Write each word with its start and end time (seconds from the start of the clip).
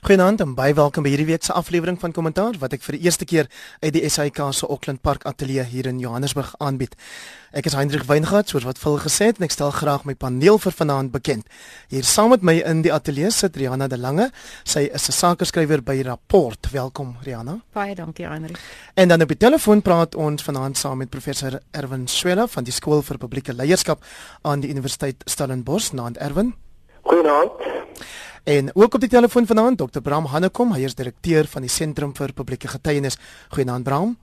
Goeienaand 0.00 0.40
en 0.40 0.54
baie 0.56 0.72
welkom 0.72 1.04
by 1.04 1.10
hierdie 1.12 1.26
week 1.28 1.42
se 1.44 1.52
aflewering 1.52 1.98
van 2.00 2.14
Kommentaar 2.16 2.54
wat 2.62 2.72
ek 2.72 2.80
vir 2.86 2.96
die 2.96 3.02
eerste 3.04 3.26
keer 3.28 3.50
uit 3.82 3.90
die 3.92 4.00
SAIK 4.08 4.38
se 4.56 4.64
Auckland 4.64 5.02
Park 5.04 5.26
Ateljee 5.28 5.66
hier 5.68 5.84
in 5.90 5.98
Johannesburg 6.00 6.54
aanbied. 6.56 6.94
Ek 7.52 7.68
is 7.68 7.76
Hendrik 7.76 8.06
Weingart, 8.08 8.48
soos 8.48 8.64
wat 8.64 8.80
vol 8.80 8.96
gesê 9.02 9.28
het, 9.28 9.36
en 9.36 9.44
ek 9.44 9.52
stel 9.52 9.74
graag 9.76 10.06
my 10.08 10.14
paneel 10.16 10.56
vir 10.62 10.72
vanaand 10.72 11.12
bekend. 11.12 11.44
Hier 11.92 12.08
saam 12.08 12.32
met 12.32 12.40
my 12.40 12.54
in 12.64 12.80
die 12.86 12.94
ateljee 12.96 13.28
sit 13.28 13.58
Rihanna 13.60 13.90
de 13.92 13.98
Lange. 14.00 14.30
Sy 14.64 14.88
is 14.88 15.08
'n 15.10 15.12
sakeskrywer 15.12 15.82
by 15.84 16.00
Rapport. 16.00 16.70
Welkom 16.72 17.16
Rihanna. 17.20 17.60
Baie 17.74 17.94
dankie 17.94 18.26
Hendrik. 18.26 18.58
En 18.94 19.08
dan 19.08 19.20
op 19.20 19.28
die 19.28 19.36
telefoon 19.36 19.82
praat 19.82 20.14
ons 20.14 20.42
vanaand 20.42 20.78
saam 20.78 20.98
met 20.98 21.10
professor 21.10 21.60
Erwin 21.72 22.08
Swela 22.08 22.46
van 22.46 22.64
die 22.64 22.72
Skool 22.72 23.02
vir 23.02 23.18
Publieke 23.18 23.52
Leierskap 23.52 24.02
aan 24.42 24.60
die 24.60 24.70
Universiteit 24.70 25.16
Stellenbosch. 25.26 25.92
Naand 25.92 26.16
Erwin. 26.16 26.54
Goeienaand. 27.02 27.52
En 28.44 28.70
ook 28.74 28.94
op 28.94 29.00
die 29.00 29.08
telefoon 29.08 29.46
vanaand 29.46 29.78
Dr. 29.78 30.00
Bram 30.00 30.24
Hannekom, 30.24 30.72
hy 30.72 30.84
is 30.88 30.94
direkteur 30.94 31.46
van 31.46 31.62
die 31.62 31.70
Sentrum 31.70 32.14
vir 32.16 32.32
Publieke 32.32 32.68
Getuienis. 32.68 33.18
Goeienaand 33.48 33.84
Bram. 33.84 34.16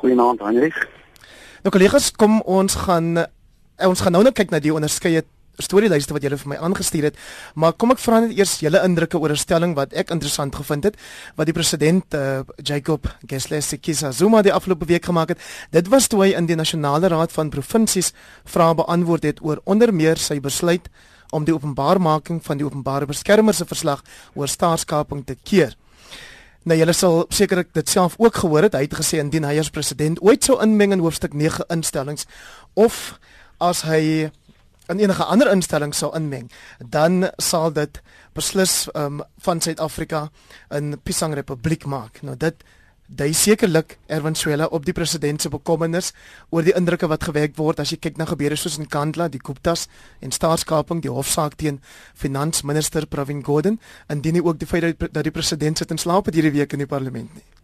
Goeienaand 0.00 0.40
Hendrik. 0.40 0.76
Nou 1.62 1.72
kollegas, 1.74 2.12
kom 2.12 2.40
ons 2.46 2.74
gaan 2.86 3.16
eh, 3.18 3.88
ons 3.88 4.00
gaan 4.00 4.14
nou 4.14 4.22
net 4.24 4.36
kyk 4.38 4.54
na 4.54 4.62
die 4.62 4.72
onderskeie 4.74 5.24
storielyste 5.58 6.14
wat 6.14 6.22
julle 6.22 6.38
vir 6.38 6.52
my 6.52 6.58
aangestuur 6.62 7.08
het, 7.08 7.16
maar 7.58 7.74
kom 7.74 7.90
ek 7.90 7.98
vra 7.98 8.20
net 8.22 8.36
eers 8.36 8.60
julle 8.62 8.78
indrukke 8.86 9.18
oor 9.18 9.34
'n 9.34 9.36
stelling 9.36 9.74
wat 9.74 9.92
ek 9.92 10.10
interessant 10.14 10.54
gevind 10.54 10.84
het 10.84 10.96
wat 11.36 11.46
die 11.46 11.52
president 11.52 12.14
uh, 12.14 12.42
Jacob 12.62 13.08
Geslesi 13.26 13.78
Zuma 14.12 14.42
die 14.42 14.52
afgelope 14.52 14.86
week 14.86 15.04
gemaak 15.04 15.28
het. 15.30 15.38
Dit 15.70 15.88
was 15.88 16.06
toe 16.06 16.22
hy 16.22 16.36
in 16.36 16.46
die 16.46 16.56
Nasionale 16.56 17.08
Raad 17.08 17.32
van 17.32 17.50
Provinsies 17.50 18.12
vrae 18.44 18.74
beantwoord 18.74 19.22
het 19.22 19.42
oor 19.42 19.60
onder 19.64 19.92
meer 19.92 20.16
sy 20.16 20.40
besluit 20.40 20.88
om 21.30 21.44
die 21.44 21.54
openbaarmaking 21.54 22.40
van 22.44 22.56
die 22.60 22.66
openbare 22.66 23.06
beskermer 23.06 23.54
se 23.54 23.66
verslag 23.68 24.02
oor 24.34 24.48
staatskaping 24.48 25.24
te 25.26 25.36
keer. 25.42 25.76
Nou 26.68 26.76
julle 26.78 26.92
sal 26.92 27.24
sekerlik 27.32 27.72
dit 27.76 27.88
self 27.88 28.16
ook 28.18 28.42
gehoor 28.42 28.66
het. 28.66 28.74
Hy 28.76 28.84
het 28.88 28.98
gesê 28.98 29.22
indien 29.22 29.46
hy 29.46 29.58
as 29.60 29.70
president 29.72 30.20
ooit 30.20 30.44
sou 30.44 30.58
inmeng 30.62 30.92
in 30.92 31.04
hoofstuk 31.04 31.34
9 31.34 31.64
instellings 31.72 32.26
of 32.74 33.18
as 33.58 33.82
hy 33.88 34.30
in 34.88 35.00
enige 35.00 35.24
ander 35.24 35.50
instelling 35.52 35.92
sou 35.94 36.08
inmeng, 36.16 36.48
dan 36.80 37.28
sal 37.36 37.72
dit 37.76 38.00
beslis 38.36 38.86
um, 38.96 39.20
van 39.44 39.60
Suid-Afrika 39.60 40.30
'n 40.72 40.96
Pisang 41.04 41.34
Republiek 41.34 41.84
maak. 41.84 42.22
Nou 42.22 42.36
dit 42.36 42.64
Dui 43.08 43.32
sekerlik 43.32 43.94
Erwin 44.12 44.34
Swela 44.36 44.66
op 44.68 44.84
die 44.84 44.92
president 44.92 45.40
se 45.40 45.48
bekommernis 45.48 46.10
oor 46.52 46.66
die 46.66 46.74
indrukke 46.76 47.08
wat 47.08 47.24
gewek 47.24 47.54
word 47.56 47.80
as 47.80 47.94
jy 47.94 47.96
kyk 47.96 48.18
na 48.20 48.26
gebeure 48.28 48.56
soos 48.60 48.76
in 48.76 48.84
Kandla, 48.84 49.30
die 49.32 49.40
Guptas 49.40 49.86
en 50.20 50.34
staatskaping, 50.36 51.00
die 51.00 51.12
hofsaak 51.12 51.56
teen 51.56 51.80
finansminister 52.12 53.08
Pravin 53.08 53.40
Gordhan 53.46 53.80
en 54.12 54.20
dien 54.20 54.36
nie 54.36 54.44
ook 54.44 54.60
die 54.60 54.68
feit 54.68 55.00
dat 55.00 55.24
die 55.24 55.32
president 55.32 55.80
sit 55.80 55.90
en 55.90 56.04
slaap 56.04 56.28
hierdie 56.28 56.52
week 56.52 56.76
in 56.76 56.84
die 56.84 56.90
parlement 56.90 57.32
nie. 57.32 57.57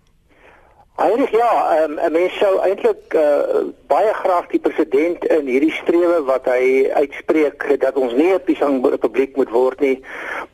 Eilig 0.96 1.30
ja, 1.30 1.82
um, 1.82 1.98
'n 1.98 2.12
mens 2.12 2.36
sou 2.38 2.60
eintlik 2.62 3.14
uh, 3.18 3.66
baie 3.90 4.12
graag 4.14 4.46
die 4.52 4.60
president 4.62 5.24
in 5.26 5.48
hierdie 5.50 5.72
strewe 5.74 6.20
wat 6.22 6.46
hy 6.46 6.86
uitspreek 6.94 7.66
dat 7.82 7.98
ons 7.98 8.14
nie 8.14 8.30
'n 8.30 8.44
Pisang 8.46 8.78
Republiek 8.86 9.34
moet 9.36 9.50
word 9.50 9.80
nie, 9.80 10.04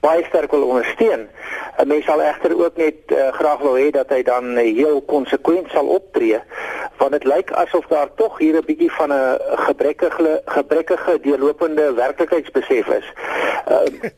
baie 0.01 0.25
sterk 0.25 0.51
wil 0.57 0.65
ondersteun. 0.65 1.29
'n 1.77 1.89
Mens 1.93 2.09
sal 2.09 2.23
egter 2.23 2.57
ook 2.57 2.77
net 2.77 3.13
uh, 3.13 3.29
graag 3.37 3.61
wil 3.61 3.77
hê 3.77 3.91
dat 3.91 4.09
hy 4.09 4.23
dan 4.23 4.57
heel 4.57 5.05
konsekwent 5.05 5.69
sal 5.77 5.87
optree, 5.87 6.41
want 6.97 7.13
dit 7.13 7.25
lyk 7.25 7.53
asof 7.53 7.87
daar 7.93 8.09
tog 8.17 8.39
hier 8.39 8.57
'n 8.57 8.65
bietjie 8.65 8.93
van 8.93 9.13
'n 9.13 9.39
gebrekkige 9.69 10.41
gebrekkige 10.45 11.21
deurlopende 11.21 11.93
werklikheidsbesef 11.93 12.89
is. 12.89 13.13
Uh, 13.69 14.09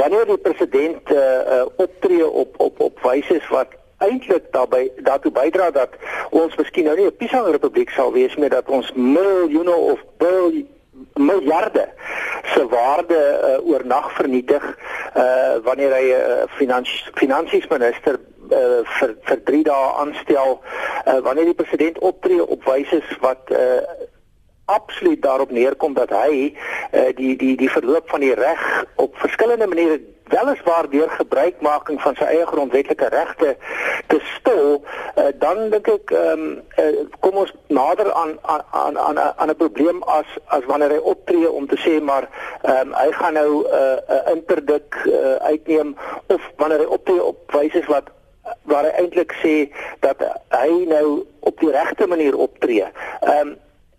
wanneer 0.00 0.24
die 0.24 0.38
president 0.38 1.10
uh, 1.12 1.20
uh, 1.20 1.66
optree 1.76 2.28
op 2.28 2.54
op 2.56 2.80
op 2.80 3.00
wyse 3.02 3.40
wat 3.50 3.76
eintlik 3.98 4.52
daarbey 4.52 4.92
daartoe 4.96 5.32
bydra 5.32 5.70
dat 5.70 5.96
ons 6.30 6.56
miskien 6.56 6.84
nou 6.84 6.96
nie 6.96 7.06
'n 7.06 7.16
Pisang 7.16 7.46
Republiek 7.46 7.90
sal 7.90 8.12
wees 8.12 8.36
met 8.36 8.50
dat 8.50 8.68
ons 8.68 8.92
miljoene 8.92 9.74
of 9.74 10.00
bil 10.18 10.52
miljarde 11.14 11.88
se 12.54 12.66
waarde 12.68 13.20
uh, 13.42 13.68
oornag 13.68 14.12
vernietig 14.12 14.78
uh, 15.16 15.56
wanneer 15.62 15.92
hy 15.92 16.06
'n 16.12 16.20
uh, 16.30 16.42
finansies 16.58 17.10
finansiesminister 17.14 18.18
uh, 18.50 18.80
vir 18.98 19.16
vir 19.22 19.42
3 19.44 19.62
dae 19.62 19.92
aanstel 20.02 20.60
uh, 20.60 21.18
wanneer 21.18 21.44
die 21.44 21.60
president 21.62 21.98
optree 21.98 22.46
op 22.46 22.64
wyse 22.64 23.02
wat 23.20 23.50
uh, 23.50 23.80
absoluut 24.64 25.22
daarop 25.22 25.50
neerkom 25.50 25.94
dat 25.94 26.10
hy 26.10 26.52
uh, 26.92 27.08
die 27.16 27.36
die 27.36 27.56
die 27.56 27.70
verloop 27.70 28.08
van 28.10 28.20
die 28.20 28.34
reg 28.34 28.84
op 28.96 29.16
verskillende 29.16 29.66
maniere 29.66 30.00
weliswaar 30.28 30.88
deur 30.90 31.10
gebruikmaking 31.10 32.00
van 32.02 32.16
sy 32.18 32.24
eie 32.24 32.46
grondwetlike 32.46 33.08
regte 33.12 33.56
te 34.06 34.18
stil, 34.36 34.82
uh, 34.82 35.28
dan 35.38 35.70
dink 35.70 35.88
ek 35.88 36.10
ehm 36.14 36.42
um, 36.46 36.62
uh, 36.82 37.04
kom 37.20 37.38
ons 37.42 37.52
nader 37.68 38.12
aan 38.12 38.34
aan 38.42 38.98
aan 38.98 39.18
aan 39.18 39.50
'n 39.50 39.56
probleem 39.56 40.02
as 40.02 40.26
as 40.46 40.64
wanneer 40.66 40.96
hy 40.96 41.02
optree 41.12 41.50
om 41.50 41.66
te 41.66 41.78
sê 41.84 42.00
maar 42.02 42.28
ehm 42.62 42.88
um, 42.88 42.94
hy 42.94 43.10
gaan 43.12 43.34
nou 43.34 43.50
'n 43.62 43.66
uh, 43.66 43.96
uh, 44.16 44.22
interdik 44.34 44.98
uh, 45.06 45.36
uitneem 45.52 45.96
of 46.26 46.42
wanneer 46.56 46.78
hy 46.78 46.90
optree 46.98 47.22
op 47.22 47.38
wyse 47.52 47.84
wat 47.86 48.10
waar 48.62 48.84
hy 48.84 48.92
eintlik 49.02 49.32
sê 49.42 49.54
dat 50.00 50.22
hy 50.50 50.84
nou 50.86 51.26
op 51.40 51.60
die 51.60 51.70
regte 51.70 52.06
manier 52.06 52.36
optree. 52.36 52.86
Ehm 53.20 53.48
um, 53.48 53.56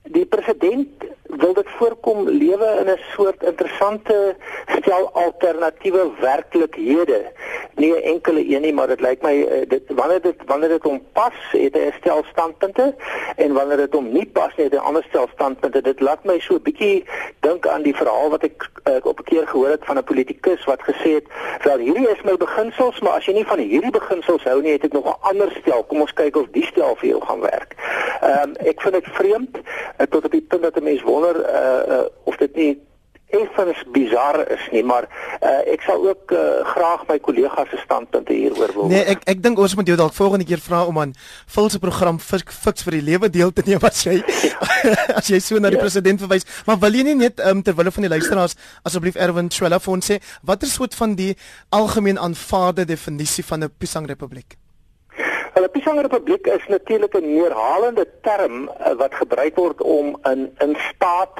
die 0.07 0.25
president 0.25 1.03
wil 1.27 1.53
dit 1.53 1.67
voorkom 1.67 2.29
lewe 2.29 2.69
in 2.79 2.89
'n 2.89 2.99
soort 3.13 3.43
interessante 3.43 4.35
stel 4.79 5.09
alternatiewe 5.13 6.11
werklikhede. 6.19 7.31
Nie 7.75 8.01
enkele 8.01 8.49
een 8.49 8.61
nie 8.61 8.73
maar 8.73 8.87
dit 8.87 9.01
lyk 9.01 9.21
my 9.21 9.43
eh, 9.43 9.69
dit 9.69 9.83
wanneer 9.87 10.21
dit 10.21 10.35
wanneer 10.45 10.69
dit 10.69 10.83
hom 10.83 11.01
pas 11.13 11.33
het 11.51 11.73
hy 11.73 11.79
'n 11.79 11.93
stel 11.99 12.23
standpunte. 12.31 12.95
En 13.35 13.53
wanneer 13.53 13.77
dit 13.77 13.93
hom 13.93 14.11
nie 14.11 14.25
pas 14.25 14.55
nie 14.55 14.65
het 14.65 14.73
hy 14.73 14.79
'n 14.79 14.87
ander 14.89 15.05
stel 15.09 15.27
standpunte. 15.33 15.81
Dit 15.81 15.99
laat 15.99 16.23
my 16.23 16.39
so 16.39 16.53
'n 16.53 16.61
bietjie 16.61 17.05
dink 17.39 17.67
aan 17.67 17.81
die 17.81 17.95
verhaal 17.95 18.29
wat 18.29 18.43
ek 18.43 18.69
uh, 18.83 18.95
op 19.03 19.19
'n 19.19 19.23
keer 19.23 19.47
gehoor 19.47 19.69
het 19.69 19.85
van 19.85 19.97
'n 19.97 20.03
politikus 20.03 20.63
wat 20.65 20.81
gesê 20.81 21.11
het 21.19 21.27
wel 21.63 21.77
hierdie 21.77 22.09
is 22.09 22.21
my 22.23 22.37
beginsels 22.37 22.99
maar 22.99 23.13
as 23.13 23.25
jy 23.25 23.33
nie 23.33 23.45
van 23.45 23.59
hierdie 23.59 23.91
beginsels 23.91 24.43
hou 24.43 24.61
nie 24.61 24.71
het 24.71 24.83
ek 24.83 24.93
nog 24.93 25.05
'n 25.05 25.21
ander 25.21 25.57
stel. 25.61 25.83
Kom 25.83 26.01
ons 26.01 26.13
kyk 26.13 26.35
of 26.35 26.47
die 26.51 26.65
stel 26.65 26.95
vir 26.95 27.09
jou 27.09 27.21
gaan 27.21 27.39
werk. 27.39 27.75
Um, 28.23 28.55
ek 28.55 28.81
vind 28.81 28.93
dit 28.93 29.07
vreemd 29.11 29.57
uh, 29.57 30.05
tot 30.09 30.25
op 30.25 30.31
die 30.31 30.41
punt 30.41 30.61
dat 30.61 30.75
'n 30.75 30.83
mens 30.83 31.01
wonder 31.17 31.41
uh, 31.41 31.97
uh, 31.97 32.05
of 32.29 32.37
dit 32.37 32.61
nie 32.61 32.73
effens 33.27 33.83
bizar 33.91 34.39
is 34.51 34.67
nie, 34.71 34.83
maar 34.87 35.07
uh, 35.43 35.59
ek 35.67 35.83
sal 35.83 36.03
ook 36.05 36.31
uh, 36.31 36.63
graag 36.63 37.03
my 37.09 37.17
kollegas 37.19 37.67
se 37.73 37.79
standpunte 37.81 38.31
hieroor 38.33 38.71
wil. 38.75 38.87
Nee, 38.91 39.01
ek 39.03 39.25
ek 39.27 39.41
dink 39.43 39.59
ons 39.59 39.75
moet 39.75 39.89
jou 39.89 39.97
dalk 39.99 40.15
volgende 40.15 40.47
keer 40.47 40.61
vra 40.63 40.85
om 40.87 40.99
aan 41.01 41.11
vul 41.55 41.67
se 41.73 41.81
program 41.83 42.21
fiks, 42.23 42.55
fiks 42.63 42.87
vir 42.87 42.99
die 42.99 43.03
lewe 43.09 43.29
deel 43.33 43.51
te 43.51 43.65
neem 43.67 43.83
as 43.83 44.05
jy 44.07 44.21
as 45.19 45.27
jy 45.27 45.41
so 45.43 45.59
na 45.59 45.73
die 45.73 45.79
ja. 45.79 45.83
president 45.83 46.23
verwys. 46.23 46.47
Maar 46.69 46.79
wil 46.85 46.99
jy 46.99 47.09
nie 47.09 47.17
net 47.25 47.43
um, 47.43 47.65
ter 47.65 47.75
wille 47.75 47.91
van 47.97 48.07
die 48.07 48.13
luisteraars 48.13 48.55
asseblief 48.87 49.19
Erwin 49.19 49.51
Swela 49.51 49.81
vir 49.83 49.97
ons 49.97 50.13
sê 50.13 50.21
watter 50.47 50.71
soort 50.71 50.95
van 50.95 51.17
die 51.19 51.33
algemeen 51.75 52.21
aanvaarde 52.21 52.87
definisie 52.87 53.43
van 53.43 53.67
'n 53.67 53.75
Pisang 53.75 54.07
Republiek? 54.07 54.55
'n 55.63 55.69
Pisang 55.71 56.01
Republiek 56.01 56.47
is 56.47 56.67
natuurlik 56.67 57.13
'n 57.17 57.37
herhalende 57.41 58.05
term 58.21 58.69
uh, 58.69 58.93
wat 59.01 59.13
gebruik 59.15 59.55
word 59.55 59.81
om 59.81 60.17
in 60.23 60.41
in 60.57 60.77
staat 60.89 61.35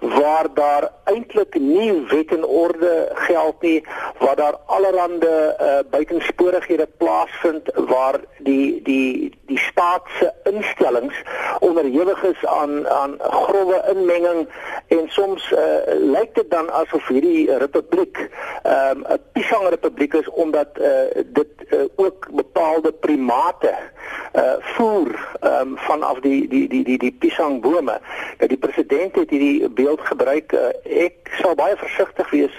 waar 0.00 0.46
daar 0.54 0.90
eintlik 1.04 1.54
nie 1.58 1.92
wet 2.08 2.30
en 2.32 2.44
orde 2.44 3.10
geld 3.14 3.62
nie, 3.62 3.84
waar 4.18 4.36
daar 4.36 4.56
allerlei 4.66 4.98
uh, 5.20 5.78
buitensporighede 5.90 6.88
plaasvind 6.96 7.70
waar 7.74 8.20
die 8.38 8.82
die 8.82 9.38
die 9.46 9.58
staat 9.58 10.06
se 10.18 10.32
instellings 10.44 11.22
onderhewig 11.60 12.22
is 12.22 12.46
aan 12.46 12.88
aan 12.88 13.16
grouwe 13.18 13.84
inmenging 13.94 14.48
en 14.86 15.08
soms 15.08 15.50
uh, 15.52 15.58
lyk 15.86 16.34
dit 16.34 16.50
dan 16.50 16.70
asof 16.70 17.08
hierdie 17.08 17.58
republiek 17.58 18.28
ehm, 18.62 18.98
'n 18.98 19.12
um, 19.12 19.18
Pisang 19.32 19.68
Republiek 19.68 20.14
is 20.14 20.28
omdat 20.30 20.68
uh, 20.74 20.86
dit 21.26 21.52
uh, 21.70 21.84
ook 21.96 22.28
bepaalde 22.30 22.92
primate 22.92 23.59
plante 23.60 23.88
uh 24.32 24.54
voer 24.58 25.28
um, 25.40 25.76
vanaf 25.76 26.20
die 26.20 26.48
die 26.48 26.68
die 26.68 26.84
die 26.84 26.98
die 26.98 27.12
pisangbome. 27.12 28.00
Nou 28.38 28.48
die 28.48 28.58
president 28.58 29.14
het 29.14 29.30
hierdie 29.30 29.68
beeld 29.68 30.00
gebruik. 30.00 30.52
Uh, 30.52 30.70
ek 30.84 31.32
sal 31.40 31.54
baie 31.58 31.74
versigtig 31.76 32.30
wees 32.30 32.54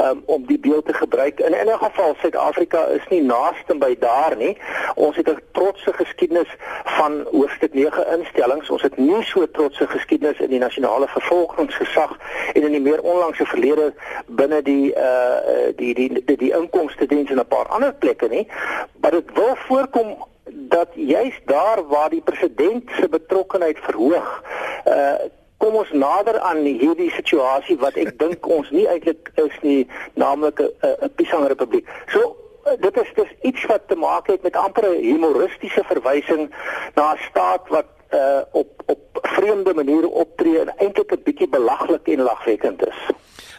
um, 0.00 0.22
om 0.24 0.46
die 0.46 0.58
beeld 0.58 0.86
te 0.86 0.94
gebruik. 0.94 1.40
In 1.40 1.52
'n 1.52 1.78
geval 1.78 2.14
Suid-Afrika 2.20 2.84
is 2.84 3.04
nie 3.08 3.22
naaste 3.22 3.76
by 3.76 3.96
daar 4.00 4.36
nie. 4.36 4.56
Ons 4.94 5.16
het 5.16 5.28
'n 5.28 5.38
trotse 5.52 5.92
geskiedenis 5.92 6.56
van 6.84 7.26
hoofstuk 7.32 7.74
9 7.74 8.06
instellings. 8.18 8.70
Ons 8.70 8.82
het 8.82 8.96
nie 8.96 9.22
so 9.22 9.50
trotse 9.50 9.86
geskiedenis 9.86 10.40
in 10.40 10.50
die 10.50 10.58
nasionale 10.58 11.08
vervolgingsgesag 11.08 12.16
en 12.52 12.62
in 12.62 12.72
die 12.72 12.80
meer 12.80 13.02
onlangse 13.02 13.46
verlede 13.46 13.92
binne 14.26 14.62
die 14.62 14.94
uh 14.96 15.36
die 15.76 15.94
die 15.94 16.24
die, 16.24 16.36
die 16.36 16.52
inkomste 16.52 17.06
diens 17.06 17.30
en 17.30 17.38
'n 17.38 17.46
paar 17.46 17.68
ander 17.68 17.92
plekke 17.92 18.28
nie. 18.28 18.48
Maar 19.00 19.10
dit 19.10 19.32
wil 19.34 19.56
voorkom 19.56 20.28
dat 20.52 20.88
juist 20.94 21.40
daar 21.44 21.86
waar 21.88 22.10
die 22.10 22.20
president 22.20 22.90
se 23.00 23.08
betrokkeheid 23.08 23.78
verhoog, 23.78 24.42
uh 24.86 25.14
kom 25.60 25.74
ons 25.76 25.90
nader 25.92 26.38
aan 26.40 26.62
hierdie 26.64 27.10
situasie 27.12 27.76
wat 27.82 27.98
ek 28.00 28.14
dink 28.18 28.46
ons 28.48 28.70
nie 28.72 28.86
eintlik 28.88 29.28
is 29.42 29.56
nie, 29.60 29.88
naamlik 30.14 30.60
'n 30.60 30.70
'n 31.04 31.12
Pisang 31.14 31.46
Republiek. 31.52 31.88
So 32.08 32.36
dit 32.80 32.96
is 32.96 33.10
dis 33.14 33.32
iets 33.42 33.66
wat 33.66 33.82
te 33.88 33.96
maak 33.96 34.26
het 34.26 34.42
met 34.42 34.56
amper 34.56 34.88
'n 34.88 35.04
humoristiese 35.04 35.84
verwysing 35.84 36.48
na 36.94 37.12
'n 37.12 37.20
staat 37.28 37.68
wat 37.68 37.90
uh 38.12 38.40
op 38.52 38.82
op 38.86 39.18
vreemde 39.22 39.74
maniere 39.74 40.08
optree 40.08 40.58
en 40.60 40.72
eintlik 40.76 41.12
'n 41.12 41.22
bietjie 41.24 41.48
belaglik 41.48 42.08
en 42.08 42.20
lagwekkend 42.20 42.86
is. 42.86 43.00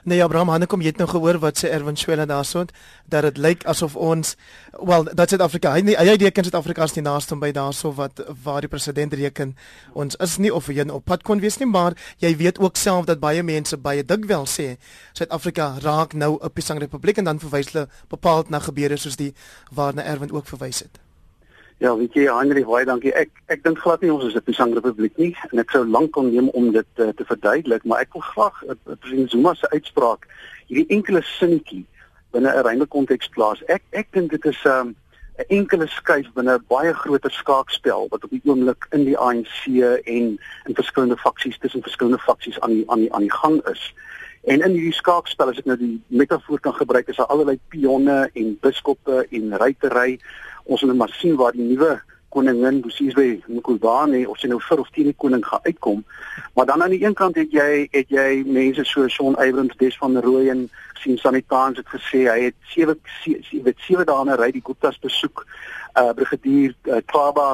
Nee 0.03 0.24
Abraham, 0.24 0.50
Hanne 0.50 0.65
kom 0.65 0.81
jy 0.81 0.89
het 0.89 0.98
nou 0.98 1.06
gehoor 1.06 1.38
wat 1.44 1.59
sê 1.62 1.69
Erwin 1.69 1.98
Swela 1.98 2.25
daarson 2.25 2.71
dat 3.06 3.21
dit 3.27 3.38
lyk 3.38 3.65
asof 3.69 3.94
ons 3.95 4.33
wel 4.71 5.03
dat 5.13 5.30
Suid-Afrika 5.30 5.75
hy 5.75 5.94
hy 5.94 6.15
reken 6.24 6.48
Suid-Afrika 6.48 6.88
as 6.88 6.95
die 6.98 7.03
naaste 7.06 7.38
by 7.38 7.51
daarso 7.53 7.92
wat 8.00 8.24
waar 8.44 8.65
die 8.65 8.71
president 8.71 9.13
reken 9.13 9.53
ons 9.94 10.18
is 10.25 10.39
nie 10.42 10.50
of 10.50 10.71
hy 10.71 10.88
op 10.89 11.06
pad 11.06 11.21
kon 11.27 11.44
wees 11.44 11.59
nie 11.62 11.69
maar 11.69 11.94
jy 12.18 12.33
weet 12.39 12.57
ook 12.57 12.81
self 12.81 13.06
dat 13.06 13.21
baie 13.21 13.44
mense 13.44 13.77
baie 13.77 14.01
dikwels 14.01 14.57
sê 14.57 14.77
Suid-Afrika 15.13 15.75
raak 15.86 16.18
nou 16.18 16.39
'n 16.42 16.50
Pisang 16.50 16.80
Republiek 16.80 17.18
en 17.18 17.25
dan 17.25 17.39
verwys 17.39 17.69
hulle 17.71 17.88
bepaald 18.09 18.50
na 18.50 18.59
gebeure 18.59 18.98
soos 18.98 19.15
die 19.15 19.33
waarna 19.69 20.01
Erwin 20.03 20.31
ook 20.31 20.48
verwys 20.48 20.80
het. 20.80 21.00
Ja, 21.81 21.95
weet 21.97 22.13
jy, 22.13 22.27
Henry, 22.29 22.61
baie 22.61 22.85
dankie. 22.85 23.09
Ek 23.17 23.31
ek 23.49 23.63
dink 23.65 23.79
glad 23.81 24.03
nie 24.05 24.11
ons 24.13 24.27
is 24.27 24.35
'n 24.37 24.45
Pisang 24.45 24.75
Republiek 24.77 25.15
nie 25.17 25.31
en 25.49 25.57
ek 25.57 25.71
sou 25.73 25.81
lank 25.81 26.11
kon 26.13 26.27
neem 26.29 26.49
om 26.53 26.67
dit 26.71 26.99
uh, 27.01 27.07
te 27.09 27.25
verduidelik, 27.25 27.87
maar 27.89 28.03
ek 28.05 28.13
wil 28.13 28.21
graag 28.21 28.59
uh, 28.69 28.75
president 28.99 29.31
Zuma 29.31 29.55
se 29.57 29.69
uitspraak 29.73 30.27
hierdie 30.69 30.93
enkele 30.93 31.23
sinnetjie 31.25 31.81
binne 32.37 32.53
'n 32.53 32.61
reële 32.67 32.85
konteks 32.85 33.31
plaas. 33.33 33.63
Ek 33.65 33.81
ek 33.97 34.13
dink 34.13 34.29
dit 34.29 34.45
is 34.45 34.61
'n 34.61 34.69
um, 34.69 34.95
'n 35.41 35.49
enkele 35.57 35.87
skuif 35.87 36.29
binne 36.37 36.53
'n 36.53 36.65
baie 36.69 36.93
groter 36.93 37.33
skaakspel 37.33 38.05
wat 38.13 38.23
op 38.23 38.29
die 38.29 38.45
oomblik 38.45 38.85
in 38.91 39.05
die 39.09 39.17
ANC 39.17 39.65
en 40.05 40.37
in 40.69 40.77
verskillende 40.77 41.17
faksies 41.17 41.57
tussen 41.57 41.81
verskillende 41.81 42.21
faksies 42.21 42.61
aan 42.61 42.77
die 42.77 42.85
aan 42.93 42.99
die 42.99 43.13
aan 43.13 43.25
die 43.25 43.37
gang 43.41 43.57
is. 43.73 43.89
En 44.45 44.61
in 44.61 44.77
hierdie 44.77 44.93
skaakspel 45.01 45.49
as 45.49 45.57
ek 45.57 45.65
nou 45.65 45.77
die 45.77 45.97
metafoor 46.07 46.59
kan 46.59 46.77
gebruik, 46.77 47.09
is 47.09 47.17
daar 47.17 47.33
allerlei 47.33 47.59
pionne 47.73 48.29
en 48.33 48.57
biskoppe 48.61 49.25
en 49.29 49.57
ruitery 49.57 50.19
ons 50.63 50.81
moet 50.81 50.95
maar 50.95 51.13
sien 51.19 51.35
waar 51.35 51.51
die 51.51 51.67
nuwe 51.67 52.01
koningin 52.31 52.81
Bosizwe 52.81 53.41
Mkhubane 53.47 54.23
of 54.29 54.39
sy 54.39 54.47
nou 54.51 54.59
vir 54.63 54.81
of 54.83 54.91
teen 54.95 55.09
die 55.11 55.17
koning 55.23 55.43
gaan 55.45 55.65
uitkom. 55.67 56.03
Maar 56.55 56.69
dan 56.69 56.83
aan 56.83 56.93
die 56.95 57.03
een 57.03 57.17
kant 57.19 57.35
het 57.39 57.51
jy 57.51 57.87
het 57.91 58.13
jy 58.13 58.43
mense 58.47 58.85
so 58.87 59.07
Shaun 59.11 59.35
Abrams, 59.35 59.75
Des 59.81 59.97
van 59.99 60.15
Rooyen, 60.23 60.69
sien 61.01 61.19
Sanitans 61.19 61.81
het 61.81 61.91
gesê 61.91 62.23
hy 62.29 62.39
het 62.47 62.57
sewe 62.71 62.95
weet 63.25 63.83
sewe 63.87 64.07
dae 64.07 64.23
na 64.25 64.39
ry 64.39 64.51
die 64.55 64.63
Gupta's 64.63 64.99
besoek. 65.03 65.43
Uh 65.99 66.13
brigadier 66.15 66.75
uh, 66.87 67.01
Klaba 67.11 67.49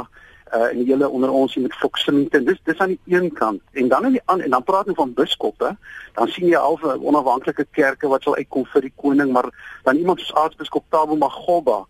uh 0.54 0.70
en 0.70 0.86
hele 0.86 1.10
onder 1.10 1.34
ons 1.34 1.58
hier 1.58 1.66
met 1.66 1.76
Fox 1.82 2.06
Smith. 2.06 2.32
Dis 2.32 2.62
dis 2.70 2.78
aan 2.78 2.94
die 2.94 3.18
een 3.18 3.32
kant. 3.34 3.62
En 3.74 3.90
dan 3.90 4.06
aan 4.06 4.20
die 4.20 4.26
ander 4.26 4.46
en 4.46 4.56
dan 4.60 4.64
praat 4.64 4.94
ons 4.94 5.02
van 5.02 5.14
biskoppe, 5.18 5.74
dan 6.14 6.28
sien 6.28 6.54
jy 6.54 6.58
al 6.58 6.78
'n 6.84 7.02
onafhanklike 7.02 7.66
kerke 7.72 8.08
wat 8.08 8.24
sal 8.24 8.36
uitkom 8.36 8.66
vir 8.66 8.82
die 8.82 8.96
koning, 8.96 9.32
maar 9.32 9.50
dan 9.84 9.98
iemand 9.98 10.20
soos 10.20 10.38
aartsbiskop 10.38 10.86
Tabo 10.90 11.16
Magoba 11.16 11.86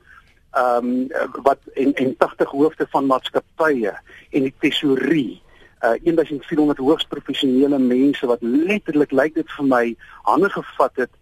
ehm 0.57 0.85
um, 0.85 1.43
wat 1.43 1.59
en 1.73 1.93
en 1.93 2.15
80 2.17 2.49
hoofde 2.49 2.87
van 2.89 3.05
maatskappye 3.05 3.93
en 4.29 4.47
die 4.47 4.53
tesourie 4.59 5.41
uh 5.85 5.93
1400 6.03 6.77
hoogs 6.77 7.05
professionele 7.05 7.79
mense 7.79 8.25
wat 8.25 8.41
letterlik 8.41 9.11
lyk 9.11 9.35
dit 9.35 9.55
vir 9.57 9.65
my 9.65 9.85
hande 10.29 10.49
gevat 10.49 11.03
het 11.03 11.13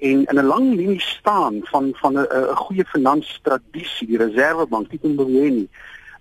en 0.00 0.24
in 0.24 0.38
'n 0.38 0.46
lang 0.46 0.74
linie 0.74 1.00
staan 1.00 1.60
van 1.72 1.92
van 2.02 2.18
'n 2.18 2.26
'n 2.26 2.56
goeie 2.64 2.84
finansiële 2.84 3.42
tradisie 3.42 4.06
die 4.06 4.18
reservebank 4.18 4.88
Tito 4.88 5.08
Mboweni 5.08 5.68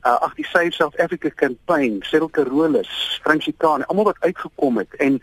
uh 0.05 0.15
ag 0.23 0.35
die 0.35 0.45
Save 0.47 0.71
South 0.71 0.95
Africa 0.99 1.29
campaign 1.29 1.99
Cyril 2.01 2.29
Carolus 2.29 3.19
Francie 3.23 3.53
Kahn 3.57 3.83
almal 3.85 4.05
wat 4.05 4.19
uitgekom 4.19 4.77
het. 4.77 4.93
En 4.95 5.19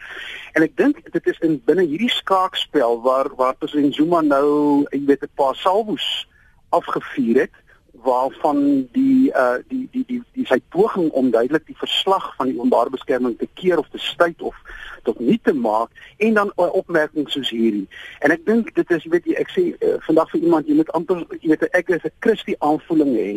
en 0.52 0.62
ek 0.62 0.76
dink 0.76 1.00
dit 1.12 1.26
is 1.26 1.38
in 1.38 1.62
binne 1.64 1.86
hierdie 1.88 2.12
skaakspel 2.12 3.00
waar 3.00 3.30
waar 3.36 3.56
president 3.56 3.94
Zuma 3.94 4.20
nou 4.20 4.84
jy 4.90 5.04
weet 5.06 5.22
'n 5.22 5.32
paar 5.34 5.56
salvos 5.56 6.28
afgevuur 6.68 7.40
het 7.40 7.62
waarvan 8.06 8.88
die 8.92 9.30
uh 9.32 9.58
die 9.68 9.88
die 9.90 10.04
die 10.06 10.22
die 10.32 10.46
sy 10.46 10.58
poging 10.68 11.10
om 11.10 11.30
duidelik 11.30 11.66
die 11.66 11.78
verslag 11.78 12.26
van 12.36 12.50
die 12.50 12.58
openbare 12.58 12.90
beskerming 12.90 13.38
te 13.38 13.48
keer 13.54 13.78
of 13.78 13.88
te 13.88 13.98
stuit 13.98 14.42
of 14.42 14.56
tot 15.02 15.18
nie 15.20 15.38
te 15.42 15.54
maak 15.54 15.90
en 16.16 16.34
dan 16.34 16.52
'n 16.56 16.76
opmerking 16.80 17.30
soos 17.30 17.50
hierdie. 17.50 17.88
En 18.18 18.30
ek 18.30 18.46
dink 18.46 18.74
dit 18.74 18.90
is 18.90 19.04
jy 19.04 19.10
weet 19.10 19.26
ek 19.34 19.50
sê 19.50 19.62
uh, 19.80 19.96
vandag 20.08 20.30
vir 20.30 20.40
iemand 20.40 20.66
jy 20.66 20.74
moet 20.74 20.92
amper 20.92 21.24
jy 21.40 21.48
weet 21.48 21.68
ek 21.70 21.88
is 21.88 22.04
'n 22.04 22.12
Christie 22.20 22.56
aanvoeling 22.58 23.14
hê 23.16 23.30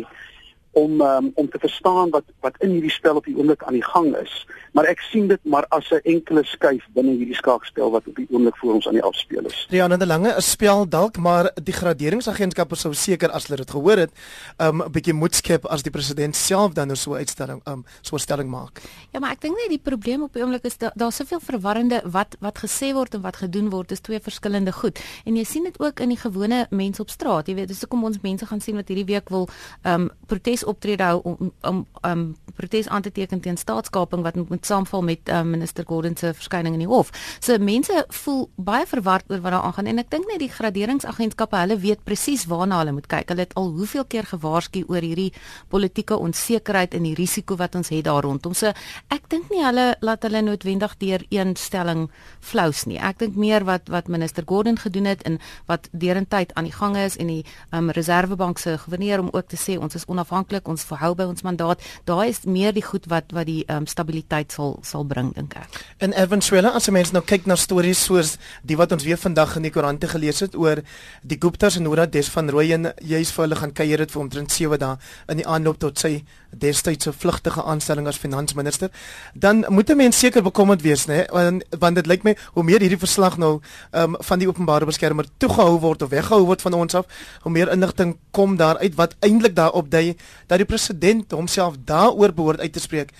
om 0.72 1.00
um, 1.00 1.30
om 1.34 1.48
te 1.50 1.58
verstaan 1.58 2.10
wat 2.10 2.24
wat 2.40 2.54
in 2.58 2.70
hierdie 2.70 2.90
spel 2.90 3.16
op 3.16 3.24
die 3.24 3.36
oomblik 3.36 3.62
aan 3.62 3.78
die 3.78 3.84
gang 3.84 4.16
is. 4.16 4.46
Maar 4.72 4.84
ek 4.84 5.00
sien 5.10 5.26
dit 5.28 5.40
maar 5.42 5.66
as 5.68 5.90
'n 5.90 6.00
enkele 6.04 6.44
skuif 6.44 6.84
binne 6.94 7.10
hierdie 7.10 7.34
skaakspel 7.34 7.90
wat 7.90 8.06
op 8.06 8.16
die 8.16 8.26
oomblik 8.30 8.56
voor 8.56 8.74
ons 8.74 8.86
aan 8.86 8.94
die 8.94 9.02
afspeel 9.02 9.44
is. 9.46 9.66
Rian 9.70 9.92
en 9.92 9.98
'n 9.98 10.06
lange 10.06 10.34
spel 10.38 10.88
dalk, 10.88 11.16
maar 11.16 11.50
die 11.62 11.74
graderingsagentskappe 11.74 12.76
sou 12.76 12.94
seker 12.94 13.30
as 13.30 13.46
hulle 13.46 13.56
dit 13.56 13.70
gehoor 13.70 13.96
het, 13.96 14.10
um, 14.58 14.76
'n 14.76 14.80
um, 14.80 14.92
bietjie 14.92 15.14
moed 15.14 15.34
skep 15.34 15.66
as 15.66 15.82
die 15.82 15.90
president 15.90 16.36
self 16.36 16.72
dan 16.72 16.86
nou 16.86 16.96
so 16.96 17.12
'n 17.12 17.16
uitstalling 17.16 17.60
um 17.66 17.84
so 18.00 18.16
'n 18.16 18.18
stelling 18.18 18.48
maak. 18.48 18.80
Ja, 19.12 19.18
maar 19.18 19.32
ek 19.32 19.40
dink 19.40 19.56
net 19.56 19.68
die 19.68 19.82
probleem 19.82 20.22
op 20.22 20.32
die 20.32 20.42
oomblik 20.42 20.64
is 20.64 20.78
daar's 20.78 20.94
da 20.94 21.10
soveel 21.10 21.40
verwarrende 21.40 22.00
wat 22.04 22.36
wat 22.40 22.58
gesê 22.58 22.92
word 22.92 23.14
en 23.14 23.20
wat 23.20 23.36
gedoen 23.36 23.70
word 23.70 23.92
is 23.92 24.00
twee 24.00 24.20
verskillende 24.20 24.72
goed. 24.72 25.00
En 25.24 25.36
jy 25.36 25.44
sien 25.44 25.64
dit 25.64 25.80
ook 25.80 26.00
in 26.00 26.08
die 26.08 26.18
gewone 26.18 26.66
mense 26.70 27.02
op 27.02 27.10
straat, 27.10 27.48
jy 27.48 27.54
weet, 27.54 27.68
dis 27.68 27.80
hoekom 27.80 28.04
ons 28.04 28.20
mense 28.22 28.46
gaan 28.46 28.60
sien 28.60 28.74
wat 28.74 28.88
hierdie 28.88 29.14
week 29.14 29.28
wil 29.28 29.48
um 29.84 30.10
protes 30.26 30.59
protesoptrede 30.60 31.02
hou 31.02 31.20
om 31.24 31.52
om 31.62 31.86
um 32.04 32.36
protes 32.56 32.88
aan 32.88 33.02
te 33.02 33.12
teken 33.12 33.40
teen 33.40 33.56
staatskaping 33.56 34.22
wat 34.22 34.36
moet 34.36 34.66
saamval 34.66 35.02
met 35.02 35.28
um, 35.28 35.50
minister 35.50 35.84
Gordon 35.86 36.16
se 36.16 36.34
verskyning 36.34 36.74
in 36.74 36.84
die 36.84 36.88
hof. 36.88 37.10
So 37.40 37.58
mense 37.58 38.04
voel 38.08 38.48
baie 38.56 38.86
verward 38.86 39.24
oor 39.30 39.40
wat 39.40 39.52
daar 39.52 39.62
aangaan 39.62 39.86
en 39.86 39.98
ek 39.98 40.10
dink 40.10 40.26
net 40.28 40.40
die 40.40 40.50
graderingsagentskappe, 40.50 41.56
hulle 41.56 41.78
weet 41.80 42.04
presies 42.04 42.46
waarna 42.50 42.80
hulle 42.82 42.92
moet 42.92 43.08
kyk. 43.08 43.28
Hulle 43.32 43.46
het 43.46 43.54
al 43.56 43.70
hoeveel 43.76 44.04
keer 44.04 44.28
gewaarsku 44.28 44.84
oor 44.88 45.04
hierdie 45.04 45.30
politieke 45.68 46.18
onsekerheid 46.18 46.94
en 46.94 47.08
die 47.08 47.14
risiko 47.16 47.56
wat 47.60 47.74
ons 47.78 47.92
het 47.92 48.04
daar 48.08 48.22
rondom. 48.24 48.54
So 48.54 48.72
ek 49.08 49.28
dink 49.32 49.50
nie 49.50 49.64
hulle 49.64 49.94
laat 50.00 50.24
hulle 50.26 50.42
noodwendig 50.44 50.96
deur 51.00 51.24
een 51.30 51.56
stelling 51.56 52.08
flous 52.40 52.84
nie. 52.86 52.98
Ek 52.98 53.20
dink 53.22 53.36
meer 53.36 53.64
wat 53.68 53.88
wat 53.92 54.08
minister 54.08 54.44
Gordon 54.46 54.78
gedoen 54.80 55.08
het 55.08 55.24
en 55.28 55.40
wat 55.70 55.88
derentyd 55.92 56.54
aan 56.54 56.68
die 56.68 56.76
gang 56.76 56.96
is 57.00 57.16
en 57.16 57.32
die 57.32 57.44
um, 57.72 57.90
reservebank 57.94 58.58
se 58.58 58.76
gouverneur 58.78 59.24
om 59.24 59.32
ook 59.32 59.48
te 59.48 59.58
sê 59.60 59.78
ons 59.80 59.94
is 59.94 60.06
onafhanklik 60.10 60.49
belangrik 60.50 60.68
ons 60.68 60.84
verhou 60.84 61.14
by 61.14 61.26
ons 61.30 61.42
mandaat. 61.46 61.80
Daai 62.08 62.30
is 62.30 62.42
meer 62.44 62.74
die 62.74 62.82
goed 62.82 63.06
wat 63.10 63.30
wat 63.32 63.46
die 63.46 63.64
um, 63.70 63.86
stabiliteit 63.86 64.52
sal 64.52 64.78
sal 64.82 65.04
bring 65.04 65.32
dink 65.36 65.54
ek. 65.56 65.80
In 66.02 66.12
Evan 66.12 66.42
Swela 66.42 66.74
as 66.74 66.90
mense 66.90 67.14
nou 67.14 67.22
kyk 67.22 67.46
na 67.46 67.56
stories 67.56 68.02
soos 68.08 68.36
die 68.66 68.76
wat 68.76 68.92
ons 68.92 69.04
weer 69.06 69.18
vandag 69.20 69.56
in 69.56 69.68
die 69.68 69.70
koerante 69.70 70.08
gelees 70.10 70.40
het 70.40 70.56
oor 70.56 70.82
die 71.22 71.38
Guptas 71.38 71.76
en 71.76 71.84
dat 71.90 72.12
Des 72.12 72.28
van 72.28 72.48
Rooyen 72.50 72.92
juis 73.02 73.30
vir 73.30 73.44
hulle 73.44 73.56
gaan 73.56 73.72
kuier 73.72 73.98
het 74.00 74.10
vir 74.10 74.22
omtrent 74.22 74.50
7 74.50 74.78
dae 74.78 74.96
in 75.28 75.42
die 75.42 75.46
aanloop 75.46 75.78
tot 75.78 75.98
sy 75.98 76.24
destydse 76.50 77.12
vlugtige 77.12 77.62
aanstelling 77.62 78.08
as 78.08 78.18
finansminister 78.18 78.90
dan 79.34 79.64
moet 79.68 79.90
'n 79.90 79.96
mens 79.96 80.18
seker 80.18 80.42
bekommerd 80.42 80.82
wees 80.82 81.06
nê 81.06 81.26
want, 81.30 81.64
want 81.78 81.94
dit 81.94 82.06
lyk 82.06 82.24
my 82.24 82.36
hoe 82.54 82.64
meer 82.64 82.80
hierdie 82.80 82.98
verslag 82.98 83.36
nou 83.38 83.60
um, 83.92 84.16
van 84.18 84.38
die 84.38 84.48
openbare 84.48 84.86
beskermer 84.86 85.26
toegehou 85.38 85.78
word 85.80 86.02
of 86.02 86.10
weggehou 86.10 86.46
word 86.46 86.62
van 86.62 86.74
ons 86.74 86.94
af 86.94 87.06
hoe 87.42 87.52
meer 87.52 87.70
inligting 87.70 88.18
kom 88.30 88.56
daar 88.56 88.78
uit 88.78 88.94
wat 88.94 89.14
eintlik 89.20 89.54
daarop 89.54 89.90
dui 89.90 90.16
dat 90.50 90.58
die 90.58 90.66
president 90.66 91.30
homself 91.30 91.76
daaroor 91.86 92.34
behoort 92.34 92.60
uit 92.60 92.72
te 92.72 92.82
spreek 92.82 93.12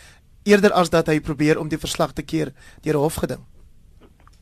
eerder 0.42 0.72
as 0.75 0.90
dat 0.90 1.06
hy 1.06 1.20
probeer 1.22 1.60
om 1.60 1.68
die 1.70 1.78
verslag 1.78 2.12
te 2.12 2.22
keer 2.22 2.50
deur 2.82 2.96
'n 2.96 3.06
hofgeding. 3.06 3.44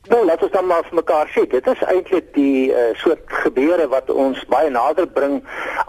Nou, 0.06 0.24
laat 0.24 0.42
ons 0.42 0.52
dan 0.52 0.66
maar 0.66 0.84
vir 0.86 0.94
mekaar 0.94 1.28
sê, 1.34 1.42
dit 1.50 1.66
is 1.66 1.80
eintlik 1.90 2.28
die 2.32 2.70
uh, 2.70 2.94
soort 2.96 3.32
gebeure 3.42 3.88
wat 3.90 4.10
ons 4.14 4.38
baie 4.48 4.70
nader 4.70 5.08
bring 5.10 5.40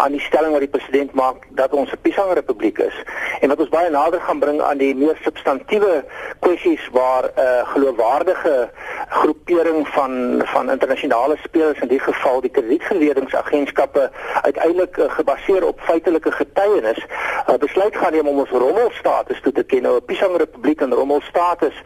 aan 0.02 0.16
die 0.16 0.24
stelling 0.26 0.52
wat 0.56 0.66
die 0.66 0.72
president 0.74 1.14
maak 1.14 1.46
dat 1.56 1.74
ons 1.78 1.92
'n 1.94 2.02
Pisang 2.02 2.34
Republiek 2.34 2.80
is 2.80 2.98
en 3.40 3.50
wat 3.50 3.60
ons 3.60 3.70
baie 3.70 3.90
nader 3.90 4.20
gaan 4.22 4.40
bring 4.40 4.62
aan 4.62 4.82
die 4.82 4.96
meer 4.96 5.18
substantiëre 5.24 6.04
kwessies 6.40 6.90
waar 6.92 7.30
'n 7.30 7.40
uh, 7.40 7.60
eh, 7.60 7.68
geloofwaardige 7.68 8.70
groepering 9.10 9.88
van 9.88 10.42
van 10.46 10.72
internasionale 10.72 11.38
spelers 11.44 11.80
in 11.80 11.88
die 11.88 12.00
geval 12.00 12.42
die 12.42 12.52
kredietgeleningsagentskappe 12.52 14.10
uiteindelik 14.42 14.98
uh, 14.98 15.12
gebaseer 15.12 15.66
op 15.66 15.80
feitelike 15.80 16.32
getuienis 16.32 17.06
uh, 17.50 17.56
besluit 17.56 17.96
gaan 17.96 18.14
neem 18.14 18.28
om 18.28 18.40
ons 18.40 18.50
rommelstatus 18.50 19.42
toe 19.42 19.52
te 19.52 19.64
ken. 19.64 19.82
Nou 19.82 19.96
'n 19.96 20.06
Pisang 20.06 20.38
Republiek 20.38 20.82
en 20.82 20.94
rommelstatus 20.94 21.78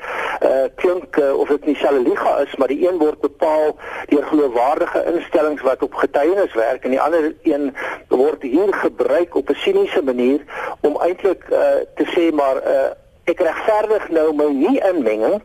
uh, 0.42 0.66
klink 0.76 1.18
uh, 1.18 1.34
of 1.34 1.48
dit 1.48 1.66
nie 1.66 1.76
selfs 1.76 2.04
liga 2.14 2.38
is, 2.46 2.56
maar 2.56 2.68
die 2.68 2.88
een 2.88 2.98
word 2.98 3.20
bepaal 3.22 3.76
deur 4.08 4.26
geloofwaardige 4.30 5.04
instellings 5.14 5.62
wat 5.62 5.84
op 5.84 5.94
getuienis 5.94 6.54
werk 6.54 6.84
en 6.84 6.90
die 6.90 7.02
ander 7.02 7.34
een 7.44 7.72
word 8.08 8.42
hier 8.42 8.74
gebruik 8.74 9.36
op 9.36 9.50
'n 9.50 9.62
siniese 9.66 10.04
manier 10.04 10.42
om 10.82 10.98
eintlik 11.02 11.44
uh, 11.50 11.58
te 11.96 12.06
sê 12.16 12.34
maar 12.36 12.56
uh, 12.56 12.92
ek 13.32 13.40
regverdig 13.40 14.10
nou 14.10 14.34
my 14.36 14.50
nie 14.52 14.80
inmenging 14.84 15.42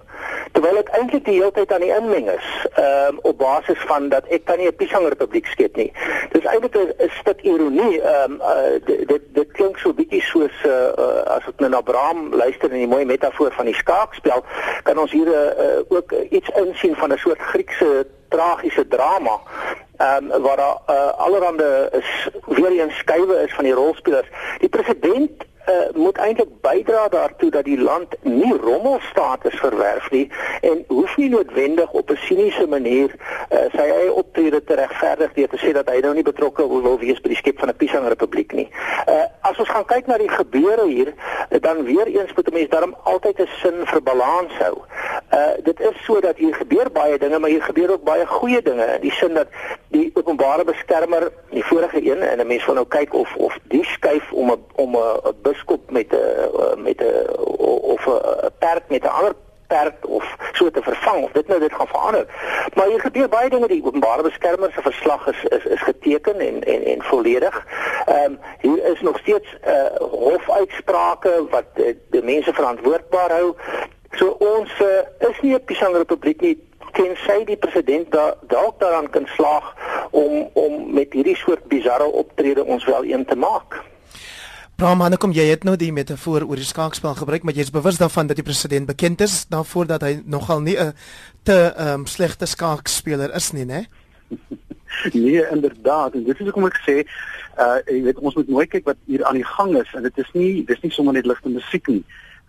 terwyl 0.53 0.79
dit 0.81 0.89
eintlik 0.99 1.25
die 1.25 1.37
hele 1.37 1.51
tyd 1.55 1.73
aan 1.73 1.85
die 1.85 1.93
inmeng 1.95 2.29
is 2.33 2.49
um, 2.81 3.19
op 3.29 3.39
basis 3.39 3.79
van 3.91 4.09
dat 4.13 4.27
ek 4.35 4.45
kan 4.49 4.59
nie 4.59 4.67
'n 4.67 4.77
Pisang 4.77 5.07
Republiek 5.09 5.47
skep 5.47 5.77
nie. 5.77 5.93
Dis 6.33 6.45
eintlik 6.45 6.75
'n 6.75 7.11
stuk 7.21 7.41
ironie 7.43 8.01
ehm 8.01 8.33
um, 8.33 8.41
uh, 8.43 8.79
dit 9.07 9.23
dit 9.35 9.53
klink 9.53 9.79
so 9.79 9.93
bietjie 9.93 10.23
soos 10.23 10.57
uh, 10.67 10.91
uh, 10.99 11.23
as 11.37 11.47
ek 11.47 11.61
nou 11.61 11.71
na 11.71 11.79
Abraham 11.79 12.35
luister 12.35 12.73
in 12.73 12.83
die 12.83 12.95
mooi 12.95 13.05
metafoor 13.05 13.53
van 13.53 13.71
die 13.71 13.79
skaakspel 13.79 14.45
kan 14.83 14.99
ons 14.99 15.13
hier 15.13 15.29
uh, 15.29 15.81
ook 15.89 16.13
iets 16.31 16.51
insien 16.57 16.97
van 16.97 17.13
'n 17.13 17.19
soort 17.19 17.41
Griekse 17.41 18.07
tragiese 18.29 18.89
drama 18.89 19.39
ehm 19.99 20.31
um, 20.33 20.43
waar 20.43 20.57
daar 20.57 20.79
uh, 20.91 21.19
allerhande 21.19 21.89
is 21.93 22.29
weer 22.47 22.81
eens 22.81 22.99
skuwe 22.99 23.43
is 23.43 23.55
van 23.55 23.65
die 23.65 23.75
rolspelers. 23.75 24.29
Die 24.59 24.69
president 24.69 25.45
uh, 25.69 25.95
moet 25.95 26.19
eintlik 26.19 26.49
bydra 26.61 27.09
daartoe 27.09 27.51
dat 27.51 27.65
die 27.65 27.81
land 27.81 28.15
nie 28.23 28.55
rommelstatus 28.57 29.59
verwerf 29.61 30.11
nie 30.11 30.31
en 30.61 30.85
hoef 30.89 31.17
nie 31.17 31.29
noodwendig 31.29 31.91
op 31.93 32.11
'n 32.11 32.17
siniese 32.17 32.67
manier 32.67 33.15
uh, 33.51 33.59
sy 33.73 33.87
eie 33.87 34.13
optrede 34.13 34.65
te 34.65 34.75
regverdig 34.75 35.33
deur 35.33 35.49
te 35.49 35.59
sê 35.59 35.73
dat 35.73 35.89
hy 35.89 36.01
nou 36.01 36.15
nie 36.15 36.23
betrokke 36.23 36.69
wil 36.69 36.99
wees 36.99 37.21
by 37.21 37.29
die 37.29 37.41
skep 37.43 37.59
van 37.59 37.69
'n 37.69 37.77
Pisang 37.77 38.09
Republiek 38.09 38.53
nie. 38.53 38.69
Uh, 39.09 39.25
as 39.41 39.59
ons 39.59 39.69
gaan 39.69 39.85
kyk 39.85 40.07
na 40.07 40.19
die 40.19 40.29
gebeure 40.29 40.87
hier, 40.87 41.15
dan 41.61 41.85
weer 41.85 42.07
eens 42.07 42.33
moet 42.35 42.49
'n 42.49 42.55
mens 42.55 42.69
daarom 42.69 42.97
altyd 43.03 43.41
'n 43.41 43.49
sin 43.63 43.87
vir 43.87 44.03
balans 44.03 44.53
hou. 44.59 44.77
Uh, 45.35 45.61
dit 45.63 45.81
is 45.81 46.05
so 46.05 46.21
dat 46.21 46.37
hier 46.37 46.55
gebeur 46.55 46.91
baie 46.93 47.19
dinge, 47.19 47.39
maar 47.39 47.51
hier 47.51 47.63
gebeur 47.63 47.91
ook 47.91 48.03
baie 48.03 48.27
goeie 48.27 48.63
dinge 48.63 48.85
in 48.85 49.01
die 49.01 49.13
sin 49.13 49.35
dat 49.35 49.47
die 49.89 50.11
openbare 50.15 50.65
beskermer, 50.65 51.33
die 51.51 51.65
vorige 51.65 52.11
een 52.11 52.23
en 52.23 52.41
'n 52.41 52.47
mens 52.47 52.65
wil 52.65 52.75
nou 52.75 52.87
kyk 52.87 53.15
of 53.15 53.35
of 53.37 53.59
die 53.63 53.85
skuif 53.85 54.33
om 54.33 54.51
'n 54.51 54.65
om 54.75 54.97
'n 54.97 55.37
biskop 55.59 55.91
met 55.91 56.13
'n 56.13 56.17
eh, 56.17 56.77
met 56.77 57.01
'n 57.01 57.37
of 57.95 58.07
'n 58.07 58.51
perd 58.59 58.89
met 58.89 59.03
'n 59.03 59.17
ander 59.19 59.35
perd 59.67 60.07
of 60.07 60.37
so 60.53 60.71
te 60.71 60.83
vervang 60.83 61.25
of 61.25 61.33
dit 61.33 61.47
nou 61.47 61.61
dit 61.61 61.73
gaan 61.73 61.87
verander. 61.87 62.27
Maar 62.75 62.87
hier 62.87 63.01
gebeur 63.01 63.29
baie 63.29 63.51
dinge 63.51 63.69
die 63.69 63.85
openbare 63.85 64.23
beskermer 64.23 64.73
se 64.73 64.83
verslag 64.83 65.27
is 65.27 65.45
is 65.45 65.65
is 65.65 65.83
geteken 65.83 66.41
en 66.41 66.63
en 66.65 66.85
en 66.85 67.03
volledig. 67.03 67.67
Ehm 68.07 68.25
um, 68.25 68.39
hier 68.61 68.85
is 68.93 69.01
nog 69.01 69.19
steeds 69.19 69.57
uh 69.67 70.09
hofuitsprake 70.11 71.47
wat 71.51 71.65
uh, 71.75 71.95
die 72.11 72.23
mense 72.23 72.53
verantwoordbaar 72.53 73.31
hou. 73.31 73.55
So 74.11 74.37
ons 74.39 74.81
uh, 74.81 75.29
is 75.31 75.41
nie 75.41 75.55
'n 75.55 75.65
Pisang 75.65 75.97
Republiek 75.97 76.41
nie 76.41 76.57
tensy 76.93 77.45
die 77.45 77.57
president 77.57 78.11
da, 78.13 78.35
dalk 78.49 78.81
daaraan 78.81 79.11
kan 79.11 79.27
slaag 79.37 79.75
om 80.11 80.51
om 80.53 80.93
met 80.95 81.13
hierdie 81.13 81.37
soort 81.37 81.65
bizarre 81.69 82.05
optrede 82.05 82.65
ons 82.65 82.85
wel 82.85 83.05
een 83.05 83.25
te 83.25 83.37
maak. 83.37 83.83
Brahman, 84.79 85.17
kom 85.19 85.33
jy 85.35 85.43
het 85.49 85.65
nou 85.67 85.73
die 85.75 85.89
metafoor 85.91 86.45
oor 86.47 86.61
die 86.61 86.67
skaakspel 86.67 87.17
gebruik, 87.19 87.43
maar 87.43 87.57
jy 87.59 87.65
is 87.65 87.73
bewus 87.75 87.97
daarvan 87.99 88.29
dat 88.31 88.39
die 88.39 88.45
president 88.47 88.87
bekend 88.87 89.25
is 89.27 89.41
daarvoor 89.51 89.89
dat 89.91 90.05
hy 90.07 90.21
nogal 90.23 90.61
nie 90.63 90.77
'n 90.79 90.93
te 91.43 91.75
ehm 91.75 92.03
um, 92.03 92.07
slegte 92.07 92.47
skaakspeler 92.47 93.35
is 93.35 93.51
nie, 93.53 93.65
né? 93.65 93.89
nee, 95.25 95.43
inderdaad, 95.51 96.15
en 96.15 96.25
dit 96.25 96.39
is 96.39 96.47
hoekom 96.47 96.71
ek 96.71 96.79
sê, 96.87 97.03
uh 97.59 97.83
jy 97.91 98.03
weet 98.05 98.19
ons 98.23 98.35
moet 98.35 98.49
mooi 98.49 98.67
kyk 98.67 98.87
wat 98.87 98.97
hier 99.07 99.25
aan 99.25 99.35
die 99.35 99.51
gang 99.57 99.75
is 99.75 99.91
en 99.95 100.03
dit 100.03 100.19
is 100.19 100.31
nie 100.33 100.65
dis 100.65 100.81
nie 100.81 100.91
sommer 100.91 101.13
net 101.13 101.27
ligte 101.27 101.49
musiek 101.49 101.89
nie. 101.89 102.05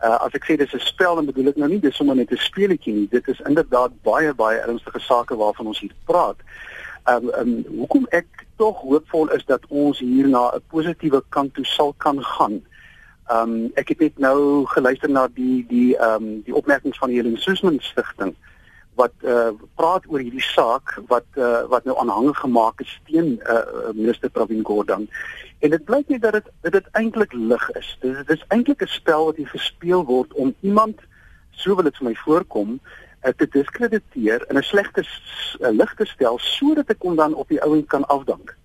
Uh 0.06 0.22
as 0.22 0.34
ek 0.38 0.46
sê 0.46 0.58
dis 0.58 0.74
'n 0.74 0.86
spel 0.86 1.16
dan 1.16 1.26
bedoel 1.26 1.50
ek 1.50 1.58
nou 1.58 1.70
nie 1.70 1.82
dis 1.82 1.96
sommer 1.96 2.16
net 2.16 2.30
'n 2.32 2.38
speletjie 2.38 2.94
nie. 2.94 3.08
Dit 3.10 3.28
is 3.28 3.42
inderdaad 3.42 3.92
baie 4.04 4.34
baie 4.34 4.62
ernstige 4.62 5.00
sake 5.00 5.34
waarvan 5.36 5.66
ons 5.66 5.80
hier 5.80 5.98
praat. 6.06 6.38
Ehm 7.10 7.26
um, 7.26 7.34
um, 7.42 7.66
hoekom 7.82 8.06
ek 8.12 8.46
tog 8.60 8.82
hoopvol 8.84 9.32
is 9.32 9.46
dat 9.48 9.64
ons 9.70 10.00
hier 10.04 10.28
na 10.28 10.44
'n 10.56 10.64
positiewe 10.74 11.24
kant 11.36 11.54
toe 11.54 11.66
sal 11.66 11.94
kan 11.98 12.24
gaan. 12.24 12.62
Ehm 13.30 13.54
um, 13.54 13.72
ek 13.82 13.90
het 13.94 14.00
net 14.00 14.18
nou 14.18 14.66
geluister 14.66 15.10
na 15.10 15.28
die 15.34 15.66
die 15.68 15.98
ehm 15.98 16.24
um, 16.24 16.42
die 16.44 16.56
opmerkings 16.56 16.98
van 16.98 17.10
die 17.10 17.18
Helen 17.18 17.38
Suzman 17.38 17.80
stigting 17.80 18.36
wat 19.00 19.16
eh 19.24 19.32
uh, 19.32 19.52
praat 19.80 20.08
oor 20.08 20.20
hierdie 20.20 20.48
saak 20.56 20.98
wat 21.08 21.28
eh 21.36 21.44
uh, 21.44 21.64
wat 21.74 21.86
nou 21.86 21.98
aanhange 21.98 22.34
gemaak 22.34 22.82
is 22.82 23.00
teen 23.06 23.40
eh 23.40 23.56
uh, 23.56 23.94
minister 23.94 24.30
Pravin 24.30 24.66
Gordhan. 24.66 25.08
En 25.60 25.70
dit 25.70 25.84
blyk 25.84 26.08
net 26.08 26.22
dat 26.22 26.34
dit 26.34 26.48
dit, 26.62 26.72
dit 26.72 26.88
eintlik 26.92 27.34
lig 27.34 27.72
is. 27.72 27.98
Dit, 28.02 28.16
dit 28.16 28.38
is 28.38 28.46
eintlik 28.48 28.82
'n 28.82 28.88
spel 28.88 29.26
wat 29.26 29.36
hier 29.36 29.54
gespeel 29.56 30.06
word 30.06 30.34
om 30.34 30.56
iemand 30.60 31.00
so 31.52 31.76
wil 31.76 31.84
dit 31.84 31.98
vir 31.98 32.08
my 32.08 32.16
voorkom 32.16 32.80
uh, 33.24 33.32
te 33.38 33.48
diskrediteer 33.48 34.46
in 34.50 34.58
'n 34.58 34.64
slegte 34.64 35.04
uh, 35.04 35.70
lig 35.70 35.94
te 35.94 36.06
stel 36.06 36.40
sodat 36.40 36.90
ek 36.90 37.02
hom 37.02 37.16
dan 37.16 37.34
op 37.34 37.48
die 37.48 37.62
ouend 37.62 37.88
kan 37.88 38.08
afdank. 38.08 38.56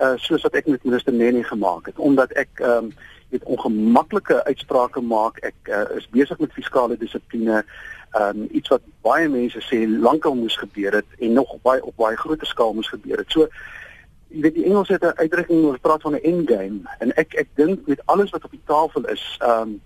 Uh 0.00 0.16
soos 0.16 0.42
wat 0.42 0.54
ek 0.54 0.66
met 0.66 0.84
minister 0.84 1.12
Nene 1.12 1.44
gemaak 1.44 1.86
het 1.86 1.98
omdat 1.98 2.32
ek 2.32 2.48
ehm 2.54 2.84
um, 2.84 2.92
het 3.32 3.44
ongemaklike 3.44 4.44
uitsprake 4.44 5.00
maak. 5.00 5.38
Ek 5.38 5.68
uh, 5.68 5.96
is 5.96 6.08
besig 6.08 6.38
met 6.38 6.52
fiskale 6.52 6.96
dissipline. 6.96 7.64
Ehm 8.12 8.40
um, 8.40 8.48
iets 8.50 8.68
wat 8.68 8.82
baie 9.00 9.28
mense 9.28 9.60
sê 9.60 9.86
lankal 9.88 10.34
moes 10.34 10.56
gebeur 10.56 10.92
het 10.92 11.06
en 11.18 11.32
nog 11.32 11.56
baie 11.62 11.84
op 11.84 11.96
baie 11.96 12.16
groter 12.16 12.46
skaal 12.46 12.74
moes 12.74 12.88
gebeur 12.88 13.22
het. 13.22 13.30
So 13.30 13.48
jy 14.32 14.40
weet 14.40 14.54
die 14.54 14.64
Engels 14.64 14.88
het 14.88 15.04
'n 15.04 15.16
uitdrukking 15.16 15.64
oor 15.64 15.78
praat 15.78 16.02
van 16.02 16.12
'n 16.12 16.24
end 16.24 16.50
game 16.50 16.80
en 16.98 17.12
ek 17.16 17.34
ek 17.34 17.48
dink 17.54 17.86
met 17.86 18.02
alles 18.04 18.30
wat 18.30 18.44
op 18.44 18.50
die 18.50 18.66
tafel 18.66 19.04
is, 19.04 19.38
ehm 19.40 19.60
um, 19.60 19.80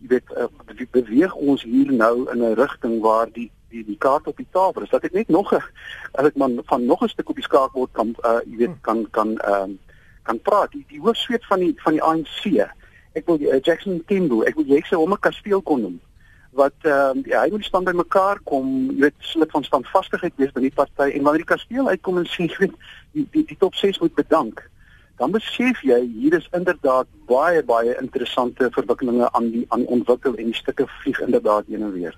jy 0.00 0.08
weet 0.08 0.28
uh, 0.36 0.86
beweeg 0.90 1.34
ons 1.34 1.62
hier 1.62 1.92
nou 1.92 2.30
in 2.32 2.42
'n 2.42 2.54
rigting 2.54 3.00
waar 3.00 3.28
die 3.32 3.50
die 3.70 3.84
die 3.84 3.98
kaart 3.98 4.26
op 4.26 4.36
die 4.36 4.48
tafel 4.52 4.82
is 4.82 4.92
dat 4.92 5.04
ek 5.08 5.16
net 5.16 5.28
nog 5.28 5.52
as 5.54 6.26
ek 6.26 6.36
man 6.36 6.58
van 6.66 6.86
nog 6.86 7.02
'n 7.02 7.08
stuk 7.08 7.28
op 7.28 7.38
die 7.40 7.48
skaakbord 7.48 7.92
kan 7.92 8.14
uh 8.24 8.40
jy 8.46 8.56
weet 8.56 8.76
kan 8.80 9.06
kan 9.10 9.38
ehm 9.38 9.62
um, 9.62 9.78
kan 10.22 10.40
praat 10.40 10.72
die 10.72 10.84
die 10.88 11.00
hoofsweet 11.00 11.46
van 11.46 11.58
die 11.58 11.74
van 11.84 11.92
die 11.92 12.02
ANC 12.02 12.44
ek 13.12 13.26
wil 13.26 13.40
uh, 13.40 13.60
Jackson 13.62 14.02
Timbo 14.06 14.42
ek 14.42 14.54
wil 14.54 14.66
jy 14.66 14.80
sê 14.84 14.96
hom 14.96 15.12
'n 15.12 15.26
kasteel 15.26 15.62
kon 15.62 15.80
noem 15.80 16.00
wat 16.50 16.76
ehm 16.82 17.18
um, 17.18 17.22
ja 17.26 17.42
hy 17.44 17.50
moet 17.50 17.64
staan 17.64 17.84
by 17.84 17.92
mekaar 17.92 18.40
kom 18.44 18.90
jy 18.90 19.00
weet 19.06 19.18
sluk 19.18 19.50
van 19.50 19.64
standvastigheid 19.64 20.34
wees 20.36 20.52
by 20.52 20.60
die 20.60 20.74
party 20.74 21.10
en 21.14 21.22
wanneer 21.22 21.46
die 21.46 21.54
kasteel 21.54 21.88
uitkom 21.88 22.18
en 22.18 22.26
sê 22.26 22.46
jy 22.50 22.58
weet 22.58 22.76
die 23.12 23.26
die, 23.32 23.44
die 23.44 23.58
top 23.58 23.74
6 23.74 24.00
moet 24.00 24.14
bedank 24.14 24.70
dan 25.20 25.34
besef 25.36 25.82
jy 25.84 25.98
hier 26.16 26.34
is 26.38 26.46
inderdaad 26.56 27.08
baie 27.28 27.60
baie 27.68 27.92
interessante 28.00 28.70
verwikkelinge 28.72 29.28
aan 29.36 29.50
die 29.52 29.66
aan 29.76 29.84
ontwikkel 29.96 30.38
en 30.40 30.48
die 30.48 30.56
stukke 30.56 30.86
vlieg 31.02 31.20
inderdaad 31.20 31.68
heen 31.68 31.84
en 31.84 31.92
weer. 31.92 32.16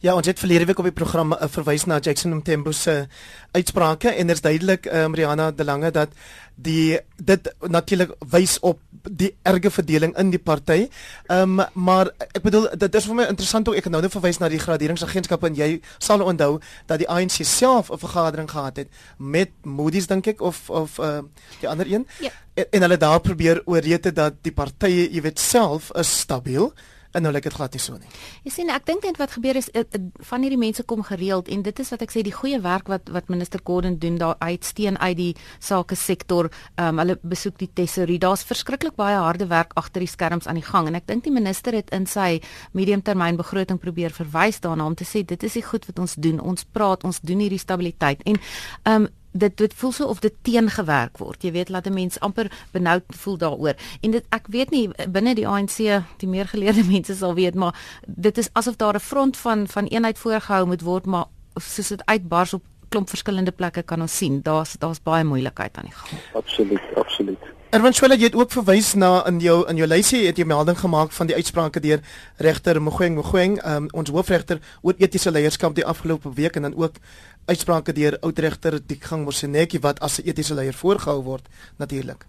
Ja, 0.00 0.14
ons 0.14 0.26
het 0.26 0.38
verlede 0.38 0.64
week 0.64 0.78
op 0.78 0.88
die 0.88 0.96
program 0.96 1.32
uh, 1.32 1.48
verwys 1.48 1.84
na 1.84 1.98
Jackson 1.98 2.34
Mthembu 2.34 2.72
se 2.72 3.06
uitsprake 3.52 4.08
en 4.08 4.26
dit 4.26 4.36
is 4.36 4.42
duidelik 4.42 4.86
uh, 4.86 5.06
Mariana 5.06 5.50
De 5.50 5.64
Lange 5.64 5.90
dat 5.90 6.08
die 6.54 6.98
dit 7.16 7.54
natuurlik 7.68 8.12
wys 8.30 8.58
op 8.60 8.80
die 9.10 9.30
erge 9.42 9.70
verdeling 9.70 10.16
in 10.18 10.30
die 10.30 10.38
party. 10.38 10.88
Ehm 11.26 11.60
um, 11.60 11.66
maar 11.72 12.10
ek 12.32 12.42
bedoel 12.44 12.68
dit 12.76 12.94
is 12.94 13.06
vir 13.08 13.16
my 13.16 13.26
interessant 13.32 13.66
hoe 13.66 13.76
ek 13.76 13.88
nou 13.88 14.02
net 14.02 14.12
verwys 14.12 14.40
na 14.40 14.48
die 14.52 14.60
graderingsagentskap 14.60 15.44
en 15.48 15.56
jy 15.56 15.70
sal 15.98 16.24
onthou 16.24 16.58
dat 16.86 17.00
die 17.00 17.08
ANC 17.08 17.40
self 17.44 17.90
'n 17.90 17.98
vergadering 17.98 18.50
gehad 18.50 18.76
het 18.76 18.88
met 19.16 19.50
Moody's 19.64 20.06
dink 20.06 20.26
ek 20.26 20.40
of 20.40 20.70
of 20.70 20.98
uh, 20.98 21.20
die 21.60 21.68
ander 21.68 21.86
een. 21.86 22.06
Ja. 22.20 22.30
En, 22.54 22.66
en 22.70 22.80
hulle 22.80 22.96
daar 22.96 23.20
probeer 23.20 23.62
oorete 23.64 24.12
dat 24.12 24.34
die 24.42 24.52
partye, 24.52 25.08
jy 25.10 25.20
weet 25.20 25.38
self 25.38 25.90
is 25.94 26.18
stabiel 26.20 26.72
en 27.12 27.24
nou 27.24 27.32
lyk 27.34 27.48
dit 27.48 27.56
glad 27.56 27.74
nie 27.74 27.82
so 27.82 27.98
nie. 27.98 28.10
Jy 28.46 28.52
sien 28.54 28.70
ek 28.70 28.86
dink 28.86 29.04
net 29.06 29.18
wat 29.20 29.34
gebeur 29.34 29.58
is 29.58 29.70
uh, 29.74 29.82
van 30.30 30.44
hierdie 30.44 30.60
mense 30.60 30.84
kom 30.86 31.02
gereeld 31.06 31.50
en 31.50 31.64
dit 31.66 31.82
is 31.82 31.90
wat 31.94 32.04
ek 32.06 32.14
sê 32.14 32.22
die 32.26 32.34
goeie 32.34 32.60
werk 32.62 32.90
wat 32.92 33.10
wat 33.14 33.30
minister 33.32 33.62
Gordon 33.64 33.98
doen 34.02 34.18
daar 34.20 34.36
uitsteen 34.38 34.98
uit 34.98 35.16
die 35.18 35.34
sake 35.58 35.98
sektor. 35.98 36.50
Ehm 36.76 36.94
um, 36.94 37.02
hulle 37.02 37.16
besoek 37.22 37.58
die 37.58 37.70
tesorie. 37.74 38.18
Daar's 38.20 38.44
verskriklik 38.44 38.96
baie 38.98 39.16
harde 39.16 39.48
werk 39.50 39.72
agter 39.80 40.04
die 40.04 40.10
skerms 40.10 40.46
aan 40.46 40.60
die 40.60 40.66
gang 40.66 40.88
en 40.88 40.98
ek 40.98 41.06
dink 41.08 41.24
die 41.24 41.34
minister 41.34 41.74
het 41.74 41.90
in 41.96 42.06
sy 42.06 42.40
mediumtermyn 42.76 43.40
begroting 43.40 43.80
probeer 43.80 44.14
verwys 44.14 44.60
daarna 44.60 44.86
om 44.86 44.94
te 44.94 45.08
sê 45.08 45.24
dit 45.24 45.42
is 45.42 45.58
die 45.58 45.64
goed 45.66 45.86
wat 45.88 45.98
ons 45.98 46.14
doen. 46.14 46.40
Ons 46.40 46.64
praat, 46.64 47.04
ons 47.04 47.20
doen 47.20 47.40
hierdie 47.40 47.62
stabiliteit 47.62 48.22
en 48.26 48.38
ehm 48.38 48.94
um, 49.02 49.08
dit 49.32 49.56
dit 49.56 49.74
voel 49.74 49.92
so 49.92 50.06
of 50.06 50.18
dit 50.18 50.34
teengewerk 50.42 51.18
word. 51.18 51.42
Jy 51.42 51.52
weet 51.52 51.68
laat 51.68 51.86
'n 51.86 51.92
mens 51.92 52.20
amper 52.20 52.50
benoud 52.70 53.02
voel 53.08 53.36
daaroor. 53.36 53.74
En 54.00 54.10
dit 54.10 54.24
ek 54.28 54.46
weet 54.46 54.70
nie 54.70 54.90
binne 55.08 55.34
die 55.34 55.48
ANC 55.48 55.76
die 56.16 56.28
meer 56.28 56.48
geleerde 56.48 56.84
mense 56.94 57.14
sal 57.14 57.34
weet, 57.34 57.54
maar 57.54 57.74
dit 58.06 58.38
is 58.38 58.48
asof 58.52 58.76
daar 58.76 58.94
'n 58.94 59.00
front 59.00 59.36
van 59.36 59.68
van 59.68 59.86
eenheid 59.86 60.18
voorgehou 60.18 60.66
moet 60.66 60.82
word, 60.82 61.06
maar 61.06 61.24
soos 61.54 61.88
dit 61.88 62.04
uitbars 62.04 62.54
op 62.54 62.62
klomp 62.88 63.08
verskillende 63.08 63.50
plekke 63.50 63.82
kan 63.82 64.00
ons 64.00 64.16
sien. 64.16 64.42
Daar's 64.42 64.76
daar's 64.78 65.02
baie 65.02 65.24
moeilikheid 65.24 65.76
aan 65.76 65.84
die 65.84 65.94
gang. 65.94 66.20
Absoluut, 66.32 66.82
absoluut. 66.94 67.59
Erwin 67.70 67.94
Swela 67.94 68.16
jy 68.18 68.26
het 68.26 68.34
ook 68.34 68.50
verwys 68.50 68.88
na 68.98 69.20
in 69.30 69.36
jou 69.38 69.60
in 69.70 69.78
jou 69.78 69.86
lysie 69.86 70.24
het 70.24 70.40
jy 70.40 70.42
melding 70.50 70.74
gemaak 70.80 71.12
van 71.14 71.28
die 71.30 71.36
uitsprake 71.38 71.78
deur 71.84 72.00
regter 72.42 72.80
Mogoeng. 72.82 73.14
Mogoeng 73.14 73.60
um, 73.62 73.86
ons 73.94 74.10
hoofregter 74.10 74.58
oor 74.82 74.98
etiese 74.98 75.30
leierskap 75.30 75.76
die 75.78 75.86
afgelope 75.86 76.32
week 76.34 76.58
en 76.58 76.66
dan 76.66 76.74
ook 76.74 76.98
uitsprake 77.46 77.94
deur 77.94 78.18
oudregter 78.26 78.80
Dikgang 78.82 79.22
Mosenetjie 79.22 79.84
wat 79.86 80.02
as 80.02 80.18
'n 80.18 80.26
etiese 80.26 80.58
leier 80.58 80.74
voorgehou 80.74 81.22
word 81.22 81.46
natuurlik 81.78 82.26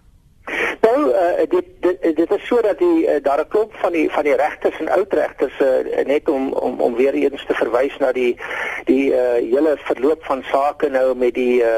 Nou 0.92 1.08
uh, 1.08 1.44
dit, 1.48 1.64
dit 1.80 2.16
dit 2.16 2.32
is 2.36 2.46
sodat 2.46 2.78
die 2.78 3.06
uh, 3.06 3.14
daar 3.22 3.40
'n 3.40 3.48
klop 3.48 3.74
van 3.82 3.92
die 3.92 4.10
van 4.10 4.24
die 4.24 4.34
regters 4.36 4.78
en 4.78 4.88
oudregters 4.88 5.60
uh, 5.60 6.04
net 6.04 6.28
om 6.28 6.52
om 6.52 6.80
om 6.80 6.94
weer 6.94 7.14
eens 7.14 7.44
te 7.46 7.54
verwys 7.54 7.96
na 7.98 8.12
die 8.12 8.36
die 8.84 9.06
uh, 9.12 9.40
hele 9.54 9.76
verloop 9.76 10.24
van 10.24 10.42
sake 10.42 10.88
nou 10.88 11.16
met 11.16 11.34
die 11.34 11.62
uh, 11.62 11.68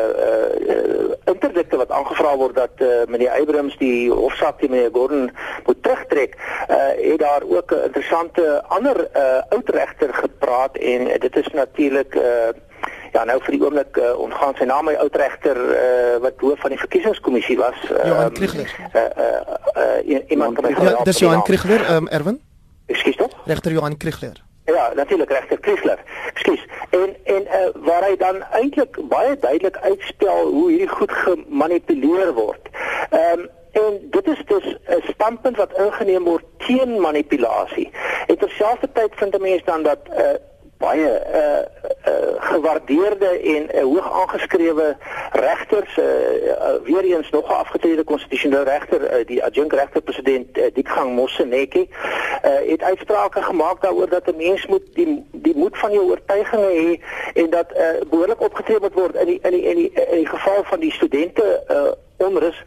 uh, 0.75 1.14
interdikte 1.25 1.76
wat 1.76 1.90
aangevra 1.90 2.37
word 2.37 2.54
dat 2.54 2.75
uh, 2.78 2.88
meneer 3.06 3.30
Abrams 3.30 3.78
die 3.78 4.11
hofsaak 4.11 4.59
teen 4.59 4.71
meneer 4.71 4.90
Gordon 4.92 5.30
moet 5.64 5.83
terugtrek. 5.83 6.35
Uh, 6.68 6.76
het 7.11 7.18
daar 7.18 7.42
ook 7.47 7.71
'n 7.71 7.85
interessante 7.85 8.62
ander 8.68 9.09
uh, 9.16 9.42
oudregter 9.49 10.14
gepraat 10.14 10.76
en 10.76 11.00
uh, 11.06 11.18
dit 11.18 11.37
is 11.37 11.49
natuurlik 11.52 12.14
uh, 12.14 12.50
Ja, 13.14 13.23
nou 13.25 13.37
vir 13.47 13.54
die 13.54 13.61
oomblik 13.62 13.99
uh, 14.02 14.09
ontgaan 14.18 14.56
sy 14.59 14.66
naam 14.66 14.88
my 14.90 14.94
oud 14.99 15.16
regter 15.21 15.59
uh, 15.62 16.16
wat 16.25 16.40
hoof 16.42 16.64
van 16.64 16.73
die 16.75 16.78
verkiesingskommissie 16.80 17.54
was. 17.61 17.76
Uh, 17.87 18.00
Johan 18.11 18.33
Kriegler. 18.35 18.73
Uh, 18.90 19.04
uh, 19.25 19.59
uh, 20.09 20.25
iemand 20.35 20.59
van 20.59 20.75
Ja, 20.75 21.02
dis 21.06 21.23
Johan 21.23 21.44
Kriegler, 21.47 21.85
ehm 21.85 22.09
um, 22.09 22.09
Erwin. 22.09 22.40
Ekskuus 22.87 23.16
tog? 23.16 23.37
Regter 23.44 23.73
Johan 23.73 23.97
Kriegler. 23.97 24.42
Ja, 24.64 24.90
natuurlik 24.94 25.30
regter 25.30 25.61
Kriegler. 25.61 25.99
Ekskuus. 26.33 26.66
en 26.90 27.16
en 27.25 27.42
uh, 27.42 27.85
waar 27.87 28.02
hy 28.02 28.16
dan 28.16 28.42
eintlik 28.50 28.99
baie 29.09 29.37
duidelik 29.38 29.76
uitspel 29.76 30.50
hoe 30.50 30.71
hierdie 30.71 30.88
goed 30.88 31.12
gemanipuleer 31.12 32.33
word. 32.35 32.68
Ehm 33.11 33.44
um, 33.44 33.47
en 33.75 33.99
dit 34.11 34.26
is 34.26 34.42
dus 34.47 34.66
'n 34.87 35.02
standpunt 35.12 35.56
wat 35.56 35.78
ingeneem 35.78 36.25
word 36.25 36.44
teen 36.66 37.00
manipulasie. 37.00 37.90
En 38.26 38.38
terselfdertyd 38.38 39.12
vind 39.14 39.35
'n 39.38 39.42
mens 39.42 39.64
dan 39.64 39.83
dat 39.83 39.99
uh, 40.11 40.18
baie 40.84 41.10
uh, 41.10 41.62
uh, 42.12 42.34
gewaardeerde 42.50 43.30
en 43.54 43.68
uh, 43.74 43.82
hoog 43.82 44.08
aangeskrewe 44.20 44.96
regters 45.32 45.96
uh, 45.96 46.04
uh, 46.04 46.74
weer 46.84 47.04
eens 47.04 47.30
nog 47.30 47.48
'n 47.48 47.60
afgetrede 47.64 48.04
konstitusionele 48.04 48.64
regter 48.64 49.00
uh, 49.02 49.26
die 49.26 49.44
adjunkt 49.44 49.74
regter 49.74 50.02
president 50.02 50.58
uh, 50.58 50.64
Dikgang 50.74 51.14
Moseneke 51.14 51.82
uh, 51.88 52.70
het 52.70 52.82
uitsprake 52.82 53.42
gemaak 53.42 53.82
daaroor 53.82 54.08
dat 54.08 54.26
'n 54.26 54.36
mens 54.36 54.66
moet 54.66 54.86
die 54.94 55.24
die 55.32 55.56
moed 55.56 55.78
van 55.78 55.92
jou 55.92 56.04
oortuigings 56.10 56.72
hê 56.78 57.00
en 57.40 57.50
dat 57.50 57.68
uh, 57.72 58.08
behoorlik 58.10 58.40
opgetree 58.40 58.80
moet 58.80 58.94
word 58.94 59.14
in 59.14 59.26
die 59.26 59.38
in 59.42 59.50
die 59.50 59.62
in 59.62 59.76
die, 59.76 59.90
in 59.92 60.18
die 60.22 60.28
geval 60.36 60.64
van 60.64 60.80
die 60.80 60.92
studente 60.92 61.46
uh, 61.70 61.92
onrus 62.16 62.62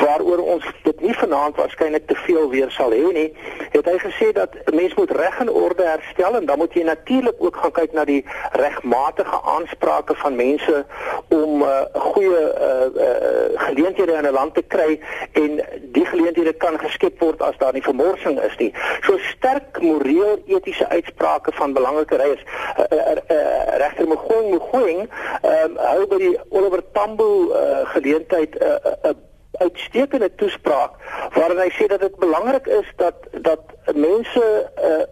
waaroor 0.00 0.38
ons 0.38 0.64
dit 0.82 1.00
nie 1.00 1.14
vanaand 1.14 1.56
waarskynlik 1.56 2.06
te 2.06 2.14
veel 2.26 2.48
weer 2.50 2.70
sal 2.70 2.92
hê 2.92 3.12
nie, 3.12 3.28
het 3.72 3.86
hy 3.86 3.96
gesê 4.02 4.32
dat 4.32 4.56
'n 4.66 4.74
mens 4.74 4.94
moet 4.94 5.10
reg 5.10 5.38
en 5.40 5.50
orde 5.50 5.82
herstel 5.82 6.36
en 6.36 6.46
dan 6.46 6.58
moet 6.58 6.74
jy 6.74 6.82
natuurlik 6.82 7.34
ook 7.38 7.56
gaan 7.56 7.72
kyk 7.72 7.92
na 7.92 8.04
die 8.04 8.24
regmatige 8.52 9.38
aansprake 9.42 10.14
van 10.14 10.36
mense 10.36 10.84
om 11.28 11.62
uh, 11.62 11.82
goeie 11.94 12.42
uh, 12.68 12.86
uh, 12.94 13.60
geleenthede 13.66 14.12
in 14.12 14.26
'n 14.26 14.32
land 14.32 14.54
te 14.54 14.62
kry 14.62 15.00
en 15.32 15.60
die 15.82 16.06
geleenthede 16.06 16.52
kan 16.52 16.78
geskep 16.78 17.20
word 17.20 17.42
as 17.42 17.56
daar 17.58 17.72
nie 17.72 17.82
vermorsing 17.82 18.40
is 18.42 18.56
nie. 18.56 18.72
So 19.02 19.18
sterk 19.18 19.80
moreel 19.80 20.42
etiese 20.46 20.88
uitsprake 20.88 21.52
van 21.52 21.72
belangrike 21.72 22.16
reiers 22.16 22.42
uh, 22.78 22.84
uh, 22.98 23.16
uh, 23.30 23.76
regter 23.78 24.08
Mogoeng 24.08 24.50
Mogoeng 24.50 25.00
um, 25.42 25.76
hou 25.76 26.06
by 26.06 26.18
die 26.18 26.36
Oliver 26.48 26.82
Tambo 26.92 27.52
uh, 27.52 27.86
geleentheid 27.94 28.56
uh, 28.62 28.87
'n 29.02 29.16
uitstekende 29.58 30.34
toespraak 30.34 30.92
waarin 31.34 31.58
hy 31.58 31.70
sê 31.74 31.86
dat 31.86 32.00
dit 32.00 32.16
belangrik 32.16 32.66
is 32.66 32.92
dat 32.96 33.14
dat 33.32 33.62
mense 33.94 34.44
uh, 34.78 35.06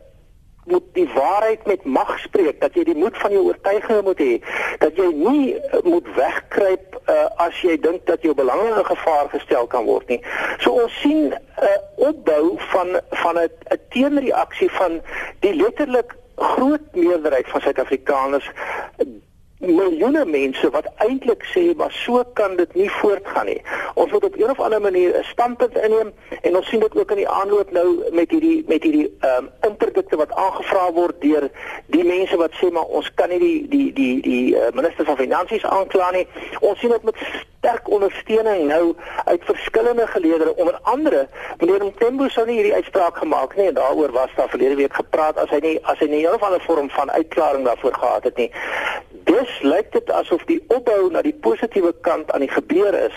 moet 0.66 0.82
die 0.92 1.08
waarheid 1.14 1.66
met 1.66 1.84
mag 1.84 2.18
spreek 2.18 2.60
dat 2.60 2.74
jy 2.74 2.84
die 2.84 2.98
moed 2.98 3.18
van 3.22 3.30
jou 3.34 3.42
oortuigings 3.46 4.02
moet 4.06 4.22
hê 4.22 4.34
dat 4.82 4.98
jy 4.98 5.06
nie 5.14 5.54
uh, 5.54 5.82
moet 5.86 6.08
wegkruip 6.14 6.98
uh, 7.06 7.26
as 7.46 7.60
jy 7.62 7.76
dink 7.80 8.06
dat 8.10 8.22
jou 8.26 8.34
belange 8.34 8.68
in 8.72 8.88
gevaar 8.90 9.30
gestel 9.34 9.66
kan 9.70 9.86
word 9.86 10.08
nie. 10.10 10.20
So 10.58 10.74
ons 10.82 11.00
sien 11.00 11.30
'n 11.30 11.38
uh, 11.70 12.08
opbou 12.08 12.58
van 12.72 13.00
van 13.22 13.38
'n 13.38 13.80
teenreaksie 13.94 14.70
van 14.70 15.00
die 15.40 15.54
letterlik 15.54 16.16
groot 16.36 16.82
meerderheid 16.92 17.48
van 17.48 17.60
Suid-Afrikaners 17.60 18.50
miljoene 19.58 20.24
mense 20.24 20.68
wat 20.70 20.88
eintlik 21.00 21.44
sê 21.52 21.72
maar 21.76 21.92
so 21.92 22.24
kan 22.34 22.56
dit 22.56 22.74
nie 22.74 22.90
voortgaan 22.90 23.46
nie. 23.46 23.62
Ons 23.94 24.12
moet 24.12 24.24
op 24.24 24.36
een 24.36 24.50
of 24.50 24.60
ander 24.60 24.80
manier 24.80 25.16
'n 25.18 25.24
standpunt 25.24 25.76
inneem 25.76 26.12
en 26.42 26.56
ons 26.56 26.68
sien 26.68 26.80
dit 26.80 26.96
ook 26.96 27.10
in 27.10 27.16
die 27.16 27.28
aanloop 27.28 27.70
nou 27.70 28.04
met 28.12 28.30
hierdie 28.30 28.64
met 28.68 28.82
hierdie 28.82 29.16
ehm 29.20 29.44
um, 29.44 29.50
interdikte 29.70 30.16
wat 30.16 30.32
aangevra 30.32 30.92
word 30.92 31.20
deur 31.20 31.50
die 31.86 32.04
mense 32.04 32.36
wat 32.36 32.52
sê 32.52 32.70
maar 32.70 32.84
ons 32.84 33.14
kan 33.14 33.28
nie 33.28 33.38
die 33.38 33.68
die 33.68 33.92
die 33.92 34.20
die 34.20 34.54
uh, 34.54 34.72
minister 34.72 35.04
van 35.04 35.16
finansies 35.16 35.64
aankla 35.64 36.10
nie. 36.10 36.26
Ons 36.60 36.78
sien 36.78 36.90
dit 36.90 37.02
met 37.02 37.16
sterk 37.58 37.88
ondersteuning 37.88 38.66
nou 38.66 38.94
uit 39.24 39.44
verskillende 39.44 40.06
geleedere 40.06 40.56
onder 40.56 40.78
andere 40.82 41.28
meneer 41.58 41.84
Mthembu 41.84 42.28
sou 42.28 42.46
nie 42.46 42.54
hierdie 42.54 42.74
uitspraak 42.74 43.16
gemaak 43.16 43.56
nie 43.56 43.66
en 43.66 43.74
daaroor 43.74 44.12
was 44.12 44.30
daar 44.36 44.48
verlede 44.48 44.74
week 44.74 44.94
gepraat 44.94 45.36
as 45.36 45.50
hy 45.50 45.60
nie 45.64 45.78
as 45.82 45.98
hy 45.98 46.06
nie 46.06 46.22
'n 46.26 46.34
of 46.34 46.42
ander 46.42 46.60
vorm 46.60 46.90
van 46.90 47.10
uitklaring 47.10 47.64
daarvoor 47.64 47.94
gehad 47.94 48.24
het 48.24 48.36
nie. 48.36 48.50
Dus 49.46 49.60
lyk 49.62 49.92
dit 49.92 50.10
asof 50.10 50.42
die 50.48 50.58
opbou 50.74 51.10
na 51.14 51.20
die 51.22 51.34
positiewe 51.44 51.92
kant 52.02 52.32
aan 52.34 52.42
die 52.42 52.50
gebeur 52.50 52.94
is 52.98 53.14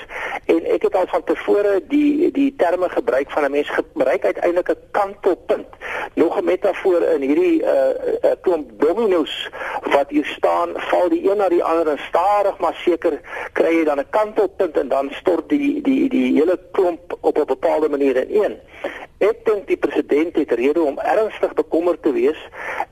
en 0.54 0.60
ek 0.76 0.84
het 0.86 0.98
al 1.00 1.08
van 1.10 1.24
tevore 1.26 1.80
die 1.90 2.30
die 2.36 2.52
terme 2.62 2.90
gebruik 2.90 3.32
van 3.34 3.48
'n 3.48 3.52
mens 3.52 3.70
gebruik 3.70 4.26
uiteindelik 4.26 4.70
'n 4.70 4.84
kantelpunt. 4.92 5.72
Nog 6.14 6.38
'n 6.38 6.46
metafoor 6.46 7.02
in 7.02 7.22
hierdie 7.22 7.64
uh, 7.64 7.74
uh 8.30 8.36
klomp 8.42 8.70
dominos 8.78 9.50
wat 9.82 10.10
hier 10.10 10.26
staan 10.26 10.70
val 10.76 11.10
die 11.10 11.32
een 11.32 11.38
na 11.38 11.50
die 11.50 11.64
ander 11.64 11.88
en 11.88 12.02
stadig 12.10 12.60
maar 12.60 12.78
seker 12.86 13.20
kry 13.54 13.74
jy 13.80 13.84
dan 13.84 14.00
'n 14.00 14.10
kantelpunt 14.10 14.78
en 14.78 14.88
dan 14.88 15.10
stort 15.12 15.50
die 15.50 15.82
die 15.82 16.10
die 16.10 16.34
hele 16.38 16.60
klomp 16.72 17.18
op 17.22 17.38
'n 17.38 17.46
bepaalde 17.46 17.90
manier 17.90 18.18
in 18.30 18.60
Ek 19.20 19.42
dink 19.44 19.66
die 19.68 19.76
president 19.76 20.38
het 20.40 20.52
rede 20.56 20.80
om 20.80 21.00
ernstig 21.04 21.54
bekommerd 21.54 22.00
te 22.04 22.12
wees 22.16 22.40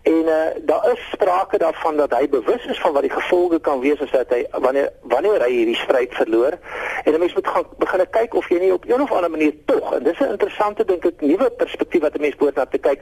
en 0.04 0.28
uh, 0.28 0.40
daar 0.68 0.92
is 0.92 1.06
sprake 1.12 1.58
daarvan 1.58 1.96
dat 1.98 2.12
hy 2.18 2.28
bewus 2.30 2.66
is 2.66 2.80
van 2.84 2.92
wat 2.92 3.08
die 3.08 3.14
gevolge 3.28 3.60
kan 3.60 3.80
wees 3.80 4.02
as 4.02 4.12
hy 4.32 4.46
wanneer 4.64 4.92
wanneer 5.12 5.44
hy 5.44 5.52
hierdie 5.52 5.76
stryd 5.76 6.14
verloor 6.16 6.56
en 7.04 7.14
'n 7.14 7.20
mens 7.20 7.34
moet 7.34 7.48
gaan 7.48 7.66
begin 7.78 8.06
kyk 8.10 8.34
of 8.34 8.50
jy 8.50 8.60
nie 8.60 8.74
op 8.74 8.86
een 8.88 9.02
of 9.02 9.12
ander 9.12 9.32
manier 9.32 9.54
tog 9.66 9.94
en 9.94 10.04
dis 10.04 10.20
'n 10.20 10.32
interessante 10.36 10.86
dink 10.86 11.06
ek 11.06 11.22
nuwe 11.22 11.50
perspektief 11.50 12.02
wat 12.02 12.16
'n 12.16 12.22
mens 12.22 12.36
behoort 12.36 12.56
na 12.56 12.66
te 12.66 12.78
kyk 12.78 13.00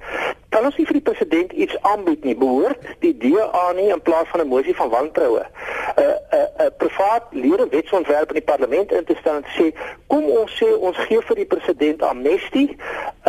kan 0.56 0.66
ons 0.70 0.78
nie 0.80 0.88
vir 0.88 1.00
die 1.00 1.08
president 1.10 1.52
iets 1.52 1.76
aanbied 1.92 2.24
nie 2.24 2.36
behoort 2.40 2.84
die 3.04 3.12
DA 3.20 3.66
nie 3.76 3.90
in 3.96 4.02
plaas 4.08 4.30
van 4.32 4.42
'n 4.42 4.52
mosie 4.54 4.76
van 4.76 4.90
wantroue 4.90 5.44
'n 5.44 5.50
uh, 6.02 6.06
'n 6.06 6.38
uh, 6.38 6.40
'n 6.40 6.64
uh, 6.64 6.72
privaat 6.78 7.24
lede 7.32 7.68
wetsontwerp 7.76 8.30
in 8.32 8.40
die 8.40 8.50
parlement 8.52 8.92
in 8.92 9.06
te 9.06 9.16
stel 9.20 9.36
en 9.42 9.48
sê 9.58 9.66
kom 10.08 10.24
ons 10.40 10.52
sê 10.60 10.70
ons 10.88 10.98
gee 11.08 11.22
vir 11.28 11.36
die 11.36 11.52
president 11.54 12.02
amnestie 12.02 12.70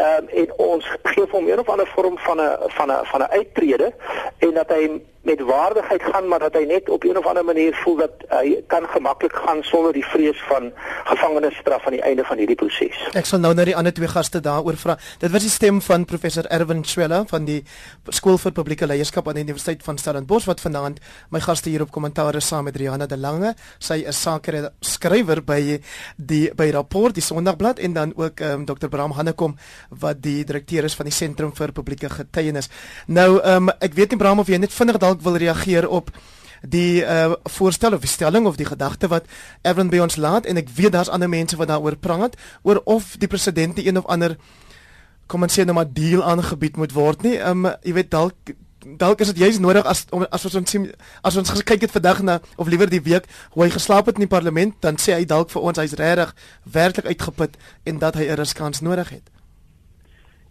um, 0.05 0.25
en 0.43 0.49
ons 0.57 0.85
gee 1.03 1.27
hom 1.31 1.49
een 1.49 1.59
of 1.59 1.69
ander 1.69 1.91
vorm 1.97 2.19
van 2.19 2.39
'n 2.41 2.71
van 2.79 2.89
'n 2.91 3.05
van 3.13 3.21
'n 3.21 3.33
uittrede 3.39 3.93
en 4.39 4.55
dat 4.55 4.69
hy 4.69 5.01
met 5.27 5.41
waardigheid 5.41 6.03
gaan 6.03 6.29
maar 6.29 6.39
dat 6.39 6.55
hy 6.55 6.65
net 6.65 6.89
op 6.89 7.05
een 7.05 7.19
of 7.19 7.27
ander 7.27 7.45
manier 7.45 7.75
voel 7.83 7.97
dat 7.97 8.15
hy 8.29 8.63
kan 8.67 8.85
gemaklik 8.95 9.35
gaan 9.35 9.63
sonder 9.63 9.93
die 9.93 10.07
vrees 10.07 10.43
van 10.49 10.73
gevangenisstraf 11.05 11.87
aan 11.87 11.97
die 11.99 12.03
einde 12.03 12.25
van 12.25 12.39
hierdie 12.39 12.59
proses. 12.63 12.99
Ek 13.13 13.27
sal 13.27 13.43
nou 13.43 13.53
na 13.55 13.67
die 13.67 13.77
ander 13.77 13.95
twee 13.97 14.11
gaste 14.11 14.41
daaroor 14.41 14.79
vra. 14.79 14.99
Dit 15.19 15.35
was 15.35 15.47
die 15.49 15.51
stem 15.51 15.81
van 15.89 16.05
professor 16.05 16.47
Erwin 16.59 16.85
Swela 16.85 17.16
van 17.31 17.47
die 17.49 17.63
Skool 18.15 18.39
vir 18.39 18.53
Publieke 18.53 18.87
Leierskap 18.87 19.29
aan 19.29 19.39
die 19.39 19.45
Universiteit 19.47 19.83
van 19.87 19.99
Stellenbosch 19.99 20.47
wat 20.47 20.61
vanaand 20.61 21.01
my 21.35 21.41
gaste 21.41 21.71
hier 21.71 21.83
op 21.83 21.91
kommentaar 21.95 22.37
is 22.37 22.47
saam 22.47 22.69
met 22.69 22.77
Rihanna 22.77 23.07
de 23.07 23.17
Lange. 23.17 23.55
Sy 23.79 24.03
is 24.07 24.21
sakeskrywer 24.23 25.43
by 25.47 25.61
die 26.17 26.45
by 26.57 26.71
rapport 26.77 27.17
die 27.17 27.25
Sondagblad 27.25 27.79
en 27.79 27.97
dan 27.97 28.15
ook 28.17 28.41
um, 28.41 28.47
ehm, 28.47 28.65
Dr. 28.69 28.89
Bram 28.89 29.17
Hannekom 29.17 29.57
wat 29.91 30.23
die 30.23 30.45
direkteur 30.45 30.85
is 30.85 30.95
van 30.95 31.09
die 31.09 31.15
Sentrum 31.15 31.55
vir 31.57 31.73
Publieke 31.73 32.11
Getuienis. 32.11 32.71
Nou 33.07 33.41
um, 33.43 33.71
ek 33.81 33.95
weet 33.95 34.15
nie 34.15 34.21
Bram 34.21 34.43
of 34.43 34.51
jy 34.53 34.61
net 34.61 34.75
vinnig 34.75 34.99
dalk 35.03 35.23
wil 35.25 35.39
reageer 35.41 35.89
op 35.89 36.11
die 36.63 37.03
uh 37.05 37.33
voorstel 37.43 37.95
of 37.95 38.01
die 38.01 38.11
stelling 38.11 38.47
of 38.47 38.57
die 38.57 38.67
gedagte 38.67 39.09
wat 39.09 39.25
Erwin 39.63 39.91
by 39.91 39.99
ons 39.99 40.17
laat 40.17 40.47
en 40.47 40.57
ek 40.57 40.71
weet 40.75 40.93
daar's 40.93 41.13
ander 41.13 41.29
mense 41.29 41.57
wat 41.57 41.69
daaroor 41.69 41.97
praat 41.97 42.37
oor 42.63 42.81
of 42.85 43.17
die 43.19 43.29
president 43.29 43.77
die 43.77 43.87
een 43.89 43.99
of 43.99 44.07
ander 44.07 44.37
kom 45.27 45.43
ons 45.43 45.59
sê 45.59 45.65
nou 45.65 45.75
maar 45.75 45.93
deal 45.93 46.23
aangebied 46.25 46.77
moet 46.77 46.93
word 46.93 47.23
nie. 47.23 47.37
Um 47.41 47.67
jy 47.83 47.93
weet 47.93 48.11
dalk 48.11 48.55
dalk 48.87 49.21
is 49.21 49.33
dit 49.35 49.43
juist 49.43 49.61
nodig 49.61 49.85
as 49.85 50.07
as 50.31 50.55
ons 50.55 50.71
sien 50.71 50.91
as 51.23 51.37
ons 51.37 51.63
kyk 51.63 51.87
het 51.87 51.95
vandag 51.95 52.23
na 52.23 52.41
of 52.57 52.69
liewer 52.69 52.91
die 52.91 53.03
week 53.03 53.25
hoe 53.55 53.65
hy 53.65 53.71
geslaap 53.71 54.07
het 54.07 54.21
in 54.21 54.27
die 54.27 54.35
parlement 54.35 54.77
dan 54.81 55.01
sê 55.03 55.17
hy 55.19 55.25
dalk 55.25 55.51
vir 55.51 55.63
ons 55.63 55.81
hy's 55.83 55.97
regtig 55.99 56.35
werklik 56.63 57.07
uitgeput 57.07 57.57
en 57.85 57.99
dat 57.99 58.15
hy 58.15 58.31
'n 58.31 58.39
riskans 58.39 58.81
nodig 58.81 59.11
het. 59.11 59.27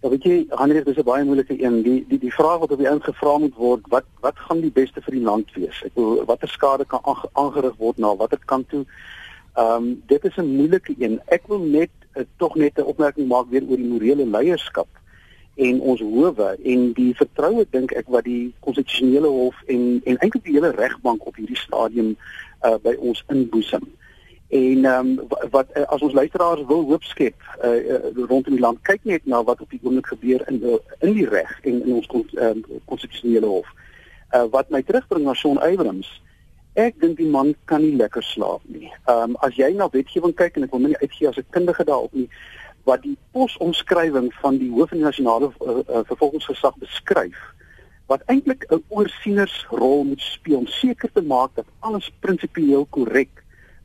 Ja, 0.05 0.11
weet 0.11 0.23
jy, 0.23 0.45
Hendrik, 0.49 0.85
dis 0.85 0.97
'n 0.97 1.03
baie 1.03 1.23
moeilike 1.23 1.55
een. 1.63 1.81
Die 1.83 2.05
die 2.07 2.19
die 2.19 2.33
vraag 2.33 2.59
wat 2.59 2.71
op 2.71 2.77
die 2.77 2.87
einde 2.87 3.03
gevra 3.03 3.37
moet 3.37 3.55
word, 3.55 3.81
wat 3.89 4.05
wat 4.21 4.37
gaan 4.37 4.61
die 4.61 4.71
beste 4.71 5.01
vir 5.01 5.13
die 5.13 5.23
land 5.23 5.53
wees? 5.53 5.81
Ek 5.85 5.93
bedoel, 5.93 6.25
watter 6.25 6.47
skade 6.47 6.85
kan 6.85 7.01
aangerig 7.33 7.73
word 7.77 7.97
na 7.97 8.15
watter 8.15 8.39
kant 8.45 8.69
toe? 8.69 8.85
Ehm 9.55 9.75
um, 9.75 10.03
dit 10.05 10.25
is 10.25 10.35
'n 10.37 10.55
moeilike 10.55 10.95
een. 10.99 11.21
Ek 11.25 11.47
wil 11.47 11.59
net 11.59 11.89
tog 12.37 12.55
net 12.55 12.77
'n 12.79 12.91
opmerking 12.91 13.27
maak 13.27 13.49
weer 13.49 13.63
oor 13.67 13.77
die 13.77 13.91
morele 13.91 14.25
leierskap 14.25 14.87
en 15.55 15.79
ons 15.79 16.01
howe 16.01 16.57
en 16.63 16.87
die 16.93 17.11
vertroue 17.15 17.65
dink 17.71 17.93
ek 17.95 18.09
wat 18.11 18.25
die 18.27 18.53
konstitusionele 18.65 19.29
hof 19.31 19.61
en 19.71 20.01
en 20.03 20.17
eintlik 20.17 20.43
die 20.43 20.57
hele 20.57 20.73
regbank 20.75 21.23
op 21.27 21.37
hierdie 21.39 21.59
stadium 21.59 22.15
uh, 22.63 22.75
by 22.83 22.95
ons 22.99 23.23
inboesem. 23.31 23.85
En 24.55 24.85
um, 24.85 25.13
wat 25.51 25.71
eh, 25.73 25.83
as 25.89 26.03
ons 26.05 26.13
luisteraars 26.13 26.65
wil 26.67 26.83
hoop 26.89 27.03
skep 27.03 27.47
uh, 27.63 27.71
uh, 27.71 28.11
rondom 28.27 28.53
die 28.53 28.61
land 28.61 28.81
kyk 28.85 29.07
net 29.07 29.25
na 29.25 29.41
wat 29.43 29.63
op 29.63 29.71
die 29.71 29.79
oomblik 29.83 30.11
gebeur 30.11 30.43
in 30.51 30.59
die 30.59 30.75
in 30.99 31.15
die 31.17 31.27
reg 31.29 31.55
en 31.63 31.81
in 31.81 31.95
ons 32.01 32.11
ehm 32.11 32.61
um, 32.61 32.83
konstitusionele 32.91 33.47
hof. 33.47 33.71
Uh, 34.35 34.43
wat 34.51 34.69
my 34.69 34.83
terugbring 34.83 35.23
na 35.23 35.33
Shaun 35.33 35.61
Abrams. 35.63 36.11
Ek 36.75 36.99
dink 36.99 37.17
die 37.17 37.29
man 37.31 37.53
kan 37.71 37.81
nie 37.81 37.95
lekker 37.95 38.23
slaap 38.23 38.61
nie. 38.67 38.91
Ehm 39.07 39.35
um, 39.35 39.35
as 39.47 39.55
jy 39.55 39.71
na 39.73 39.87
wetgewing 39.91 40.35
kyk 40.35 40.57
en 40.57 40.67
ek 40.67 40.73
wil 40.75 40.83
my 40.83 40.91
nie 40.91 41.03
uitgee 41.03 41.29
as 41.29 41.37
'n 41.39 41.47
kundige 41.55 41.85
daarop 41.87 42.13
nie 42.13 42.29
wat 42.85 43.01
die 43.01 43.17
posomskrywing 43.31 44.33
van 44.41 44.57
die 44.61 44.69
hoof 44.71 44.89
van 44.89 44.99
die 44.99 45.07
nasionale 45.07 45.51
uh, 45.59 45.77
uh, 45.79 46.03
vervolgingsgesag 46.09 46.75
beskryf 46.83 47.39
wat 48.11 48.21
eintlik 48.25 48.65
'n 48.69 48.83
oorsienersrol 48.89 50.03
moet 50.03 50.21
speel 50.21 50.57
om 50.57 50.67
seker 50.67 51.09
te 51.13 51.21
maak 51.21 51.55
dat 51.55 51.65
alles 51.79 52.11
prinsipieel 52.19 52.85
korrek 52.89 53.43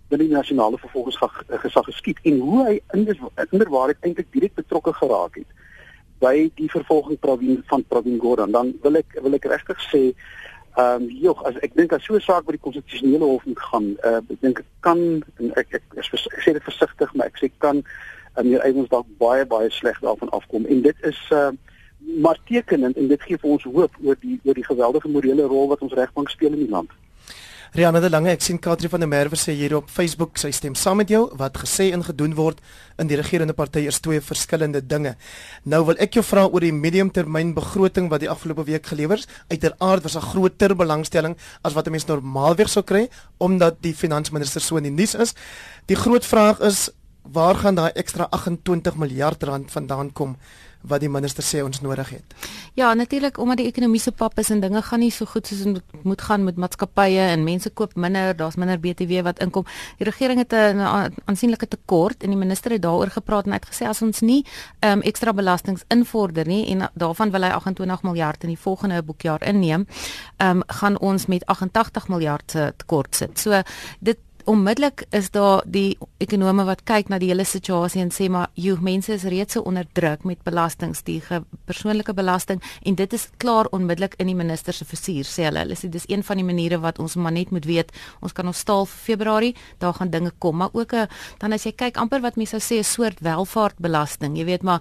binne 0.08 0.26
die 0.26 0.34
nasionale 0.34 0.78
vervolgingsgesag 0.78 1.86
geskied 1.88 2.18
en 2.22 2.38
hoe 2.38 2.64
hy 2.66 2.76
inderwaarheid 3.50 3.98
eintlik 4.00 4.32
direk 4.32 4.54
betrokke 4.54 4.92
geraak 4.92 5.34
het 5.34 5.46
by 6.20 6.50
die 6.54 6.68
vervolging 6.68 7.18
Pravin 7.18 7.62
van 7.66 7.84
Pravin 7.88 8.18
Gordhan 8.20 8.52
dan 8.52 8.74
wil 8.82 9.00
ek 9.00 9.16
wil 9.22 9.34
ek 9.38 9.48
regtig 9.48 9.80
sê 9.88 10.02
Ehm 10.78 11.02
um, 11.02 11.08
jog, 11.10 11.42
as 11.44 11.56
ek 11.66 11.74
dink 11.74 11.92
as 11.92 12.04
so 12.04 12.14
'n 12.14 12.20
saak 12.20 12.44
by 12.46 12.52
die 12.52 12.62
konstitusionele 12.66 13.26
hof 13.26 13.44
moet 13.44 13.58
gaan, 13.58 13.86
uh, 14.04 14.20
ek 14.30 14.40
dink 14.40 14.56
dit 14.56 14.68
kan 14.80 15.00
en 15.38 15.50
ek 15.56 15.74
ek, 15.74 15.82
ek, 15.96 16.06
ek 16.14 16.42
sê 16.44 16.52
dit 16.52 16.62
versigtig, 16.62 17.14
maar 17.14 17.26
ek 17.26 17.40
sê 17.42 17.50
kan 17.58 17.82
uh, 17.82 18.42
meneer 18.42 18.62
Eymans 18.62 18.88
dalk 18.88 19.06
baie 19.18 19.46
baie 19.46 19.70
sleg 19.70 19.98
daarvan 20.00 20.30
afkom 20.30 20.66
en 20.66 20.82
dit 20.82 20.96
is 21.02 21.18
uh, 21.32 21.50
maar 22.22 22.38
tekenend 22.46 22.96
en 22.96 23.08
dit 23.08 23.22
gee 23.22 23.38
vir 23.38 23.50
ons 23.50 23.64
hoop 23.64 23.98
oor 24.04 24.16
die 24.20 24.38
oor 24.44 24.54
die 24.54 24.64
geweldige 24.64 25.08
morele 25.08 25.46
rol 25.50 25.68
wat 25.68 25.82
ons 25.82 25.92
regbank 25.92 26.30
speel 26.30 26.52
in 26.52 26.64
die 26.64 26.74
land. 26.76 26.90
Rianne 27.70 28.00
de 28.02 28.08
Lange, 28.10 28.32
ek 28.34 28.42
sien 28.42 28.56
Katri 28.58 28.88
van 28.90 28.98
der 28.98 29.06
Merwe 29.06 29.38
sê 29.38 29.52
hier 29.54 29.76
op 29.76 29.92
Facebook 29.94 30.40
sy 30.42 30.48
stem 30.50 30.74
saam 30.74 30.98
met 30.98 31.10
jou 31.12 31.20
wat 31.38 31.60
gesê 31.62 31.92
en 31.94 32.02
gedoen 32.02 32.32
word 32.34 32.58
in 32.98 33.06
die 33.06 33.14
regerende 33.14 33.54
party 33.54 33.84
is 33.86 34.00
twee 34.02 34.18
verskillende 34.18 34.80
dinge. 34.82 35.12
Nou 35.62 35.84
wil 35.86 36.00
ek 36.02 36.18
jou 36.18 36.24
vra 36.26 36.48
oor 36.48 36.66
die 36.66 36.72
mediumtermyn 36.74 37.52
begroting 37.54 38.08
wat 38.10 38.24
die 38.24 38.30
afgelope 38.32 38.64
week 38.66 38.90
gelewer 38.90 39.22
is. 39.22 39.28
Uiteraard 39.54 40.02
was 40.02 40.16
'n 40.18 40.26
groter 40.32 40.74
belangstelling 40.74 41.36
as 41.62 41.74
wat 41.74 41.86
'n 41.86 41.92
mens 41.92 42.08
normaalweg 42.10 42.68
sou 42.68 42.82
kry 42.82 43.08
omdat 43.38 43.80
die 43.80 43.94
finansminister 43.94 44.60
so 44.60 44.76
in 44.76 44.82
die 44.82 44.90
nuus 44.90 45.14
is. 45.14 45.34
Die 45.86 45.96
groot 45.96 46.26
vraag 46.26 46.58
is 46.58 46.90
waar 47.22 47.54
gaan 47.54 47.76
daai 47.76 47.92
ekstra 47.94 48.26
28 48.30 48.96
miljard 48.96 49.42
rand 49.42 49.70
vandaan 49.70 50.12
kom? 50.12 50.36
Wat 50.82 51.00
die 51.00 51.08
minister 51.08 51.44
sê 51.44 51.62
ons 51.64 51.80
nodig 51.80 52.08
het. 52.10 52.34
Ja, 52.74 52.94
natuurlik 52.94 53.38
omdat 53.38 53.56
die 53.60 53.66
ekonomiese 53.66 54.12
pap 54.12 54.38
is 54.38 54.50
en 54.50 54.60
dinge 54.60 54.82
gaan 54.82 55.02
nie 55.02 55.10
so 55.10 55.26
goed 55.26 55.46
soos 55.46 55.62
dit 55.66 56.04
moet 56.06 56.22
gaan 56.22 56.44
met 56.44 56.56
maatskappye 56.56 57.26
en 57.34 57.44
mense 57.44 57.70
koop 57.70 57.94
minder, 57.94 58.36
daar's 58.36 58.56
minder 58.56 58.80
BTW 58.80 59.22
wat 59.26 59.42
inkom. 59.44 59.66
Die 59.98 60.08
regering 60.08 60.38
het 60.38 60.52
'n 60.52 60.80
aansienlike 61.24 61.68
tekort 61.68 62.22
en 62.22 62.30
die 62.30 62.38
minister 62.38 62.70
het 62.70 62.82
daaroor 62.82 63.10
gepraat 63.10 63.44
en 63.44 63.52
hy 63.52 63.58
het 63.58 63.68
gesê 63.68 63.86
as 63.88 64.02
ons 64.02 64.20
nie 64.20 64.44
ehm 64.80 64.92
um, 64.92 65.02
ekstra 65.02 65.32
belastings 65.32 65.84
invorder 65.88 66.46
nie 66.46 66.66
en 66.70 66.88
daarvan 66.94 67.30
wil 67.30 67.42
hy 67.42 67.50
28 67.50 68.02
miljard 68.02 68.42
in 68.42 68.48
die 68.48 68.58
volgende 68.58 69.02
boekjaar 69.02 69.42
inneem, 69.42 69.86
ehm 70.36 70.56
um, 70.56 70.62
gaan 70.66 70.98
ons 70.98 71.26
met 71.26 71.46
88 71.46 72.08
miljard 72.08 72.50
se 72.50 72.72
tekort 72.76 73.16
sit. 73.16 73.38
So 73.38 73.62
dit 74.00 74.18
onmiddellik 74.50 75.04
is 75.14 75.28
daar 75.30 75.62
die 75.70 75.98
ekonome 76.18 76.64
wat 76.66 76.82
kyk 76.88 77.10
na 77.12 77.20
die 77.22 77.28
hele 77.30 77.44
situasie 77.46 78.00
en 78.02 78.08
sê 78.10 78.26
maar 78.32 78.48
jy 78.58 78.72
mense 78.82 79.12
is 79.14 79.26
reeds 79.30 79.54
so 79.54 79.62
onder 79.68 79.86
druk 79.94 80.24
met 80.26 80.40
belastings 80.46 81.04
die 81.06 81.20
persoonlike 81.68 82.14
belasting 82.18 82.62
en 82.82 82.96
dit 82.98 83.14
is 83.14 83.28
klaar 83.42 83.70
onmiddellik 83.76 84.16
in 84.18 84.32
die 84.32 84.34
minister 84.34 84.74
se 84.74 84.86
versuur 84.88 85.28
sê 85.28 85.46
hulle. 85.46 85.62
Hulle 85.62 85.78
sê 85.78 85.90
dis 85.92 86.08
een 86.10 86.24
van 86.26 86.40
die 86.40 86.46
maniere 86.46 86.80
wat 86.82 86.98
ons 86.98 87.14
maar 87.16 87.34
net 87.36 87.52
moet 87.54 87.68
weet. 87.68 87.92
Ons 88.24 88.34
kan 88.34 88.46
ons 88.50 88.64
staal 88.66 88.88
vir 88.90 89.04
Februarie 89.04 89.52
daar 89.78 89.94
gaan 90.00 90.10
dinge 90.10 90.32
kom. 90.38 90.56
Maar 90.56 90.74
ook 90.74 90.94
'n 90.94 91.08
dan 91.38 91.52
as 91.52 91.64
jy 91.64 91.72
kyk 91.72 91.96
amper 91.96 92.20
wat 92.20 92.36
mense 92.36 92.58
sou 92.58 92.60
sê 92.60 92.80
'n 92.80 92.84
soort 92.84 93.20
welvaartbelasting. 93.20 94.36
Jy 94.36 94.44
weet 94.44 94.62
maar 94.62 94.80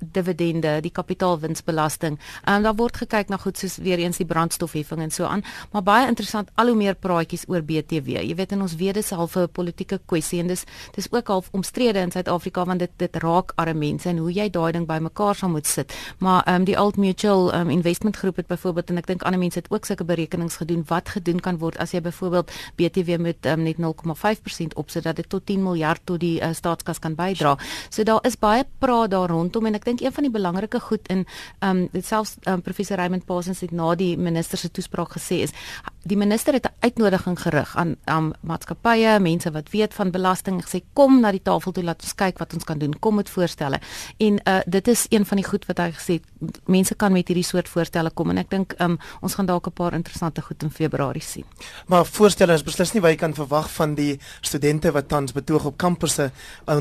dividende, 0.00 0.80
die 0.80 0.90
kapitaalwinsbelasting. 0.90 2.18
Ehm 2.44 2.56
um, 2.56 2.62
daar 2.62 2.74
word 2.76 2.96
gekyk 2.96 3.28
na 3.28 3.36
goed 3.36 3.58
soos 3.58 3.76
weer 3.76 3.98
eens 3.98 4.16
die 4.16 4.26
brandstofheffing 4.26 5.00
en 5.00 5.10
so 5.10 5.24
aan, 5.24 5.44
maar 5.72 5.82
baie 5.82 6.06
interessant 6.06 6.48
al 6.54 6.66
hoe 6.66 6.76
meer 6.76 6.94
praatjies 6.94 7.44
oor 7.48 7.62
BTW. 7.62 8.20
Jy 8.20 8.34
weet 8.34 8.52
in 8.52 8.60
ons 8.60 8.76
weet 8.76 8.94
dit 8.94 9.04
self 9.04 9.36
'n 9.36 9.48
politieke 9.52 10.00
kwessie 10.06 10.40
en 10.40 10.46
dis 10.46 10.64
dis 10.94 11.12
ook 11.12 11.28
half 11.28 11.48
omstrede 11.52 11.98
in 11.98 12.10
Suid-Afrika 12.10 12.64
want 12.64 12.78
dit 12.78 12.90
dit 12.96 13.16
raak 13.16 13.52
arme 13.56 13.78
mense 13.78 14.08
en 14.08 14.18
hoe 14.18 14.32
jy 14.32 14.50
daai 14.50 14.72
ding 14.72 14.86
bymekaar 14.86 15.34
sal 15.34 15.48
moet 15.48 15.66
sit. 15.66 15.94
Maar 16.18 16.42
ehm 16.44 16.54
um, 16.54 16.64
die 16.64 16.80
Old 16.80 16.96
Mutual 16.96 17.54
um, 17.54 17.70
Investment 17.70 18.16
Groep 18.16 18.36
het 18.36 18.46
byvoorbeeld 18.46 18.90
en 18.90 18.96
ek 18.96 19.06
dink 19.06 19.22
ander 19.22 19.40
mense 19.40 19.58
het 19.58 19.70
ook 19.70 19.84
sulke 19.84 20.04
berekenings 20.04 20.56
gedoen 20.56 20.84
wat 20.86 21.08
gedoen 21.08 21.40
kan 21.40 21.58
word 21.58 21.78
as 21.78 21.90
jy 21.90 22.00
byvoorbeeld 22.00 22.50
BTW 22.76 23.18
met 23.18 23.46
um, 23.46 23.62
net 23.62 23.76
0,5% 23.76 24.74
opsit 24.74 25.02
dat 25.02 25.16
dit 25.16 25.28
tot 25.28 25.46
10 25.46 25.62
miljard 25.62 26.00
tot 26.04 26.20
die 26.20 26.40
uh, 26.40 26.52
staatskas 26.52 26.98
kan 26.98 27.14
bydra. 27.14 27.58
So 27.88 28.02
daar 28.02 28.20
is 28.22 28.38
baie 28.38 28.64
praat 28.78 29.10
daar 29.10 29.28
rondom 29.28 29.69
en 29.70 29.78
ek 29.78 29.86
dink 29.86 30.04
een 30.04 30.14
van 30.16 30.26
die 30.26 30.34
belangrike 30.34 30.82
goed 30.90 31.08
in 31.14 31.24
ehm 31.60 31.70
um, 31.70 31.88
dit 31.94 32.06
selfs 32.06 32.36
um, 32.50 32.62
professor 32.66 32.98
Raymond 33.00 33.24
Parsons 33.28 33.62
het 33.64 33.72
na 33.72 33.94
die 33.94 34.16
minister 34.18 34.58
se 34.58 34.70
toespraak 34.70 35.14
gesê 35.16 35.42
is 35.46 35.54
die 36.02 36.16
minister 36.16 36.52
het 36.52 36.64
'n 36.64 36.74
uitnodiging 36.80 37.40
gerig 37.40 37.76
aan 37.76 37.96
aan 38.04 38.32
maatskappye, 38.40 39.20
mense 39.20 39.50
wat 39.50 39.70
weet 39.70 39.94
van 39.94 40.10
belasting 40.10 40.64
gesê 40.64 40.80
kom 40.92 41.20
na 41.20 41.30
die 41.30 41.42
tafel 41.42 41.72
toe 41.72 41.84
laat 41.84 42.02
ons 42.02 42.14
kyk 42.14 42.38
wat 42.38 42.54
ons 42.54 42.64
kan 42.64 42.78
doen. 42.78 42.98
Kom 42.98 43.14
met 43.14 43.30
voorstelle. 43.30 43.80
En 44.16 44.40
uh 44.44 44.60
dit 44.66 44.88
is 44.88 45.06
een 45.08 45.26
van 45.26 45.36
die 45.36 45.46
goed 45.46 45.66
wat 45.66 45.78
hy 45.78 45.90
gesê 45.90 46.12
het 46.12 46.60
mense 46.64 46.94
kan 46.94 47.12
met 47.12 47.28
hierdie 47.28 47.44
soort 47.44 47.68
voorstelle 47.68 48.10
kom 48.10 48.30
en 48.30 48.38
ek 48.38 48.50
dink 48.50 48.74
um 48.78 48.98
ons 49.20 49.34
gaan 49.34 49.46
dalk 49.46 49.66
'n 49.66 49.72
paar 49.72 49.92
interessante 49.92 50.42
goed 50.42 50.62
in 50.62 50.70
Februarie 50.70 51.22
sien. 51.22 51.44
Maar 51.86 52.06
voorstelle 52.06 52.52
is 52.52 52.62
beslis 52.62 52.92
nie 52.92 53.02
wat 53.02 53.10
jy 53.10 53.16
kan 53.16 53.34
verwag 53.34 53.70
van 53.70 53.94
die 53.94 54.20
studente 54.40 54.92
wat 54.92 55.08
tans 55.08 55.32
betoog 55.32 55.64
op 55.64 55.76
kampusse 55.76 56.30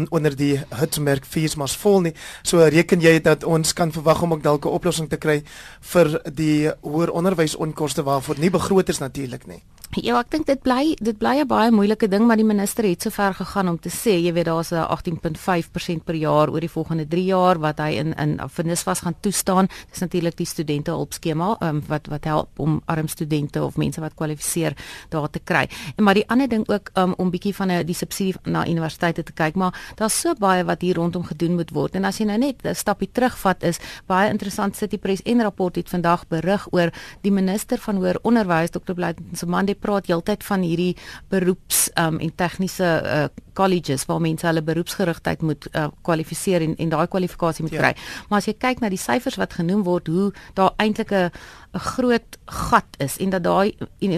onder 0.10 0.36
die 0.36 0.62
Hitsmerk 0.70 1.26
fees 1.26 1.56
mas 1.56 1.76
vol 1.76 2.02
nie. 2.02 2.14
So 2.42 2.64
reken 2.64 3.02
jy 3.02 3.22
dat 3.22 3.44
ons 3.44 3.74
kan 3.74 3.92
verwag 3.92 4.22
om 4.22 4.34
ook 4.34 4.44
dalk 4.44 4.66
'n 4.66 4.70
oplossing 4.70 5.10
te 5.10 5.18
kry 5.18 5.44
vir 5.80 6.22
die 6.34 6.72
hoër 6.82 7.12
onderwysonkoste 7.12 8.04
waarvoor 8.04 8.40
nie 8.40 8.50
begroot 8.50 8.90
is 8.90 9.00
natuurlik 9.10 9.48
nie. 9.48 9.62
Ja, 9.98 10.20
ek 10.22 10.28
dink 10.30 10.46
dit 10.46 10.60
bly 10.62 10.94
dit 11.02 11.18
bly 11.18 11.40
'n 11.42 11.48
baie 11.50 11.72
moeilike 11.72 12.08
ding, 12.08 12.28
maar 12.28 12.38
die 12.38 12.46
minister 12.46 12.86
het 12.86 13.02
so 13.02 13.10
ver 13.10 13.34
gegaan 13.34 13.68
om 13.70 13.80
te 13.80 13.90
sê, 13.90 14.22
jy 14.22 14.34
weet 14.34 14.46
daar's 14.46 14.72
'n 14.72 14.86
18.5% 14.86 16.06
per 16.06 16.14
jaar 16.14 16.48
oor 16.52 16.60
die 16.60 16.70
volgende 16.70 17.08
3 17.08 17.26
jaar 17.26 17.58
wat 17.58 17.80
hy 17.80 17.98
in 17.98 18.14
in 18.14 18.40
finnis 18.50 18.84
vas 18.84 19.00
gaan 19.00 19.16
toestaan. 19.20 19.68
Dis 19.90 20.00
natuurlik 20.00 20.38
die 20.38 20.46
studente 20.46 20.92
hulpskema 20.92 21.58
um, 21.62 21.82
wat 21.88 22.08
wat 22.08 22.24
help 22.26 22.60
om 22.60 22.82
arm 22.86 23.08
studente 23.08 23.64
of 23.64 23.78
mense 23.78 24.00
wat 24.00 24.14
kwalifiseer 24.14 24.76
daar 25.10 25.30
te 25.30 25.40
kry. 25.40 25.68
En 25.98 26.04
maar 26.04 26.14
die 26.14 26.30
ander 26.30 26.48
ding 26.48 26.70
ook 26.70 26.90
um, 26.94 27.14
om 27.18 27.32
bietjie 27.32 27.56
van 27.56 27.86
die 27.86 27.96
subsidie 27.96 28.36
na 28.44 28.68
universiteite 28.68 29.24
te 29.24 29.34
kyk, 29.34 29.56
maar 29.56 29.74
daar's 29.96 30.20
so 30.22 30.34
baie 30.34 30.64
wat 30.64 30.82
hier 30.82 30.96
rondom 30.96 31.24
gedoen 31.24 31.56
moet 31.56 31.72
word. 31.72 31.96
En 31.96 32.06
as 32.06 32.18
jy 32.18 32.26
nou 32.26 32.38
net 32.38 32.62
'n 32.64 32.76
stapie 32.76 33.10
terugvat 33.12 33.64
is 33.64 33.80
baie 34.06 34.30
interessant 34.30 34.76
City 34.76 34.98
Press 34.98 35.22
en 35.24 35.42
rapport 35.42 35.76
het 35.76 35.90
vandag 35.90 36.28
berig 36.28 36.68
oor 36.72 36.92
die 37.22 37.32
minister 37.32 37.78
van 37.78 37.96
hoër 37.96 38.20
onderwys 38.22 38.70
Dr. 38.70 38.94
Blyden 38.94 39.26
Somande 39.34 39.79
praat 39.80 40.08
heeltyd 40.08 40.44
van 40.44 40.62
hierdie 40.62 40.96
beroeps 41.30 41.90
um, 41.96 42.20
en 42.20 42.36
tegniese 42.36 42.90
uh, 43.04 43.26
colleges 43.54 44.06
waar 44.06 44.22
mense 44.22 44.48
hulle 44.48 44.64
beroepsgerigtheid 44.64 45.42
moet 45.42 45.68
uh, 45.74 45.88
kwalifiseer 46.02 46.62
en 46.62 46.76
en 46.78 46.90
daai 46.90 47.08
kwalifikasie 47.08 47.66
moet 47.66 47.76
ja. 47.76 47.82
kry. 47.82 47.94
Maar 48.30 48.44
as 48.44 48.48
jy 48.48 48.56
kyk 48.58 48.84
na 48.84 48.90
die 48.90 49.02
syfers 49.02 49.40
wat 49.42 49.58
genoem 49.60 49.84
word 49.84 50.08
hoe 50.08 50.32
daar 50.54 50.74
eintlik 50.78 51.12
'n 51.12 51.32
'n 51.74 51.80
groot 51.80 52.38
gat 52.46 52.96
is 52.98 53.18
en 53.18 53.30
dat 53.30 53.44
daai 53.44 53.76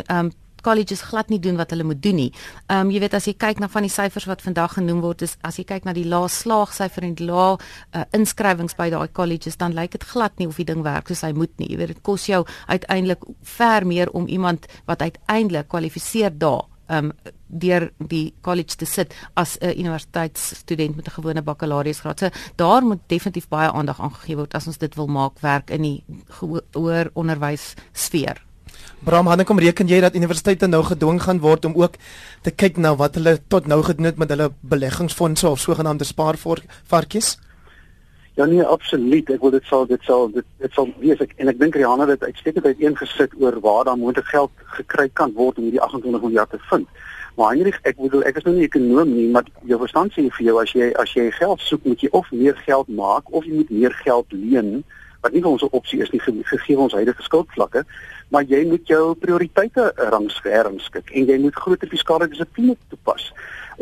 um, 0.07 0.31
colleges 0.61 1.01
glad 1.01 1.29
nie 1.29 1.39
doen 1.39 1.57
wat 1.57 1.69
hulle 1.73 1.83
moet 1.83 2.01
doen 2.03 2.15
nie. 2.15 2.31
Ehm 2.67 2.87
um, 2.87 2.91
jy 2.91 2.99
weet 3.03 3.13
as 3.13 3.27
jy 3.27 3.33
kyk 3.33 3.59
na 3.59 3.67
van 3.67 3.87
die 3.87 3.93
syfers 3.93 4.27
wat 4.29 4.41
vandag 4.41 4.73
genoem 4.77 5.01
word 5.01 5.21
is 5.21 5.37
as 5.47 5.57
jy 5.57 5.63
kyk 5.63 5.85
na 5.85 5.93
die 5.93 6.07
lae 6.07 6.29
slaagsyfer 6.29 7.03
en 7.03 7.15
die 7.15 7.27
lae 7.29 7.57
uh, 7.57 8.03
inskrywings 8.17 8.75
by 8.77 8.89
daai 8.89 9.07
colleges 9.13 9.57
dan 9.57 9.73
lyk 9.73 9.91
dit 9.91 10.03
glad 10.03 10.37
nie 10.39 10.47
of 10.47 10.57
die 10.57 10.65
ding 10.65 10.83
werk 10.83 11.07
soos 11.07 11.21
hy 11.21 11.33
moet 11.33 11.53
nie. 11.59 11.71
Jy 11.71 11.77
weet 11.77 11.95
dit 11.95 12.03
kos 12.03 12.25
jou 12.25 12.45
uiteindelik 12.67 13.23
ver 13.57 13.87
meer 13.87 14.09
om 14.11 14.27
iemand 14.27 14.67
wat 14.85 15.01
uiteindelik 15.01 15.67
kwalifiseer 15.67 16.31
daar 16.37 16.67
um 16.91 17.11
deur 17.47 17.89
die 18.11 18.33
college 18.41 18.75
te 18.75 18.85
sit 18.85 19.13
as 19.33 19.57
'n 19.59 19.79
universiteitsstudent 19.79 20.95
met 20.95 21.07
'n 21.07 21.11
gewone 21.11 21.41
bakkalaureusgraad. 21.41 22.19
So 22.19 22.29
daar 22.55 22.83
moet 22.83 22.99
definitief 23.07 23.47
baie 23.47 23.71
aandag 23.71 24.01
aangegee 24.01 24.35
word 24.35 24.53
as 24.53 24.67
ons 24.67 24.77
dit 24.77 24.95
wil 24.95 25.07
maak 25.07 25.39
werk 25.39 25.69
in 25.69 25.81
die 25.81 26.03
hoër 26.73 27.09
onderwys 27.13 27.73
sfeer. 27.93 28.50
Bram, 29.03 29.27
hoe 29.27 29.43
kom 29.43 29.59
reken 29.59 29.87
jy 29.87 29.99
dat 30.01 30.15
universiteite 30.15 30.67
nou 30.67 30.83
gedwing 30.85 31.21
gaan 31.21 31.39
word 31.41 31.65
om 31.65 31.73
ook 31.73 31.95
te 32.45 32.51
kyk 32.51 32.77
na 32.77 32.95
wat 32.95 33.15
hulle 33.17 33.39
tot 33.47 33.65
nou 33.67 33.81
gedoen 33.83 34.05
het 34.05 34.17
met 34.17 34.29
hulle 34.29 34.51
beleggingsfondse 34.61 35.47
of 35.49 35.59
sogenaamde 35.59 36.05
spaarvarkies? 36.05 37.37
Ja 38.37 38.45
nee, 38.45 38.63
absoluut. 38.63 39.29
Ek 39.29 39.41
wil 39.41 39.51
dit 39.51 39.65
sal 39.67 39.87
dit 39.89 40.03
sal 40.07 40.29
dit 40.31 40.45
dit 40.61 40.77
sal 40.77 40.87
wees 41.01 41.19
ek 41.19 41.33
en 41.41 41.49
ek 41.51 41.59
dink 41.59 41.75
Rihanna 41.75 42.07
het 42.07 42.23
uitstekend 42.23 42.65
uiteengesit 42.65 43.33
oor 43.41 43.57
waar 43.65 43.89
daar 43.89 43.99
moontlik 43.99 44.29
geld 44.31 44.51
gekry 44.77 45.09
kan 45.13 45.33
word 45.35 45.57
om 45.57 45.67
hierdie 45.67 45.81
28 45.81 46.21
miljard 46.21 46.53
te 46.53 46.61
vind. 46.69 46.87
Maar 47.35 47.55
Heinrich, 47.55 47.79
ek 47.87 47.99
bedoel 47.99 48.23
ek 48.29 48.37
is 48.39 48.47
nou 48.47 48.55
nie 48.55 48.63
'n 48.63 48.69
ekonom 48.69 49.11
nie, 49.15 49.27
maar 49.33 49.45
jou 49.65 49.79
verstand 49.79 50.13
sê 50.13 50.29
vir 50.29 50.45
jou 50.45 50.61
as 50.61 50.71
jy 50.71 50.93
as 50.93 51.13
jy 51.13 51.31
geld 51.31 51.59
soek, 51.59 51.83
moet 51.83 52.01
jy 52.01 52.09
of 52.11 52.31
meer 52.31 52.55
geld 52.65 52.87
maak 52.87 53.23
of 53.33 53.45
jy 53.45 53.53
moet 53.53 53.69
meer 53.69 53.93
geld 54.05 54.27
leen 54.31 54.83
wat 55.21 55.33
nie 55.33 55.43
ons 55.45 55.63
opsie 55.69 56.01
is 56.01 56.11
nie 56.11 56.21
gegee 56.21 56.77
ons 56.77 56.93
huidige 56.97 57.23
skuldvlakke 57.23 57.85
maar 58.31 58.47
jy 58.47 58.61
moet 58.67 58.87
jou 58.87 59.13
prioriteite 59.19 59.91
rangskik 60.11 61.11
en 61.11 61.27
jy 61.27 61.37
moet 61.43 61.57
groter 61.63 61.89
fiskale 61.91 62.29
dissipline 62.31 62.77
toepas. 62.89 63.27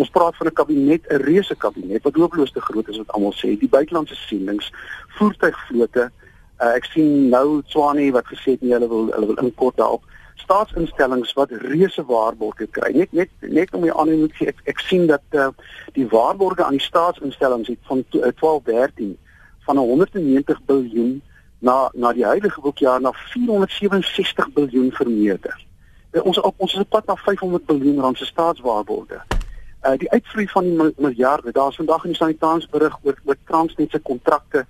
Ons 0.01 0.09
praat 0.09 0.35
van 0.37 0.47
'n 0.47 0.53
kabinet, 0.53 1.05
'n 1.09 1.21
reuse 1.21 1.55
kabinet 1.55 2.03
wat 2.03 2.15
hopeloos 2.15 2.51
te 2.51 2.61
groot 2.61 2.87
is 2.89 2.97
wat 2.97 3.11
almal 3.11 3.33
sê. 3.33 3.57
Die 3.59 3.69
buitelandse 3.69 4.15
sienings, 4.15 4.71
voertuigvlote. 5.17 6.11
Uh, 6.61 6.73
ek 6.75 6.85
sien 6.85 7.29
nou 7.29 7.61
Tswane 7.61 8.11
wat 8.11 8.25
gesê 8.25 8.51
het 8.51 8.61
nie 8.61 8.73
hulle 8.73 8.89
wil 8.89 9.11
hulle 9.13 9.25
wil 9.25 9.45
inkort 9.45 9.77
daarop 9.77 10.03
staatsinstellings 10.35 11.33
wat 11.33 11.51
reuse 11.51 12.03
waarborge 12.05 12.67
kry. 12.67 12.91
Net 12.91 13.11
net 13.11 13.29
net 13.39 13.73
om 13.73 13.85
jy 13.85 13.93
aan 13.93 14.19
moet 14.19 14.33
sê 14.33 14.47
ek, 14.47 14.61
ek 14.65 14.79
sien 14.79 15.07
dat 15.07 15.23
uh, 15.31 15.49
die 15.93 16.07
waarborge 16.07 16.63
aan 16.63 16.77
die 16.77 16.89
staatsinstellings 16.89 17.67
het 17.67 17.79
van 17.83 18.03
1213 18.09 19.17
van 19.59 19.77
190 19.77 20.59
miljard 20.67 21.28
na 21.59 21.89
na 21.93 22.13
die 22.13 22.25
huidige 22.25 22.61
boekjaar 22.61 23.01
na 23.01 23.11
467 23.13 24.53
miljard 24.53 24.91
vermeerder. 24.91 25.65
Uh, 26.11 26.23
ons 26.25 26.39
op 26.39 26.55
ons 26.57 26.73
is 26.73 26.79
op 26.79 26.89
pad 26.89 27.05
na 27.05 27.15
500 27.15 27.65
miljard 27.65 27.99
rand 27.99 28.17
se 28.17 28.25
staatswaarborge. 28.25 29.21
Uh 29.83 29.95
die 29.97 30.11
uitvloei 30.11 30.47
van 30.47 30.63
die 30.63 30.93
miljarde, 30.97 31.51
daar's 31.51 31.75
vandag 31.75 32.03
in 32.03 32.15
die 32.15 32.19
sanitaans 32.19 32.69
berig 32.69 32.97
oor 33.03 33.19
oor 33.25 33.37
Transnet 33.45 33.91
se 33.91 33.99
kontrakte 33.99 34.65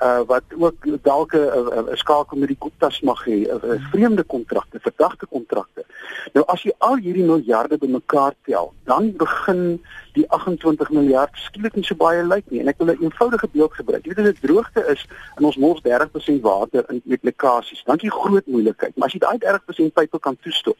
uh 0.00 0.20
wat 0.26 0.42
ook 0.56 1.02
dalk 1.02 1.34
'n 1.34 1.96
skakel 1.96 2.38
met 2.38 2.48
die 2.48 2.56
Guptas 2.60 3.00
mag 3.00 3.24
hê, 3.24 3.48
'n 3.48 3.80
vreemde 3.92 4.22
kontrakte, 4.22 4.78
verdagte 4.80 5.26
kontrakte. 5.26 5.84
Nou 6.32 6.44
as 6.46 6.62
jy 6.62 6.72
al 6.78 6.96
hierdie 6.96 7.24
miljarde 7.24 7.78
bymekaar 7.78 8.34
tel, 8.44 8.72
dan 8.84 9.12
begin 9.16 9.82
die 10.12 10.24
28 10.30 10.90
miljard 10.90 11.30
skielik 11.34 11.74
nie 11.74 11.84
so 11.84 11.94
baie 11.94 12.22
lyk 12.24 12.44
nie 12.50 12.60
en 12.60 12.68
ek 12.68 12.78
wil 12.78 12.92
'n 12.94 13.02
eenvoudige 13.02 13.48
beeld 13.52 13.74
gebruik. 13.74 14.04
Jy 14.04 14.14
weet 14.14 14.26
as 14.26 14.32
dit 14.32 14.42
droogte 14.42 14.86
is 14.86 15.06
in 15.38 15.44
ons 15.44 15.56
mors 15.56 15.80
30% 15.82 16.42
water 16.42 16.84
in 16.88 17.02
applikasies, 17.10 17.84
dan 17.84 17.96
is 17.96 18.02
dit 18.02 18.12
groot 18.12 18.46
moeilikheid. 18.46 18.96
Maar 18.96 19.06
as 19.06 19.12
jy 19.12 19.18
daai 19.18 19.38
30% 19.38 19.92
pype 19.92 20.18
kan 20.18 20.36
toestop, 20.42 20.78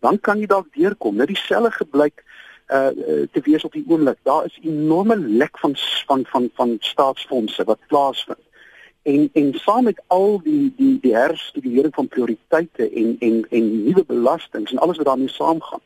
dan 0.00 0.20
kan 0.20 0.38
jy 0.38 0.46
dalk 0.46 0.66
deurkom. 0.72 1.16
Nou 1.16 1.26
dieselfde 1.26 1.70
gebruik 1.70 2.24
uh 2.68 2.90
te 3.32 3.40
wees 3.42 3.64
op 3.64 3.72
die 3.72 3.84
oomblik. 3.88 4.18
Daar 4.22 4.44
is 4.44 4.58
enorme 4.62 5.16
lek 5.16 5.58
van 5.58 5.76
van 6.06 6.24
van 6.26 6.50
van 6.54 6.76
staatsfondse 6.80 7.64
wat 7.64 7.78
plaasvind. 7.86 8.45
En 9.06 9.28
en 9.32 9.52
saam 9.54 9.84
met 9.84 10.02
al 10.06 10.40
die 10.42 10.72
die 10.76 10.98
die 11.00 11.14
herstudering 11.14 11.94
van 11.94 12.08
prioriteite 12.08 12.90
en 12.90 13.16
en 13.18 13.46
en 13.50 13.66
nuwe 13.84 14.04
belastings 14.06 14.72
en 14.72 14.78
alles 14.78 14.96
wat 14.96 15.06
daarmee 15.06 15.28
saamgaan, 15.28 15.82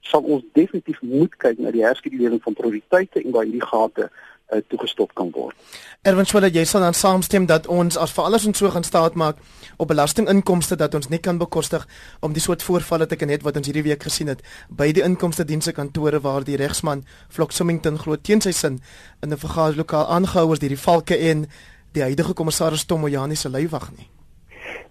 sal 0.00 0.20
ons 0.20 0.42
definitief 0.52 1.02
moet 1.02 1.36
kyk 1.36 1.58
na 1.58 1.70
die 1.70 1.84
herstudering 1.84 2.42
van 2.42 2.56
prioriteite 2.58 3.22
en 3.22 3.30
waar 3.30 3.46
hierdie 3.46 3.66
gate 3.66 4.08
uh, 4.08 4.58
toegestop 4.68 5.14
kan 5.14 5.30
word. 5.32 5.56
Erwin 6.02 6.26
Swela, 6.28 6.50
jy 6.52 6.64
sal 6.68 6.82
dan 6.84 6.96
saamstem 6.98 7.46
dat 7.48 7.68
ons 7.70 7.96
as 8.00 8.12
vir 8.16 8.26
alles 8.28 8.46
ons 8.50 8.58
so 8.58 8.70
gaan 8.74 8.84
staat 8.84 9.14
maak 9.14 9.38
op 9.78 9.88
belastinginkomste 9.88 10.76
dat 10.80 10.94
ons 10.98 11.08
nie 11.12 11.20
kan 11.22 11.38
bekostig 11.38 11.86
om 12.26 12.34
die 12.34 12.42
soort 12.42 12.64
voorvalle 12.66 13.06
te 13.06 13.16
kan 13.20 13.30
hê 13.32 13.38
wat 13.46 13.60
ons 13.60 13.70
hierdie 13.70 13.86
week 13.86 14.02
gesien 14.04 14.32
het 14.32 14.42
by 14.68 14.90
die 14.92 15.04
inkomste 15.06 15.46
dienste 15.48 15.72
kantore 15.72 16.20
waar 16.26 16.44
die 16.44 16.58
regsman 16.60 17.04
Flok 17.30 17.54
Summington 17.54 18.02
glo 18.02 18.18
teen 18.18 18.42
sy 18.44 18.52
sin 18.52 18.80
in 19.22 19.30
'n 19.30 19.38
vergaderlokaal 19.46 20.10
aangehou 20.18 20.52
is 20.52 20.58
deur 20.58 20.74
die 20.74 20.84
valke 20.88 21.16
en 21.30 21.46
die 21.94 22.02
huidige 22.02 22.34
kommissaris 22.34 22.86
Tom 22.86 23.04
Ojani 23.06 23.36
se 23.38 23.50
leiwag 23.50 23.90
nie. 23.94 24.08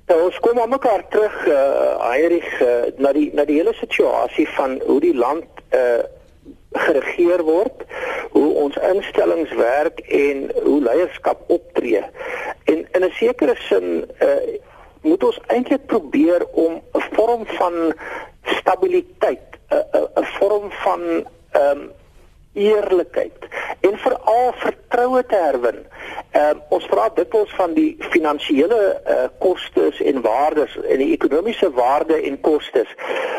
Nou, 0.07 0.17
ons 0.25 0.39
kom 0.43 0.59
aan 0.59 0.71
mekaar 0.71 1.05
terug 1.11 1.35
uh 1.47 1.99
Heinrich 2.03 2.49
uh, 2.61 2.91
na 2.99 3.13
die 3.15 3.29
na 3.35 3.45
die 3.47 3.59
hele 3.59 3.73
situasie 3.79 4.47
van 4.57 4.79
hoe 4.87 4.99
die 5.03 5.15
land 5.15 5.63
uh 5.75 6.03
geregeer 6.73 7.43
word, 7.45 7.83
hoe 8.33 8.47
ons 8.63 8.77
instellings 8.89 9.51
werk 9.59 9.99
en 10.09 10.47
hoe 10.63 10.79
leierskap 10.81 11.43
optree. 11.53 12.01
En 12.65 12.79
in 12.81 13.05
'n 13.05 13.11
sekere 13.19 13.55
sin 13.69 14.05
uh 14.19 14.59
moet 15.03 15.23
ons 15.23 15.39
eintlik 15.47 15.85
probeer 15.85 16.45
om 16.51 16.81
'n 16.93 17.03
vorm 17.15 17.45
van 17.45 17.93
stabiliteit, 18.57 19.59
'n 19.69 20.07
'n 20.21 20.27
vorm 20.39 20.71
van 20.71 21.01
ehm 21.51 21.77
um, 21.77 21.91
eerlikheid 22.53 23.37
en 23.89 23.97
veral 23.97 24.53
vertroue 24.55 25.25
te 25.25 25.35
herwin. 25.35 25.79
Ehm 26.31 26.57
uh, 26.57 26.61
ons 26.75 26.85
praat 26.91 27.15
dikwels 27.15 27.51
van 27.57 27.73
die 27.77 27.95
finansiële 28.13 28.79
uh, 28.95 29.25
kostes 29.43 29.99
en 30.01 30.21
waardes 30.21 30.77
en 30.81 31.01
die 31.03 31.11
ekonomiese 31.15 31.69
waarde 31.75 32.21
en 32.29 32.39
kostes. 32.41 32.93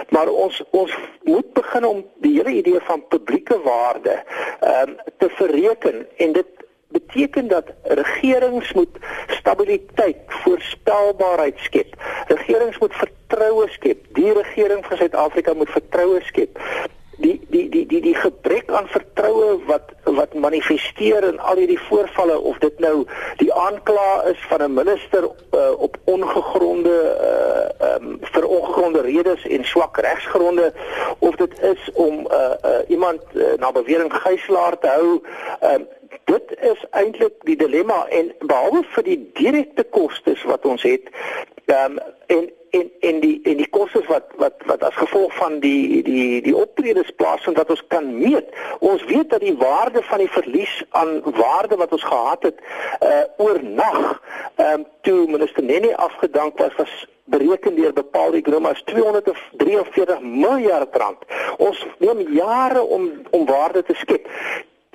Maar 0.08 0.28
ons 0.28 0.62
ons 0.70 0.96
moet 1.24 1.52
begin 1.52 1.86
om 1.88 2.02
die 2.26 2.34
hele 2.36 2.58
idee 2.60 2.80
van 2.90 3.06
publieke 3.08 3.60
waarde 3.64 4.18
ehm 4.20 4.88
um, 4.88 4.96
te 5.18 5.30
verreken 5.40 6.06
en 6.16 6.36
dit 6.40 6.52
beteken 6.94 7.48
dat 7.48 7.72
regerings 7.82 8.72
moet 8.72 8.98
stabiliteit, 9.26 10.16
voorspelbaarheid 10.28 11.58
skep. 11.58 11.96
Regerings 12.26 12.78
moet 12.78 12.94
vertroue 12.94 13.68
skep. 13.68 14.04
Die 14.14 14.32
regering 14.32 14.86
van 14.86 14.96
Suid-Afrika 14.96 15.54
moet 15.54 15.70
vertroue 15.70 16.20
skep 16.22 16.60
die 17.16 17.40
die 17.50 17.68
die 17.68 17.86
die 17.86 18.00
die 18.00 18.14
gebrek 18.14 18.70
aan 18.70 18.88
vertroue 18.88 19.58
wat 19.66 19.92
wat 20.04 20.34
manifesteer 20.34 21.24
in 21.24 21.38
al 21.38 21.56
hierdie 21.56 21.80
voorvalle 21.88 22.38
of 22.38 22.58
dit 22.58 22.78
nou 22.78 23.04
die 23.42 23.52
aankla 23.52 24.22
is 24.32 24.40
van 24.48 24.62
'n 24.62 24.74
minister 24.74 25.24
uh, 25.24 25.70
op 25.78 25.96
ongegronde 26.04 26.96
uh, 27.30 27.88
um, 27.94 28.18
vir 28.20 28.46
ongegronde 28.46 29.00
redes 29.00 29.46
en 29.46 29.64
swak 29.64 29.96
regsgronde 29.96 30.72
of 31.18 31.36
dit 31.36 31.60
is 31.60 31.90
om 31.92 32.26
uh, 32.30 32.50
uh, 32.64 32.78
iemand 32.88 33.22
uh, 33.32 33.52
na 33.58 33.72
bewering 33.72 34.12
gijslaar 34.14 34.78
te 34.78 34.88
hou 34.88 35.20
um, 35.72 35.86
dit 36.24 36.56
is 36.60 36.84
eintlik 36.90 37.34
die 37.48 37.56
dilemma. 37.56 38.06
En 38.08 38.32
behalwe 38.46 38.82
vir 38.96 39.08
die 39.08 39.18
direkte 39.38 39.84
kostes 39.84 40.42
wat 40.48 40.64
ons 40.64 40.82
het 40.86 41.10
um, 41.66 41.98
en 42.26 42.50
en 42.74 42.90
en 43.00 43.20
die 43.20 43.34
en 43.50 43.56
die 43.60 43.68
kostes 43.76 44.06
wat 44.10 44.34
wat 44.42 44.62
wat 44.70 44.82
as 44.88 44.96
gevolg 44.98 45.34
van 45.36 45.58
die 45.62 46.02
die 46.02 46.42
die 46.42 46.56
optredes 46.56 47.10
plaasvind 47.20 47.58
wat 47.60 47.70
ons 47.74 47.84
kan 47.94 48.10
meet. 48.18 48.50
Ons 48.78 49.04
weet 49.10 49.30
dat 49.30 49.44
die 49.44 49.56
waarde 49.60 50.02
van 50.10 50.22
die 50.24 50.30
verlies 50.36 50.74
aan 50.90 51.20
waarde 51.38 51.78
wat 51.82 51.92
ons 51.92 52.06
gehad 52.10 52.42
het 52.50 52.62
uh 53.10 53.24
oornag 53.46 53.98
ehm 54.56 54.80
um, 54.80 54.86
toe 55.06 55.26
minister 55.30 55.62
Nene 55.62 55.96
afgedank 55.96 56.58
was 56.58 56.74
was 56.80 56.94
bereken 57.24 57.74
deur 57.74 57.92
bepaalde 57.92 58.36
ekonomies 58.36 58.82
243 58.84 60.20
miljard 60.20 60.96
rand. 60.96 61.24
Ons 61.56 61.86
neem 61.98 62.20
jare 62.36 62.82
om 62.82 63.10
om 63.30 63.46
waarde 63.46 63.82
te 63.82 63.94
skep. 63.94 64.28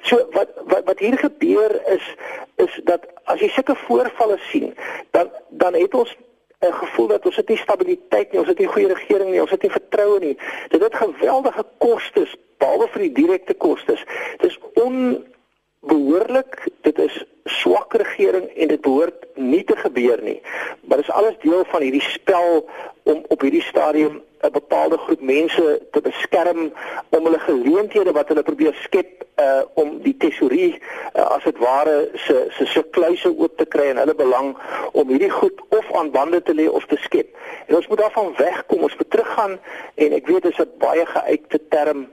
So 0.02 0.28
wat 0.32 0.50
wat 0.72 0.84
wat 0.86 1.00
hier 1.00 1.18
gebeur 1.18 1.80
is 1.96 2.16
is 2.56 2.80
dat 2.84 3.06
as 3.24 3.40
jy 3.40 3.50
sulke 3.54 3.76
voorvalle 3.88 4.38
sien, 4.52 4.74
dan 5.12 5.32
dan 5.50 5.74
het 5.74 5.94
ons 5.94 6.18
'n 6.60 6.74
gevoel 6.74 7.08
dat 7.08 7.26
ons 7.26 7.36
het 7.36 7.48
nie 7.48 7.58
stabiliteit 7.58 8.32
nie, 8.32 8.40
ons 8.40 8.50
het 8.50 8.58
nie 8.60 8.68
goeie 8.68 8.88
regering 8.88 9.30
nie, 9.30 9.42
ons 9.42 9.52
het 9.52 9.62
nie 9.62 9.72
vertroue 9.72 10.20
nie. 10.20 10.38
Dit 10.68 10.82
het 10.82 10.96
geweldige 10.96 11.66
kostes 11.78 12.36
behalwe 12.58 12.88
vir 12.88 13.02
die 13.02 13.12
direkte 13.22 13.54
kostes. 13.54 14.04
Dit 14.38 14.52
is 14.52 14.60
onbehoorlik, 14.84 16.68
dit 16.82 17.00
is 17.00 17.24
swak 17.50 17.94
regering 17.94 18.48
en 18.56 18.68
dit 18.68 18.82
behoort 18.82 19.26
nie 19.36 19.64
te 19.64 19.76
gebeur 19.76 20.22
nie. 20.24 20.42
Maar 20.88 21.02
dit 21.02 21.08
is 21.08 21.14
alles 21.14 21.38
deel 21.42 21.66
van 21.72 21.82
hierdie 21.82 22.06
spel 22.06 22.66
om 23.04 23.24
op 23.28 23.42
hierdie 23.42 23.66
stadium 23.66 24.22
'n 24.42 24.52
bepaalde 24.52 24.98
groep 24.98 25.22
mense 25.22 25.82
te 25.92 26.02
beskerm 26.02 26.72
om 27.10 27.24
hulle 27.24 27.40
geleenthede 27.40 28.12
wat 28.12 28.28
hulle 28.28 28.44
probeer 28.44 28.76
skep 28.84 29.26
uh 29.40 29.62
om 29.74 29.98
die 30.04 30.16
tesorie 30.18 30.72
uh, 31.16 31.26
as 31.36 31.44
dit 31.44 31.58
ware 31.58 32.10
se 32.14 32.46
se 32.56 32.66
se 32.66 32.84
kluise 32.96 33.32
oop 33.38 33.58
te 33.58 33.66
kry 33.66 33.90
en 33.90 33.98
hulle 33.98 34.16
belang 34.16 34.56
om 34.92 35.08
hierdie 35.08 35.32
goed 35.32 35.62
of 35.70 35.92
aan 35.96 36.12
bande 36.12 36.42
te 36.42 36.54
lê 36.54 36.68
of 36.68 36.86
te 36.86 36.98
skep. 37.04 37.36
En 37.68 37.76
ons 37.76 37.88
moet 37.88 37.98
daarvan 37.98 38.34
wegkom, 38.38 38.84
ons 38.84 38.96
moet 38.98 39.10
teruggaan 39.10 39.60
en 39.96 40.16
ek 40.20 40.28
weet 40.28 40.44
dit 40.44 40.52
is 40.52 40.64
'n 40.66 40.72
baie 40.80 41.06
geuite 41.06 41.60
term 41.70 42.08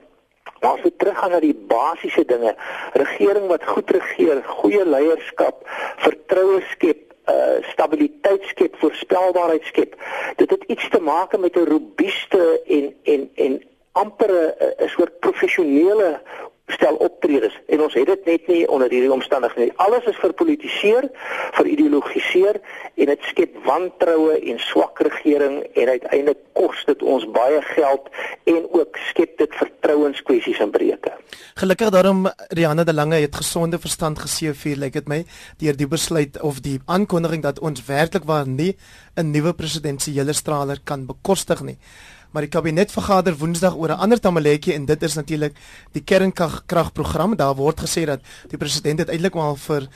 Maar 0.61 0.71
as 0.71 0.83
we 0.83 0.93
teruggaan 0.97 1.31
na 1.31 1.41
die 1.41 1.55
basiese 1.55 2.25
dinge, 2.25 2.55
regering 2.93 3.47
wat 3.47 3.65
goed 3.65 3.91
regeer, 3.91 4.43
goeie 4.45 4.85
leierskap, 4.87 5.63
vertroue 5.97 6.63
skep, 6.71 7.03
uh 7.29 7.59
stabiliteit 7.73 8.45
skep, 8.53 8.77
voorspelbaarheid 8.79 9.65
skep. 9.65 9.97
Dit 10.37 10.51
het 10.51 10.65
iets 10.67 10.89
te 10.89 11.01
maak 11.01 11.39
met 11.39 11.57
'n 11.57 11.69
robuuste 11.69 12.61
en 12.67 12.95
en 13.05 13.31
en 13.35 13.63
amper 13.93 14.55
'n 14.79 14.89
soort 14.89 15.19
professionele 15.19 16.21
stel 16.67 16.97
optredes 16.99 17.55
en 17.71 17.83
ons 17.85 17.95
het 17.95 18.09
dit 18.11 18.25
net 18.27 18.49
nie 18.51 18.63
onder 18.73 18.91
hierdie 18.91 19.13
omstandighede 19.13 19.69
nie. 19.69 19.77
Alles 19.83 20.07
is 20.11 20.19
verpolitiseer, 20.19 21.07
verideologiseer 21.55 22.59
en 22.95 23.13
dit 23.13 23.29
skep 23.31 23.55
wantroue 23.67 24.35
en 24.51 24.59
swak 24.65 24.99
regering 25.07 25.61
en 25.63 25.93
uiteindelik 25.95 26.41
kos 26.59 26.83
dit 26.89 27.05
ons 27.07 27.27
baie 27.37 27.61
geld 27.71 28.11
en 28.51 28.67
ook 28.81 28.99
skep 29.11 29.39
dit 29.39 29.55
vertrouenskwessies 29.61 30.63
in 30.65 30.75
breuke. 30.75 31.15
Gelukkig 31.55 31.95
daarom 31.95 32.27
Rihanna 32.49 32.85
de 32.85 32.95
Lange 32.95 33.23
het 33.23 33.37
gesonde 33.37 33.79
verstand 33.79 34.19
geseëvier, 34.19 34.77
lyk 34.77 34.99
like 34.99 35.05
dit 35.05 35.09
my, 35.13 35.23
deur 35.63 35.79
die 35.79 35.91
besluit 35.91 36.41
of 36.43 36.61
die 36.67 36.81
aankondiging 36.87 37.47
dat 37.47 37.63
ons 37.63 37.85
werklik 37.87 38.27
waar 38.27 38.49
nie 38.49 38.75
'n 39.17 39.31
nuwe 39.31 39.55
presidentsiële 39.55 40.33
straler 40.33 40.79
kan 40.85 41.07
bekostig 41.07 41.63
nie 41.63 41.79
maar 42.37 42.45
die 42.45 42.53
kabinet 42.53 42.91
vergader 42.93 43.33
Woensdag 43.41 43.79
oor 43.81 43.89
'n 43.89 44.03
ander 44.05 44.21
tamaletjie 44.21 44.75
en 44.75 44.85
dit 44.85 45.03
is 45.03 45.15
natuurlik 45.15 45.55
die 45.93 46.03
kernkragprogram. 46.05 47.37
Daar 47.37 47.55
word 47.55 47.81
gesê 47.81 48.05
dat 48.05 48.21
die 48.49 48.59
president 48.59 48.99
het 48.99 49.09
eintlik 49.09 49.35
maar 49.35 49.57
vir 49.57 49.89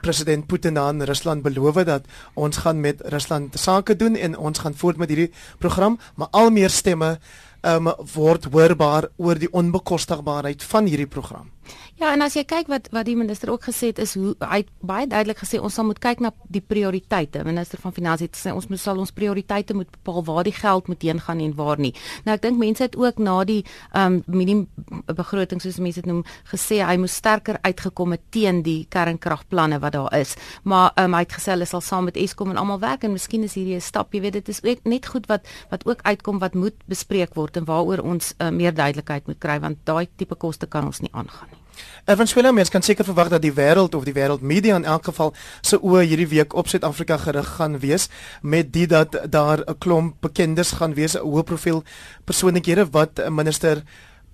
president 0.00 0.46
Putin 0.46 0.78
aan 0.78 1.02
Rusland 1.02 1.42
beloof 1.42 1.74
dat 1.74 2.04
ons 2.34 2.56
gaan 2.56 2.80
met 2.80 3.02
Rusland 3.04 3.58
sake 3.58 3.96
doen 3.96 4.14
en 4.14 4.38
ons 4.38 4.58
gaan 4.58 4.74
voort 4.74 4.96
met 4.96 5.08
hierdie 5.08 5.32
program, 5.58 5.98
maar 6.14 6.28
al 6.30 6.50
meer 6.50 6.70
stemme 6.70 7.18
um, 7.62 7.88
word 8.14 8.44
hoorbaar 8.44 9.08
oor 9.16 9.38
die 9.38 9.52
onbekostigbaarheid 9.52 10.62
van 10.62 10.86
hierdie 10.86 11.06
program. 11.06 11.50
Ja, 11.98 12.12
en 12.14 12.22
as 12.22 12.36
jy 12.38 12.44
kyk 12.46 12.68
wat 12.70 12.84
wat 12.94 13.08
die 13.08 13.16
minister 13.18 13.50
ook 13.50 13.64
gesê 13.66 13.88
het 13.90 13.98
is 13.98 14.12
hoe 14.14 14.36
hy 14.38 14.60
baie 14.86 15.08
duidelik 15.10 15.40
gesê 15.40 15.58
ons 15.58 15.74
sal 15.74 15.88
moet 15.88 15.98
kyk 15.98 16.20
na 16.22 16.30
die 16.46 16.62
prioriteite. 16.62 17.40
Minister 17.42 17.80
van 17.82 17.94
Finansie 17.96 18.28
het 18.28 18.36
gesê 18.38 18.52
ons 18.54 18.68
moet 18.70 18.78
sal 18.78 19.00
ons 19.02 19.10
prioriteite 19.10 19.74
moet 19.74 19.90
bepaal 19.96 20.22
waar 20.28 20.46
die 20.46 20.54
geld 20.54 20.86
moet 20.86 21.02
heen 21.02 21.18
gaan 21.18 21.42
en 21.42 21.56
waar 21.58 21.82
nie. 21.82 21.90
Nou 22.22 22.36
ek 22.38 22.44
dink 22.46 22.62
mense 22.62 22.86
het 22.86 22.94
ook 22.94 23.18
na 23.18 23.34
die 23.50 23.64
ehm 23.64 24.20
um, 24.20 24.22
minimum 24.30 25.10
begroting 25.10 25.58
soos 25.64 25.82
mense 25.82 25.98
dit 25.98 26.06
noem 26.06 26.22
gesê 26.52 26.78
hy 26.86 26.94
moes 27.02 27.18
sterker 27.18 27.58
uitgekom 27.66 28.14
het 28.14 28.22
teen 28.30 28.62
die 28.62 28.86
kernkragplanne 28.94 29.82
wat 29.82 29.98
daar 29.98 30.14
is. 30.22 30.38
Maar 30.62 30.92
ehm 30.94 31.10
um, 31.10 31.18
hy 31.18 31.26
het 31.26 31.34
gesê 31.40 31.56
hulle 31.56 31.66
sal 31.66 31.82
saam 31.82 32.06
met 32.06 32.16
Eskom 32.28 32.54
en 32.54 32.62
almal 32.62 32.78
werk 32.78 33.10
en 33.10 33.16
miskien 33.18 33.42
is 33.42 33.58
hierdie 33.58 33.74
'n 33.74 33.82
stap, 33.90 34.14
jy 34.14 34.20
weet 34.20 34.38
dit 34.38 34.48
is 34.48 34.62
ook 34.62 34.86
net 34.86 35.06
goed 35.06 35.26
wat 35.26 35.50
wat 35.74 35.82
ook 35.86 36.06
uitkom 36.06 36.38
wat 36.38 36.54
moet 36.54 36.78
bespreek 36.86 37.34
word 37.34 37.56
en 37.56 37.64
waaroor 37.64 38.06
ons 38.06 38.34
uh, 38.38 38.50
meer 38.50 38.74
duidelikheid 38.74 39.26
moet 39.26 39.38
kry 39.40 39.58
want 39.58 39.78
daai 39.82 40.06
tipe 40.16 40.34
koste 40.34 40.66
kan 40.66 40.86
ons 40.86 41.00
nie 41.00 41.10
aangaan 41.12 41.50
nie. 41.50 41.57
Erwin 42.04 42.26
Swela 42.26 42.52
mens 42.52 42.68
kan 42.68 42.82
seker 42.82 43.04
verwag 43.04 43.28
dat 43.28 43.42
die 43.42 43.52
wêreld 43.52 43.94
of 43.94 44.04
die 44.04 44.14
wêreldmedia 44.14 44.76
in 44.76 44.84
elk 44.84 45.04
geval 45.04 45.34
se 45.60 45.78
oë 45.78 46.04
hierdie 46.06 46.28
week 46.28 46.54
op 46.54 46.68
Suid-Afrika 46.68 47.16
gerig 47.16 47.48
gaan 47.56 47.78
wees 47.78 48.08
met 48.42 48.72
dit 48.72 48.88
dat 48.88 49.16
daar 49.30 49.58
'n 49.66 49.78
klomp 49.78 50.14
bekendes 50.20 50.72
gaan 50.72 50.94
wees, 50.94 51.14
'n 51.14 51.24
hoë 51.24 51.42
profiel 51.42 51.82
persoonlikhede 52.24 52.90
wat 52.90 53.28
minister 53.30 53.82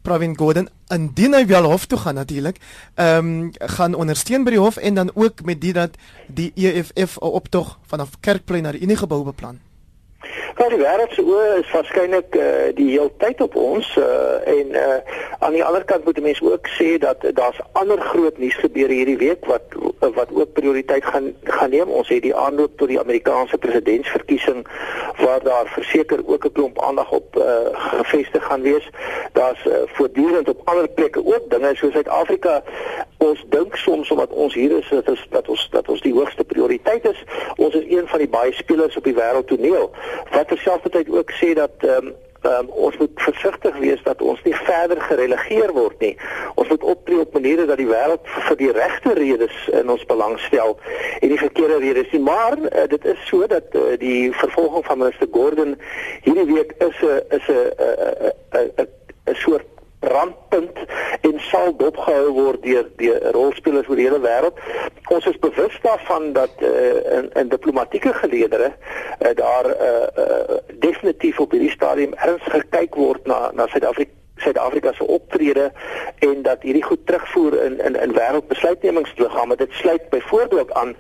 Pravin 0.04 0.37
Gordhan 0.37 0.68
indien 0.92 1.33
hy 1.33 1.46
wel 1.48 1.64
hof 1.64 1.87
toe 1.88 1.98
gaan 1.98 2.14
natuurlik, 2.14 2.59
ehm 2.94 3.28
um, 3.28 3.50
gaan 3.76 3.94
ondersteun 3.94 4.44
by 4.44 4.50
die 4.50 4.61
hof 4.61 4.76
en 4.76 4.94
dan 4.94 5.11
ook 5.14 5.44
met 5.44 5.61
dit 5.61 5.74
dat 5.74 5.96
die 6.28 6.52
EFF 6.54 7.16
'n 7.20 7.24
optog 7.40 7.78
vanaf 7.87 8.20
Kerkplein 8.20 8.62
na 8.62 8.72
die 8.72 8.80
Unie 8.80 8.96
gebou 8.96 9.24
beplan. 9.24 9.61
Nou 10.55 10.69
die 10.71 10.79
wêreld 10.79 11.11
se 11.17 11.23
oë 11.27 11.47
is 11.59 11.71
waarskynlik 11.75 12.37
uh, 12.38 12.45
die 12.77 12.87
hele 12.93 13.11
tyd 13.19 13.40
op 13.43 13.57
ons 13.59 13.88
uh, 13.99 14.37
en 14.47 14.69
uh, 14.79 14.99
aan 15.43 15.57
die 15.57 15.64
ander 15.67 15.83
kant 15.88 16.05
moet 16.07 16.21
mense 16.23 16.45
ook 16.47 16.69
sê 16.77 16.93
dat 17.03 17.25
uh, 17.27 17.33
daar's 17.35 17.59
ander 17.81 17.99
groot 18.12 18.38
nuus 18.38 18.55
gebeure 18.62 18.95
hierdie 18.95 19.19
week 19.19 19.49
wat 19.51 19.75
uh, 19.75 20.12
wat 20.14 20.31
ook 20.31 20.53
prioriteit 20.55 21.05
gaan 21.11 21.33
gaan 21.57 21.75
neem. 21.75 21.90
Ons 21.90 22.12
het 22.14 22.23
die 22.23 22.35
aanloop 22.35 22.79
tot 22.79 22.93
die 22.93 23.01
Amerikaanse 23.01 23.59
presidentsverkiesing 23.59 24.62
waar 25.19 25.43
daar 25.43 25.67
verseker 25.75 26.23
ook 26.23 26.47
'n 26.47 26.53
klomp 26.53 26.79
aandag 26.83 27.11
op 27.11 27.37
uh, 27.37 27.45
gevestig 27.73 28.45
gaan 28.45 28.62
wees. 28.62 28.87
Daar's 29.33 29.64
uh, 29.67 29.83
voortdurend 29.99 30.49
op 30.49 30.61
ander 30.64 30.88
plekke 30.88 31.27
ook 31.27 31.51
dinge 31.51 31.75
so 31.75 31.90
Suid-Afrika 31.90 32.62
ons 33.25 33.45
dink 33.49 33.77
soms 33.77 34.11
omdat 34.11 34.31
ons 34.31 34.55
hier 34.55 34.73
is 34.79 34.88
dat 34.90 35.09
ons 35.09 35.27
dat 35.31 35.49
ons 35.49 35.69
dat 35.71 35.88
ons 35.88 36.01
die 36.01 36.12
hoogste 36.12 36.45
prioriteit 36.45 37.07
is. 37.09 37.25
Ons 37.57 37.75
is 37.75 37.87
een 37.88 38.09
van 38.09 38.19
die 38.19 38.29
baie 38.29 38.53
spelers 38.53 38.97
op 38.97 39.05
die 39.05 39.17
wêreldtoneel 39.17 39.90
wat 40.31 40.43
terselfdertyd 40.44 41.09
ook 41.09 41.30
sê 41.40 41.54
dat 41.54 41.74
ehm 41.80 42.07
um, 42.07 42.14
um, 42.44 42.68
ons 42.68 42.96
moet 42.96 43.11
versigtig 43.14 43.76
wees 43.78 44.02
dat 44.02 44.22
ons 44.22 44.42
nie 44.44 44.54
verder 44.54 45.00
gerelegeer 45.00 45.72
word 45.72 46.00
nie. 46.04 46.12
Ons 46.54 46.68
moet 46.68 46.83
optree 46.83 47.20
op 47.20 47.33
maniere 47.33 47.66
dat 47.66 47.80
die 47.80 47.88
wêreld 47.88 48.28
vir 48.48 48.59
die 48.61 48.72
regte 48.76 49.14
redes 49.18 49.57
in 49.72 49.90
ons 49.90 50.04
belang 50.11 50.37
stel 50.46 50.76
en 51.20 51.28
nie 51.33 51.40
verkeerde 51.40 51.80
redes 51.85 52.11
nie. 52.12 52.22
Maar 52.24 52.59
uh, 52.59 52.87
dit 52.92 53.04
is 53.14 53.26
so 53.28 53.46
dat 53.50 53.72
uh, 53.72 53.94
die 53.98 54.33
vervolging 54.33 54.85
van 54.87 54.98
minister 54.98 55.30
Gordon 55.33 55.76
hierdie 56.26 56.48
week 56.52 56.74
is 56.78 57.00
'n 57.02 57.22
is 57.38 57.48
'n 57.48 58.33
'n 58.52 58.88
'n 59.33 59.35
soort 59.35 59.73
brandpunt 60.05 60.79
en 61.21 61.40
sal 61.49 61.73
dopgehou 61.81 62.33
word 62.37 62.62
deur 62.62 62.88
deur 63.01 63.31
rolspelers 63.37 63.88
oor 63.88 64.01
die 64.01 64.09
hele 64.09 64.21
wêreld. 64.25 64.59
Ons 65.14 65.29
is 65.31 65.38
bewus 65.43 65.79
daarvan 65.85 66.33
dat 66.37 66.64
uh, 66.64 67.19
in, 67.19 67.31
in 67.43 67.53
diplomatieke 67.53 68.12
geleedere 68.21 68.73
uh, 68.73 69.35
daar 69.40 69.71
uh, 69.71 69.93
uh, 70.25 70.59
definitief 70.88 71.40
op 71.40 71.57
hierdie 71.57 71.73
stadium 71.75 72.14
ernstig 72.14 72.61
gekyk 72.61 73.01
word 73.01 73.27
na 73.31 73.51
na 73.55 73.69
Suid-Afrika 73.73 74.13
Suid-Afrika 74.44 74.92
se 74.92 75.07
optrede 75.07 75.72
en 76.18 76.42
dat 76.42 76.62
hierdie 76.62 76.85
goed 76.85 77.07
terugvoer 77.07 77.57
in 77.64 77.80
in 77.80 77.96
in 78.00 78.12
wêreldbesluitnemingsliggame 78.12 79.57
dit 79.57 79.72
sluit 79.72 80.09
byvoorbeeld 80.11 80.72
aan 80.72 80.96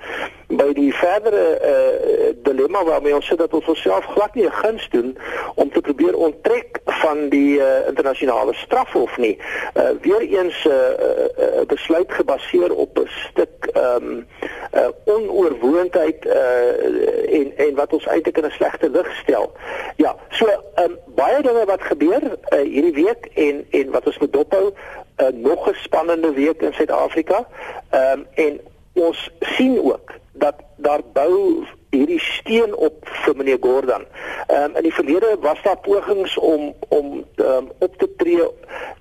by 0.48 0.72
die 0.76 0.90
verdere 0.94 1.44
uh, 1.60 2.32
dilemma 2.46 2.84
waarmee 2.84 3.14
ons 3.14 3.26
sit 3.26 3.38
dat 3.38 3.54
ons 3.54 3.68
onsself 3.72 4.04
glad 4.14 4.34
nie 4.34 4.46
'n 4.46 4.58
guns 4.62 4.88
doen 4.90 5.16
om 5.54 5.70
te 5.70 5.80
probeer 5.80 6.16
onttrek 6.16 6.80
van 6.84 7.28
die 7.28 7.58
uh, 7.58 7.86
internasionale 7.88 8.54
strafhof 8.54 9.16
nie. 9.16 9.38
Uh, 9.74 9.88
Weereens 10.00 10.64
'n 10.64 10.70
uh, 10.70 10.76
uh, 10.76 11.66
besluit 11.66 12.12
gebaseer 12.12 12.74
op 12.74 12.98
'n 12.98 13.08
stuk 13.08 13.68
ehm 13.72 14.04
um, 14.04 14.26
uh, 14.74 14.88
onoorwoondheid 15.04 16.24
uh, 16.24 17.40
en 17.40 17.52
en 17.56 17.74
wat 17.74 17.92
ons 17.92 18.06
eintlik 18.06 18.36
in 18.36 18.44
'n 18.44 18.50
slegte 18.50 18.90
lig 18.90 19.16
stel. 19.22 19.52
Ja, 19.96 20.16
so 20.28 20.46
um, 20.74 20.98
baie 21.14 21.42
dinge 21.42 21.64
wat 21.64 21.82
gebeur 21.82 22.22
uh, 22.22 22.58
hierdie 22.58 23.04
week 23.04 23.28
en 23.34 23.66
en 23.70 23.90
wat 23.90 24.06
ons 24.06 24.18
moet 24.18 24.32
dophou 24.32 24.72
'n 25.16 25.24
uh, 25.24 25.28
nog 25.32 25.68
'n 25.68 25.74
spannende 25.74 26.32
week 26.32 26.62
in 26.62 26.72
Suid-Afrika. 26.72 27.46
Ehm 27.90 28.18
um, 28.18 28.26
en 28.34 28.60
ons 28.92 29.30
sien 29.40 29.82
ook 29.82 30.12
dat 30.32 30.54
daar 30.76 31.00
bou 31.12 31.64
hierdie 31.90 32.20
steen 32.20 32.74
op 32.74 33.08
vir 33.08 33.36
meneer 33.36 33.58
Gordon. 33.60 34.06
Ehm 34.46 34.62
um, 34.62 34.76
in 34.76 34.82
die 34.82 34.94
verlede 34.94 35.36
was 35.40 35.62
daar 35.62 35.78
pogings 35.78 36.38
om 36.38 36.74
om 36.88 37.24
um, 37.36 37.70
op 37.78 37.96
te 37.96 38.08
tree 38.16 38.48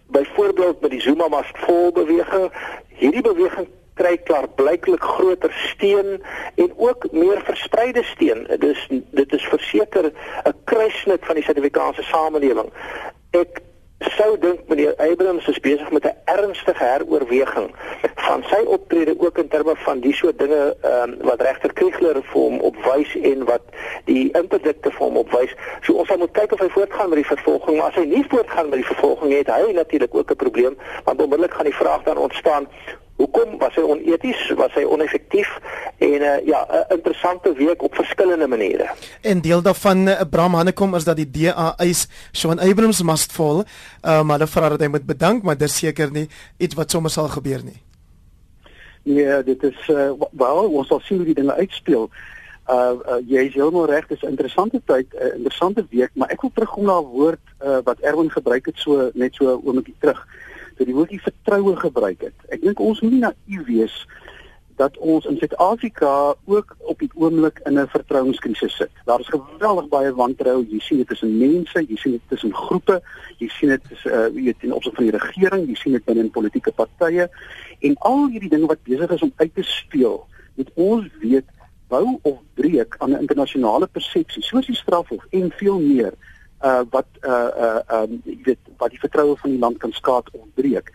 byvoorbeeld 0.08 0.82
met 0.82 0.92
die 0.92 1.02
Zuma 1.02 1.28
must 1.28 1.58
fall 1.58 1.92
beweging. 1.92 2.52
Hierdie 2.88 3.22
beweging 3.22 3.68
kry 3.94 4.18
klaar 4.18 4.48
blyklik 4.58 5.04
groter 5.04 5.54
steen 5.54 6.22
en 6.56 6.74
ook 6.78 7.12
meer 7.12 7.42
verspreide 7.46 8.04
steen. 8.04 8.48
Dus 8.60 8.88
dit 8.90 9.34
is 9.34 9.44
verseker 9.44 10.12
'n 10.44 10.56
kruissnit 10.64 11.26
van 11.26 11.36
die 11.36 11.44
Suid-Afrikaanse 11.44 12.04
samelewing. 12.04 12.70
Ek 13.32 13.62
sou 14.12 14.38
dink 14.40 14.60
meneer 14.68 14.96
Abrams 14.98 15.48
is 15.48 15.60
besig 15.60 15.92
met 15.92 16.06
'n 16.06 16.16
ernstige 16.26 16.84
heroorweging 16.84 17.70
van 18.16 18.44
sy 18.50 18.62
optrede 18.66 19.16
ook 19.20 19.38
in 19.38 19.48
terme 19.48 19.76
van 19.76 20.00
die 20.00 20.14
soort 20.14 20.40
dinge 20.40 20.76
um, 20.86 21.16
wat 21.22 21.42
regter 21.42 21.74
Kriegler 21.74 22.20
vir 22.22 22.42
hom 22.42 22.60
opwys 22.60 23.16
en 23.16 23.46
wat 23.46 23.62
die 24.06 24.32
interdikte 24.32 24.92
vir 24.92 25.06
hom 25.06 25.18
opwys. 25.18 25.56
So 25.82 25.94
ons 25.94 26.16
moet 26.16 26.32
kyk 26.32 26.52
of 26.52 26.60
hy 26.60 26.70
voortgaan 26.70 27.10
met 27.10 27.22
die 27.22 27.32
vervolging, 27.36 27.78
maar 27.78 27.88
as 27.88 27.96
hy 27.96 28.06
nie 28.06 28.26
voortgaan 28.30 28.70
met 28.70 28.80
die 28.82 28.92
vervolging 28.92 29.30
nie, 29.30 29.38
het 29.38 29.52
hy 29.52 29.72
natuurlik 29.72 30.16
ook 30.16 30.32
'n 30.32 30.36
probleem 30.36 30.78
want 31.04 31.22
onmiddellik 31.22 31.54
gaan 31.54 31.72
die 31.72 31.82
vraag 31.82 32.04
dan 32.04 32.18
ontstaan 32.18 32.68
Hoekom 33.24 33.58
was 33.58 33.76
hy 33.80 33.84
oneties? 33.88 34.42
Was 34.60 34.74
hy 34.76 34.84
oneffektief? 34.84 35.48
En 36.04 36.26
uh, 36.28 36.46
ja, 36.46 36.68
'n 36.70 36.94
interessante 36.94 37.54
week 37.54 37.84
op 37.84 37.96
verskillende 37.96 38.48
maniere. 38.48 38.90
En 39.22 39.42
deel 39.42 39.62
daarvan 39.62 40.08
uh, 40.08 40.22
Bram 40.30 40.54
Hannekom 40.54 40.96
is 40.96 41.04
dat 41.04 41.16
die 41.16 41.30
DA 41.32 41.74
eis 41.78 42.08
Shaun 42.32 42.60
Abrams 42.60 43.02
must 43.02 43.32
fall. 43.32 43.64
Uh, 43.64 44.22
maar 44.24 44.38
hulle 44.38 44.52
vra 44.52 44.70
dat 44.70 44.80
hy 44.80 44.88
moet 44.88 45.06
bedank, 45.06 45.44
maar 45.44 45.58
dis 45.58 45.78
seker 45.78 46.12
nie 46.12 46.28
iets 46.58 46.76
wat 46.76 46.92
sommer 46.92 47.12
sal 47.12 47.28
gebeur 47.28 47.64
nie. 47.64 47.80
Ja, 49.04 49.42
dit 49.42 49.64
is 49.64 49.88
uh, 49.88 50.12
wel 50.32 50.68
ons 50.68 50.88
sal 50.88 51.00
sien 51.00 51.18
hoe 51.18 51.26
die 51.26 51.40
dinge 51.40 51.56
uitspeel. 51.56 52.10
Uh, 52.68 52.76
uh 52.76 53.20
jy 53.28 53.48
is 53.48 53.56
heeltemal 53.56 53.86
reg, 53.86 54.08
dis 54.08 54.22
'n 54.22 54.36
interessante 54.36 54.82
tyd, 54.86 55.08
'n 55.14 55.24
uh, 55.24 55.36
interessante 55.36 55.86
week, 55.90 56.12
maar 56.14 56.30
ek 56.30 56.42
wil 56.42 56.52
terugkom 56.54 56.86
na 56.86 57.00
'n 57.00 57.12
woord 57.16 57.44
uh, 57.64 57.78
wat 57.84 58.00
Erwin 58.00 58.32
gebruik 58.32 58.66
het 58.66 58.78
so 58.78 59.12
net 59.14 59.36
so 59.36 59.44
'n 59.46 59.62
oombliekie 59.64 59.96
terug 60.00 60.28
dat 60.78 60.88
die 60.90 60.96
woordjie 60.96 61.22
vertroue 61.22 61.76
gebruik 61.76 62.22
het. 62.22 62.46
Ek 62.50 62.62
dink 62.62 62.80
ons 62.80 63.02
moet 63.02 63.12
nie 63.12 63.24
naïef 63.24 63.66
wees 63.68 63.98
dat 64.76 64.98
ons 64.98 65.26
in 65.26 65.38
Suid-Afrika 65.38 66.34
ook 66.46 66.76
op 66.80 67.00
die 67.00 67.10
oomblik 67.14 67.60
in 67.64 67.80
'n 67.80 67.88
vertrouenskrisis 67.88 68.76
sit. 68.76 68.90
Daar 69.06 69.20
is 69.20 69.28
geweldig 69.28 69.88
baie 69.88 70.14
wantrou. 70.14 70.66
Jy 70.70 70.80
sien 70.80 70.98
dit 70.98 71.08
tussen 71.08 71.38
mense, 71.38 71.86
jy 71.88 71.96
sien 71.96 72.12
dit 72.12 72.22
tussen 72.28 72.54
groepe, 72.54 73.02
jy 73.38 73.48
sien 73.48 73.70
dit 73.70 73.82
tussen 73.90 74.12
uh 74.12 74.28
weet 74.34 74.56
in 74.60 74.74
opsig 74.74 74.94
van 74.96 75.04
die 75.04 75.18
regering, 75.18 75.68
jy 75.68 75.76
sien 75.76 75.92
dit 75.92 76.06
binne 76.06 76.22
in 76.22 76.32
politieke 76.32 76.72
partye 76.72 77.30
en 77.80 77.96
al 77.98 78.28
hierdie 78.28 78.50
dinge 78.50 78.68
wat 78.68 78.84
besig 78.84 79.12
is 79.12 79.22
om 79.22 79.34
uit 79.36 79.56
te 79.56 79.64
speel. 79.64 80.28
Met 80.56 80.72
ons 80.74 81.08
weet 81.20 81.46
bou 81.88 82.20
of 82.22 82.40
breek 82.54 82.96
aan 82.98 83.12
'n 83.12 83.20
internasionale 83.20 83.88
persepsie, 83.88 84.44
soos 84.44 84.66
die 84.66 84.76
strafhof 84.76 85.26
en 85.30 85.52
veel 85.52 85.80
meer 85.80 86.14
uh 86.64 86.84
wat 86.90 87.08
uh 87.22 87.50
uh 87.66 88.04
um 88.04 88.22
weet 88.24 88.60
wat 88.78 88.94
die 88.94 89.00
vertroue 89.00 89.36
van 89.38 89.50
die 89.50 89.60
land 89.60 89.78
kan 89.84 89.92
skaad 89.92 90.32
of 90.32 90.48
breek. 90.56 90.92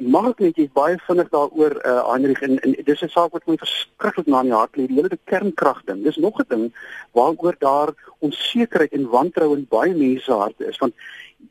Mag 0.00 0.30
ek 0.30 0.38
net 0.40 0.56
jy 0.56 0.68
baie 0.72 0.96
vinnig 1.06 1.28
daaroor 1.32 1.74
uh 1.84 1.98
Heinrich 2.08 2.40
en, 2.46 2.56
en 2.64 2.76
dis 2.86 3.02
'n 3.04 3.12
saak 3.12 3.32
wat 3.36 3.46
my 3.46 3.56
verskriklik 3.60 4.26
na 4.26 4.40
in 4.40 4.52
die 4.52 4.56
hart 4.56 4.76
lê, 4.76 4.86
die 4.86 4.96
hele 4.96 5.18
kernkrag 5.28 5.82
ding. 5.84 6.02
Dis 6.04 6.16
nog 6.16 6.40
'n 6.40 6.48
ding 6.48 6.64
waaroor 7.12 7.56
daar 7.58 7.94
onsekerheid 8.20 8.92
en 8.92 9.10
wantroue 9.10 9.56
in 9.56 9.66
baie 9.68 9.94
mense 9.94 10.32
harte 10.32 10.64
is 10.64 10.78
want 10.78 10.94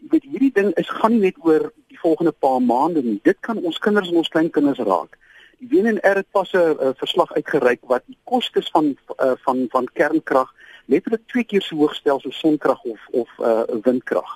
weet 0.09 0.23
hierdie 0.23 0.53
ding 0.53 0.73
is 0.81 0.89
gaan 0.89 1.11
nie 1.11 1.29
net 1.29 1.37
oor 1.45 1.71
die 1.87 1.99
volgende 1.99 2.31
paar 2.31 2.61
maande 2.61 3.03
nie. 3.03 3.19
Dit 3.23 3.37
kan 3.39 3.57
ons 3.57 3.77
kinders 3.77 4.09
en 4.09 4.21
ons 4.23 4.33
kleinkinders 4.33 4.79
raak. 4.79 5.17
Die 5.59 5.69
WNR 5.69 6.23
het 6.23 6.31
pas 6.31 6.49
'n 6.53 6.95
verslag 6.97 7.33
uitgereik 7.33 7.81
wat 7.81 8.03
die 8.07 8.17
kostes 8.23 8.69
van 8.73 8.97
uh, 9.19 9.33
van 9.45 9.67
van 9.69 9.85
kernkrag 9.93 10.49
letterlik 10.91 11.27
twee 11.31 11.43
keer 11.43 11.63
so 11.63 11.79
hoog 11.79 11.95
stel 11.95 12.19
soos 12.19 12.39
sonkrag 12.39 12.83
of 12.83 13.07
of 13.11 13.29
uh 13.39 13.63
windkrag. 13.85 14.31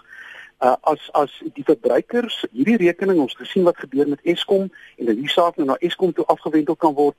Uh 0.64 0.76
as 0.92 1.10
as 1.12 1.34
die 1.58 1.66
verbruikers 1.68 2.46
hierdie 2.52 2.80
rekening 2.86 3.20
ons 3.20 3.36
gesien 3.36 3.68
wat 3.68 3.82
gebeur 3.84 4.08
met 4.08 4.24
Eskom 4.24 4.70
en 4.98 5.12
dat 5.12 5.20
die 5.20 5.32
saak 5.32 5.60
nou 5.60 5.68
na 5.68 5.76
Eskom 5.84 6.14
toe 6.16 6.26
afgewendel 6.32 6.78
kan 6.80 6.96
word, 6.96 7.18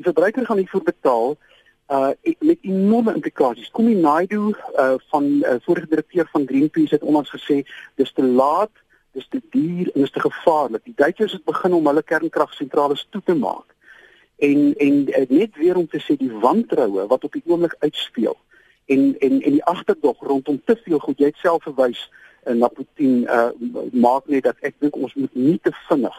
die 0.00 0.08
verbruiker 0.08 0.48
gaan 0.48 0.62
hiervoor 0.62 0.86
betaal 0.88 1.36
uh 1.92 2.10
met 2.40 2.64
enorme 2.64 3.14
implikasies. 3.20 3.70
Kom 3.76 3.92
die 3.92 4.00
Naidu 4.00 4.54
uh 4.54 4.96
van 5.12 5.30
uh, 5.36 5.58
vorige 5.68 5.92
direkteur 5.92 6.28
van 6.32 6.48
Greenpeace 6.48 6.96
het 6.96 7.04
onlangs 7.04 7.32
gesê 7.36 7.60
dis 8.00 8.12
te 8.12 8.24
laat, 8.24 8.72
dis 9.12 9.28
te 9.28 9.42
duur 9.52 9.92
en 9.92 10.00
dis 10.00 10.16
te 10.16 10.24
gevaarlik. 10.24 10.84
Die 10.84 10.96
Duitsers 10.96 11.36
het 11.36 11.44
begin 11.44 11.76
om 11.76 11.86
hulle 11.92 12.02
kernkragsentrale 12.02 12.96
toe 13.10 13.22
te 13.24 13.36
maak. 13.36 13.76
En 14.38 14.74
en 14.78 15.00
net 15.28 15.56
weer 15.60 15.76
om 15.76 15.88
te 15.88 16.00
sê 16.00 16.16
die 16.16 16.32
wantroue 16.32 17.06
wat 17.12 17.24
op 17.24 17.32
die 17.36 17.44
oomblik 17.44 17.76
uitspeel 17.84 18.36
en 18.94 19.04
en 19.18 19.40
en 19.40 19.58
die 19.58 19.64
agterdog 19.64 20.24
rondom 20.30 20.60
te 20.64 20.76
veel 20.84 20.98
goed 21.04 21.20
jy 21.20 21.30
het 21.32 21.44
self 21.44 21.62
verwys 21.68 22.00
uh, 22.46 22.54
na 22.54 22.68
Putin 22.68 23.22
uh, 23.24 23.50
maak 23.92 24.26
net 24.26 24.48
dat 24.48 24.58
ek 24.66 24.76
dink 24.82 24.96
ons 24.96 25.14
moet 25.14 25.34
nie 25.34 25.58
te 25.62 25.74
vinnig 25.88 26.18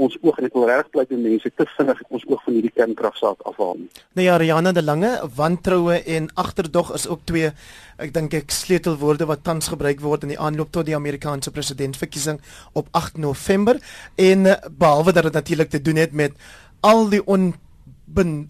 ons 0.00 0.16
oog 0.24 0.38
en 0.40 0.48
ek 0.48 0.56
wil 0.56 0.66
reg 0.68 0.88
bly 0.94 1.04
met 1.10 1.22
mense 1.22 1.52
te 1.56 1.66
vinnig 1.76 2.00
ons 2.08 2.24
oog 2.30 2.42
van 2.46 2.56
hierdie 2.56 2.72
kernkragsaak 2.72 3.42
afhaal 3.48 3.76
nie. 3.82 3.88
Nou 4.16 4.24
ja, 4.24 4.36
Rihanna 4.40 4.72
de 4.76 4.84
Lange, 4.84 5.10
wantroue 5.36 5.98
en 6.16 6.28
agterdog 6.40 6.94
is 6.96 7.06
ook 7.10 7.24
twee 7.28 7.52
ek 8.00 8.14
dink 8.16 8.34
ek 8.38 8.54
sleutelwoorde 8.54 9.28
wat 9.28 9.44
tans 9.44 9.68
gebruik 9.72 10.00
word 10.04 10.24
in 10.26 10.34
die 10.34 10.40
aanloop 10.40 10.72
tot 10.72 10.88
die 10.88 10.96
Amerikaanse 10.96 11.52
presidentsverkiesing 11.52 12.40
op 12.80 12.88
8 12.96 13.20
November 13.20 13.80
en 14.16 14.46
eh, 14.48 14.56
behalwe 14.70 15.12
dat 15.16 15.28
dit 15.28 15.36
natuurlik 15.40 15.72
te 15.74 15.82
doen 15.84 16.00
het 16.00 16.16
met 16.16 16.36
al 16.80 17.08
die 17.12 17.22
on 17.26 17.52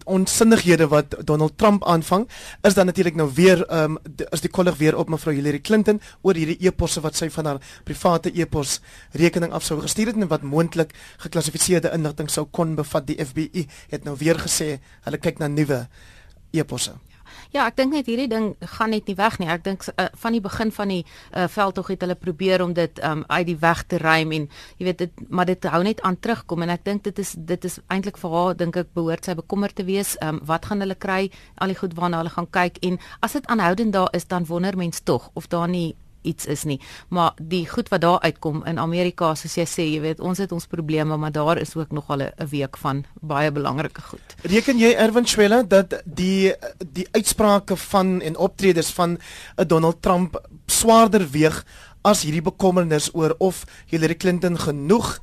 onsinnighede 0.05 0.87
wat 0.87 1.15
Donald 1.25 1.57
Trump 1.57 1.83
aanvang 1.85 2.27
is 2.61 2.73
dan 2.73 2.85
natuurlik 2.85 3.15
nou 3.15 3.29
weer 3.33 3.65
ehm 3.67 3.97
um, 3.97 3.97
is 4.31 4.41
die 4.41 4.49
kollig 4.49 4.77
weer 4.77 4.97
op 4.97 5.09
mevrou 5.09 5.35
Hillary 5.35 5.59
Clinton 5.59 6.01
oor 6.21 6.35
hierdie 6.35 6.57
e-posse 6.59 7.01
wat 7.01 7.15
sy 7.15 7.29
van 7.29 7.45
haar 7.45 7.61
private 7.83 8.31
e-pos 8.33 8.79
rekening 9.11 9.51
af 9.51 9.63
sou 9.63 9.81
gestuur 9.81 10.13
het 10.13 10.15
en 10.15 10.27
wat 10.27 10.41
moontlik 10.41 10.95
geklassifiseerde 11.17 11.91
inligting 11.93 12.29
sou 12.29 12.45
kon 12.51 12.75
bevat. 12.75 13.07
Die 13.07 13.25
FBI 13.25 13.67
het 13.89 14.03
nou 14.03 14.17
weer 14.17 14.39
gesê 14.39 14.79
hulle 15.05 15.17
kyk 15.17 15.39
na 15.39 15.47
nuwe 15.47 15.87
e-posse 16.51 17.10
Ja, 17.51 17.65
ek 17.67 17.75
dink 17.75 17.91
net 17.91 18.07
hierdie 18.07 18.29
ding 18.31 18.53
gaan 18.77 18.93
net 18.95 19.09
nie 19.11 19.17
weg 19.19 19.35
nie. 19.41 19.49
Ek 19.51 19.65
dink 19.65 19.83
uh, 19.91 20.05
van 20.21 20.35
die 20.37 20.39
begin 20.43 20.69
van 20.71 20.91
die 20.93 21.01
uh, 21.03 21.49
veldtog 21.51 21.89
het 21.91 22.05
hulle 22.05 22.15
probeer 22.15 22.63
om 22.63 22.71
dit 22.77 23.01
um, 23.03 23.25
uit 23.27 23.47
die 23.49 23.57
weg 23.59 23.81
te 23.91 23.99
ruim 23.99 24.31
en 24.37 24.45
jy 24.79 24.87
weet 24.87 25.01
dit 25.03 25.23
maar 25.27 25.49
dit 25.49 25.67
hou 25.73 25.81
net 25.83 25.99
aan 26.07 26.15
terugkom 26.15 26.63
en 26.63 26.71
ek 26.71 26.85
dink 26.87 27.03
dit 27.09 27.19
is 27.19 27.33
dit 27.35 27.67
is 27.67 27.75
eintlik 27.91 28.21
vir 28.21 28.37
haar 28.37 28.55
dink 28.55 28.79
ek 28.79 28.93
behoort 28.95 29.27
sy 29.27 29.35
bekommerd 29.35 29.75
te 29.75 29.83
wees. 29.83 30.15
Um, 30.23 30.39
wat 30.47 30.69
gaan 30.69 30.79
hulle 30.79 30.95
kry? 30.95 31.25
Al 31.59 31.75
die 31.75 31.79
goed 31.81 31.97
waarna 31.99 32.23
hulle 32.23 32.31
gaan 32.31 32.47
kyk 32.55 32.79
en 32.87 33.01
as 33.19 33.35
dit 33.35 33.51
aanhoudend 33.51 33.99
daar 33.99 34.15
is 34.15 34.29
dan 34.31 34.47
wonder 34.47 34.79
mens 34.79 35.03
tog 35.03 35.27
of 35.35 35.51
daar 35.51 35.67
nie 35.67 35.91
iets 36.21 36.45
is 36.45 36.63
nie. 36.63 36.79
Maar 37.09 37.31
die 37.41 37.67
goed 37.69 37.89
wat 37.89 38.01
daar 38.01 38.19
uitkom 38.19 38.63
in 38.65 38.79
Amerika, 38.79 39.33
soos 39.35 39.55
jy 39.55 39.65
sê, 39.65 39.85
jy 39.93 40.01
weet, 40.01 40.19
ons 40.19 40.37
het 40.37 40.51
ons 40.51 40.67
probleme, 40.67 41.17
maar 41.17 41.31
daar 41.31 41.57
is 41.57 41.75
ook 41.75 41.91
nog 41.91 42.09
al 42.09 42.21
'n 42.21 42.47
week 42.49 42.77
van 42.77 43.05
baie 43.21 43.51
belangrike 43.51 44.01
goed. 44.01 44.35
Reken 44.41 44.77
jy 44.77 44.93
Erwin 44.93 45.25
Schwelle 45.25 45.67
dat 45.67 46.01
die 46.05 46.53
die 46.91 47.07
uitsprake 47.11 47.75
van 47.75 48.21
en 48.21 48.37
optredes 48.37 48.89
van 48.89 49.17
'n 49.57 49.67
Donald 49.67 50.01
Trump 50.01 50.47
swaarder 50.65 51.29
weeg 51.29 51.65
as 52.01 52.21
hierdie 52.21 52.41
bekommernis 52.41 53.09
oor 53.13 53.35
of 53.37 53.65
Hillary 53.85 54.15
Clinton 54.15 54.57
genoeg 54.57 55.19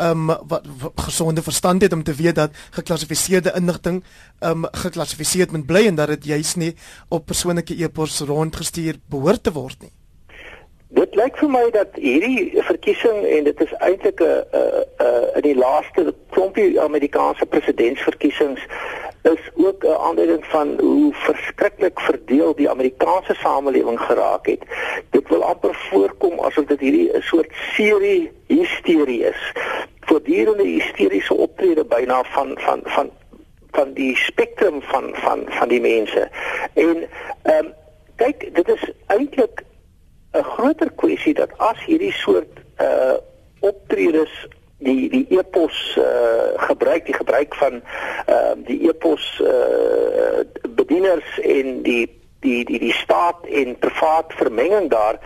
um 0.00 0.26
wat, 0.26 0.64
wat 0.80 1.00
gesonde 1.06 1.42
verstand 1.42 1.82
het 1.82 1.92
om 1.92 2.02
te 2.02 2.14
weet 2.14 2.34
dat 2.34 2.56
geklassifiseerde 2.70 3.52
inligting 3.56 4.02
um 4.40 4.66
geklassifiseer 4.72 5.48
moet 5.50 5.66
bly 5.66 5.86
en 5.86 5.94
dat 5.94 6.08
dit 6.08 6.24
juis 6.24 6.54
nie 6.54 6.74
op 7.08 7.26
persoonlike 7.26 7.76
e-pos 7.76 8.20
rondgestuur 8.20 9.00
behoort 9.10 9.42
te 9.42 9.52
word 9.52 9.80
nie. 9.80 9.92
Dit 11.10 11.18
lyk 11.18 11.38
vir 11.42 11.48
my 11.50 11.62
dat 11.74 11.96
hierdie 11.98 12.52
verkiesing 12.62 13.24
en 13.26 13.46
dit 13.48 13.60
is 13.64 13.70
eintlik 13.82 14.20
'n 14.22 14.44
'n 14.54 14.84
'n 15.02 15.38
in 15.38 15.42
die 15.42 15.56
laaste 15.58 16.14
klompie 16.30 16.80
Amerikaanse 16.80 17.46
presidentsverkiesings 17.46 18.60
is 19.22 19.42
ook 19.54 19.84
'n 19.84 19.98
aanduiding 20.06 20.44
van 20.46 20.78
hoe 20.78 21.14
verskriklik 21.14 22.00
verdeel 22.00 22.54
die 22.54 22.70
Amerikaanse 22.70 23.34
samelewing 23.34 24.00
geraak 24.00 24.46
het. 24.46 24.62
Dit 25.10 25.28
wil 25.28 25.42
amper 25.42 25.74
voorkom 25.90 26.40
asof 26.40 26.64
dit 26.64 26.80
hierdie 26.80 27.10
'n 27.16 27.22
soort 27.22 27.50
serie 27.74 28.30
hysterie 28.46 29.24
is. 29.24 29.52
Voortdurende 30.00 30.66
hysteriese 30.66 31.34
optrede 31.34 31.84
byna 31.84 32.22
van 32.24 32.58
van 32.58 32.80
van 32.84 33.10
van 33.70 33.92
die 33.92 34.16
spektrum 34.16 34.82
van 34.82 35.10
van 35.12 35.44
van 35.48 35.68
die 35.68 35.80
mense. 35.80 36.30
En 36.74 37.08
ehm 37.42 37.64
um, 37.64 37.74
kyk, 38.16 38.54
dit 38.54 38.68
is 38.68 38.90
eintlik 39.06 39.64
'n 40.32 40.42
groter 40.42 40.90
kwessie 40.90 41.34
dat 41.34 41.50
as 41.58 41.84
hierdie 41.84 42.12
soort 42.12 42.62
uh 42.78 43.16
optredes 43.60 44.32
die 44.78 45.10
die 45.10 45.26
epos 45.28 45.96
uh 45.98 46.56
gebruik 46.56 47.04
die 47.06 47.14
gebruik 47.14 47.54
van 47.54 47.82
uh 48.28 48.54
die 48.64 48.88
epos 48.88 49.40
uh 49.42 50.40
bedieners 50.68 51.38
en 51.42 51.82
die 51.82 52.06
die 52.40 52.64
die 52.64 52.78
die 52.78 52.92
staat 52.92 53.46
en 53.46 53.78
privaat 53.78 54.32
vermenging 54.32 54.90
daar 54.90 55.18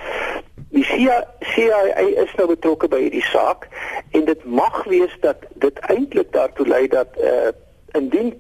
die 0.74 0.84
CIA, 0.84 1.24
CIA 1.40 1.82
is 2.24 2.32
nou 2.34 2.48
betrokke 2.50 2.88
by 2.90 3.04
hierdie 3.04 3.26
saak 3.28 3.68
en 4.10 4.24
dit 4.24 4.44
mag 4.44 4.82
wees 4.90 5.12
dat 5.20 5.44
dit 5.62 5.78
eintlik 5.78 6.32
daartoe 6.32 6.66
lei 6.66 6.86
dat 6.88 7.14
uh 7.20 7.52
indien 7.94 8.32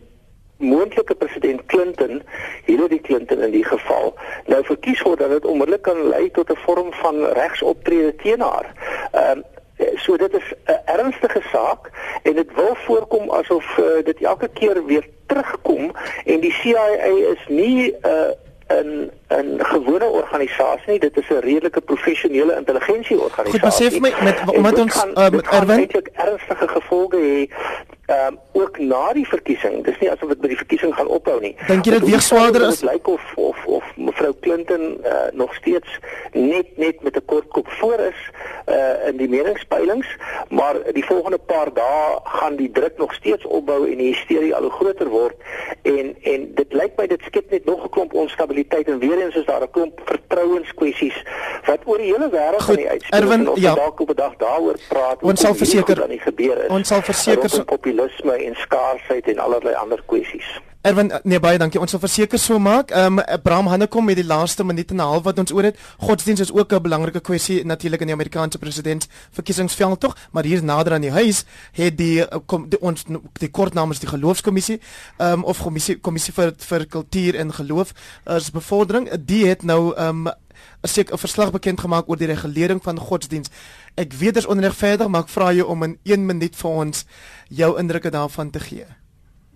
moontlike 0.56 1.14
president 1.14 1.66
Clinton, 1.66 2.22
Hillary 2.64 2.98
Clinton 2.98 3.42
in 3.42 3.50
die 3.50 3.64
geval, 3.64 4.14
nou 4.46 4.64
verkies 4.64 5.02
word 5.02 5.18
dat 5.18 5.30
dit 5.30 5.44
onmiddellik 5.44 5.82
kan 5.82 6.08
lei 6.08 6.30
tot 6.30 6.50
'n 6.50 6.62
vorm 6.66 6.92
van 6.92 7.24
regsoptrede 7.24 8.14
teen 8.16 8.40
haar. 8.40 8.72
Ehm 9.12 9.38
uh, 9.38 9.44
so 9.96 10.16
dit 10.16 10.32
is 10.34 10.52
'n 10.66 10.80
ernstige 10.84 11.42
saak 11.52 11.90
en 12.22 12.34
dit 12.34 12.54
wil 12.54 12.74
voorkom 12.74 13.30
asof 13.30 13.78
uh, 13.78 14.04
dit 14.04 14.22
elke 14.22 14.48
keer 14.48 14.86
weer 14.86 15.06
terugkom 15.26 15.92
en 16.24 16.40
die 16.40 16.52
CIA 16.52 16.86
is 17.32 17.44
nie 17.48 17.90
'n 17.90 17.96
uh, 18.06 18.30
'n 18.68 19.10
'n 19.28 19.64
gewone 19.64 20.04
organisasie 20.04 20.90
nie, 20.90 20.98
dit 20.98 21.16
is 21.16 21.28
'n 21.28 21.40
redelike 21.40 21.80
professionele 21.80 22.56
intelligensie 22.56 23.20
organisasie. 23.20 23.60
Goed, 23.60 23.68
besef 23.68 24.00
my 24.00 24.12
met 24.24 24.56
omdat 24.56 24.78
ons 24.78 25.04
uh, 25.04 25.28
met 25.28 25.48
Erwin 25.48 25.90
ernstige 26.12 26.68
gevolge 26.68 27.16
hê 27.16 27.48
ehm 28.06 28.26
um, 28.26 28.38
ook 28.52 28.78
na 28.78 29.12
die 29.12 29.26
verkiesing. 29.28 29.84
Dis 29.84 29.98
nie 29.98 30.10
asof 30.10 30.28
dit 30.28 30.40
by 30.40 30.48
die 30.48 30.60
verkiesing 30.60 30.94
gaan 30.94 31.08
ophou 31.08 31.40
nie. 31.40 31.54
Dink 31.66 31.84
jy 31.84 31.98
dit 31.98 32.08
weer 32.10 32.20
swaarder 32.20 32.66
is? 32.68 32.80
Dit 32.80 32.90
lyk 32.90 33.08
of 33.08 33.22
of 33.34 33.64
of 33.66 33.84
mevrou 33.96 34.32
Clinton 34.40 34.98
uh, 35.04 35.26
nog 35.32 35.54
steeds 35.54 35.98
net 36.32 36.76
net 36.76 37.02
met 37.02 37.16
'n 37.16 37.24
kort 37.24 37.48
kop 37.48 37.68
voor 37.80 38.00
is 38.00 38.20
uh, 38.68 39.08
in 39.08 39.16
die 39.16 39.28
meningspeilings, 39.28 40.06
maar 40.48 40.76
die 40.92 41.04
volgende 41.04 41.38
paar 41.38 41.72
dae 41.72 42.20
gaan 42.24 42.56
die 42.56 42.70
druk 42.70 42.98
nog 42.98 43.14
steeds 43.14 43.44
opbou 43.44 43.90
en 43.90 43.98
die 43.98 44.12
hysterie 44.12 44.54
al 44.54 44.68
groter 44.68 45.08
word 45.08 45.36
en 45.82 46.16
en 46.22 46.46
dit 46.54 46.72
lyk 46.72 46.96
my 46.96 47.06
dit 47.06 47.22
skep 47.28 47.50
net 47.50 47.64
nog 47.64 47.84
'n 47.84 47.90
klomp 47.90 48.14
onstabiliteit 48.14 48.88
en 48.88 48.98
weer 48.98 49.18
eens 49.22 49.34
is 49.34 49.46
daar 49.46 49.62
'n 49.62 49.70
klomp 49.70 50.00
vertrouenskwessies 50.04 51.18
wat 51.66 51.80
oor 51.84 51.98
die 51.98 52.12
hele 52.12 52.28
wêreld 52.30 52.68
aan 52.68 52.76
die 52.76 52.88
uitspeel 52.88 53.48
ons 53.50 53.60
ja. 53.60 53.74
dalk 53.74 54.00
op 54.00 54.10
'n 54.10 54.14
dag 54.14 54.36
daaroor 54.36 54.76
praat 54.88 55.22
ons 55.22 55.40
sal 55.40 55.54
verseker 55.54 55.94
dan 55.94 56.08
nie 56.08 56.18
gebeur 56.18 56.64
is 56.64 56.70
ons 56.70 56.88
sal 56.88 57.02
verseker 57.02 57.50
so 57.50 57.64
populisme 57.94 58.44
en 58.44 58.54
skaarsheid 58.54 59.26
en 59.26 59.38
allerlei 59.38 59.74
ander 59.74 60.02
kwessies. 60.06 60.60
Erwin 60.84 61.12
nee 61.24 61.40
baie 61.40 61.58
dankie. 61.58 61.80
Ons 61.80 61.94
sal 61.94 62.00
verseker 62.00 62.38
so 62.38 62.58
maak. 62.58 62.90
Ehm 62.90 63.18
um, 63.18 63.40
Bram 63.42 63.70
Hannekom 63.72 64.04
met 64.04 64.16
die 64.16 64.26
laaste 64.26 64.64
minuut 64.64 64.90
en 64.90 64.96
'n 64.96 65.00
half 65.00 65.22
wat 65.22 65.38
ons 65.38 65.52
oor 65.52 65.62
het. 65.62 65.78
Godsdiens 65.98 66.40
is 66.40 66.52
ook 66.52 66.72
'n 66.72 66.82
belangrike 66.82 67.20
kwessie 67.20 67.64
natuurlik 67.64 68.00
in 68.00 68.06
die 68.06 68.14
Amerikaanse 68.14 68.58
president 68.58 69.06
verkiesingsveld 69.30 70.00
tog 70.00 70.16
maar 70.32 70.44
hier 70.44 70.64
nader 70.64 70.92
aan 70.92 71.00
die 71.00 71.10
huis 71.10 71.44
het 71.72 71.96
die, 71.96 72.26
eh, 72.26 72.38
kom, 72.46 72.68
die 72.68 72.80
ons 72.80 73.04
die 73.32 73.50
kort 73.50 73.74
namens 73.74 73.98
die 73.98 74.08
geloofskommissie 74.08 74.80
ehm 75.18 75.32
um, 75.32 75.44
of 75.44 75.62
kommissie 75.62 76.00
kommissie 76.00 76.34
vir 76.34 76.52
vir 76.56 76.86
kultuur 76.86 77.34
en 77.34 77.52
geloof 77.52 77.92
is 78.24 78.50
bevordering. 78.50 79.10
Die 79.24 79.46
het 79.46 79.62
nou 79.62 79.94
ehm 79.96 80.26
um, 80.26 80.32
'n 80.82 80.88
seker 80.88 81.14
'n 81.14 81.18
verslag 81.18 81.50
bekend 81.50 81.80
gemaak 81.80 82.08
oor 82.08 82.16
die 82.16 82.26
regulering 82.26 82.82
van 82.82 82.98
godsdiens. 82.98 83.48
Ek 83.94 84.12
weet 84.12 84.34
dit 84.34 84.42
is 84.42 84.50
onregverdig, 84.50 85.06
maar 85.08 85.22
ek 85.22 85.30
vra 85.30 85.52
jou 85.54 85.68
om 85.70 85.82
in 85.86 85.98
1 86.02 86.26
minuut 86.26 86.56
vir 86.58 86.70
ons 86.82 87.04
jou 87.46 87.70
indrukke 87.78 88.10
daarvan 88.10 88.50
te 88.50 88.58
gee. 88.60 88.86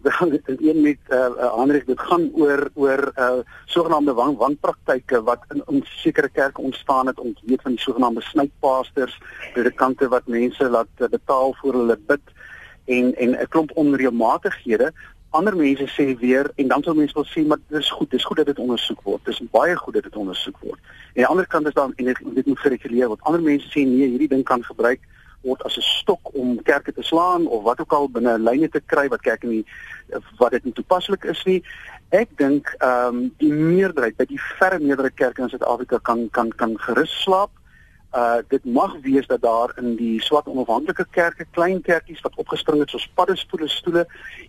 Dan 0.07 0.31
dit 0.31 0.49
is 0.53 0.61
een 0.63 0.79
met 0.83 1.11
uh, 1.11 1.27
uh 1.27 1.49
aanrig 1.59 1.85
dit 1.85 2.01
gaan 2.01 2.29
oor 2.39 2.69
oor 2.75 3.03
uh 3.19 3.41
sogenaamde 3.67 4.15
wan 4.15 4.37
wanpraktyke 4.39 5.23
wat 5.27 5.43
in 5.55 5.65
in 5.67 5.83
sekere 6.03 6.29
kerke 6.29 6.63
ontstaan 6.63 7.11
het 7.11 7.19
om 7.19 7.35
weet 7.43 7.63
van 7.63 7.75
die 7.75 7.83
sogenaamde 7.83 8.23
snypasters, 8.23 9.19
predikante 9.55 10.09
wat 10.09 10.27
mense 10.27 10.71
laat 10.71 11.03
uh, 11.03 11.11
betaal 11.11 11.57
vir 11.63 11.81
hulle 11.81 11.99
bid 12.07 12.35
en 12.87 13.15
en 13.15 13.35
'n 13.35 13.49
klomp 13.49 13.75
onreëlmatighede 13.75 14.93
ander 15.31 15.57
mense 15.57 15.87
sê 15.93 16.17
weer 16.19 16.51
en 16.57 16.69
dan 16.69 16.83
sal 16.83 16.95
mense 16.95 17.15
wil 17.15 17.27
sê 17.29 17.47
maar 17.47 17.61
dis 17.69 17.91
goed, 17.91 18.11
dis 18.11 18.25
goed 18.25 18.37
dat 18.37 18.47
dit 18.47 18.59
ondersoek 18.59 19.03
word. 19.03 19.25
Dis 19.25 19.43
baie 19.51 19.77
goed 19.77 19.95
dat 19.95 20.03
dit 20.03 20.17
ondersoek 20.17 20.59
word. 20.61 20.81
En 20.81 20.89
aan 20.93 21.15
die 21.15 21.27
ander 21.27 21.47
kant 21.47 21.67
is 21.67 21.75
daar 21.75 21.91
en 21.97 22.15
dit 22.35 22.47
moet 22.47 22.59
gereguleer 22.59 23.09
word. 23.09 23.21
Ander 23.23 23.43
mense 23.43 23.69
sê 23.69 23.85
nee, 23.85 24.09
hierdie 24.09 24.29
ding 24.29 24.45
kan 24.45 24.65
gebruik 24.65 25.01
word 25.41 25.63
as 25.63 25.77
'n 25.77 25.83
stok 25.83 26.35
om 26.35 26.63
kerke 26.63 26.93
te 26.93 27.03
slaan 27.03 27.47
of 27.47 27.63
wat 27.63 27.81
ook 27.81 27.93
al 27.93 28.09
binne 28.09 28.39
lyne 28.39 28.69
te 28.69 28.81
kry 28.81 29.09
wat 29.09 29.21
kerke 29.21 29.47
nie 29.47 29.65
wat 30.39 30.51
dit 30.51 30.65
nie 30.65 30.73
toepaslik 30.73 31.25
is 31.25 31.45
nie. 31.45 31.63
Ek 32.11 32.29
dink 32.37 32.75
ehm 32.79 33.15
um, 33.15 33.35
die 33.39 33.53
meerderheid, 33.53 34.17
by 34.17 34.25
die 34.25 34.41
verre 34.59 34.79
meerderheid 34.79 35.15
kerke 35.15 35.43
in 35.43 35.49
Suid-Afrika 35.49 35.99
kan 36.03 36.29
kan 36.31 36.51
kan 36.57 36.79
gerus 36.79 37.23
slaap 37.23 37.51
uh 38.19 38.39
dit 38.49 38.65
mag 38.65 38.97
wees 39.03 39.27
dat 39.27 39.41
daar 39.43 39.73
in 39.77 39.97
die 39.97 40.23
swart 40.23 40.47
onafhanklike 40.47 41.07
kerke 41.11 41.47
klein 41.51 41.81
kerkies 41.83 42.21
wat 42.21 42.37
opgespring 42.37 42.81
het 42.81 42.91
soos 42.91 43.09
paddestoele 43.15 43.69
stoele 43.69 44.07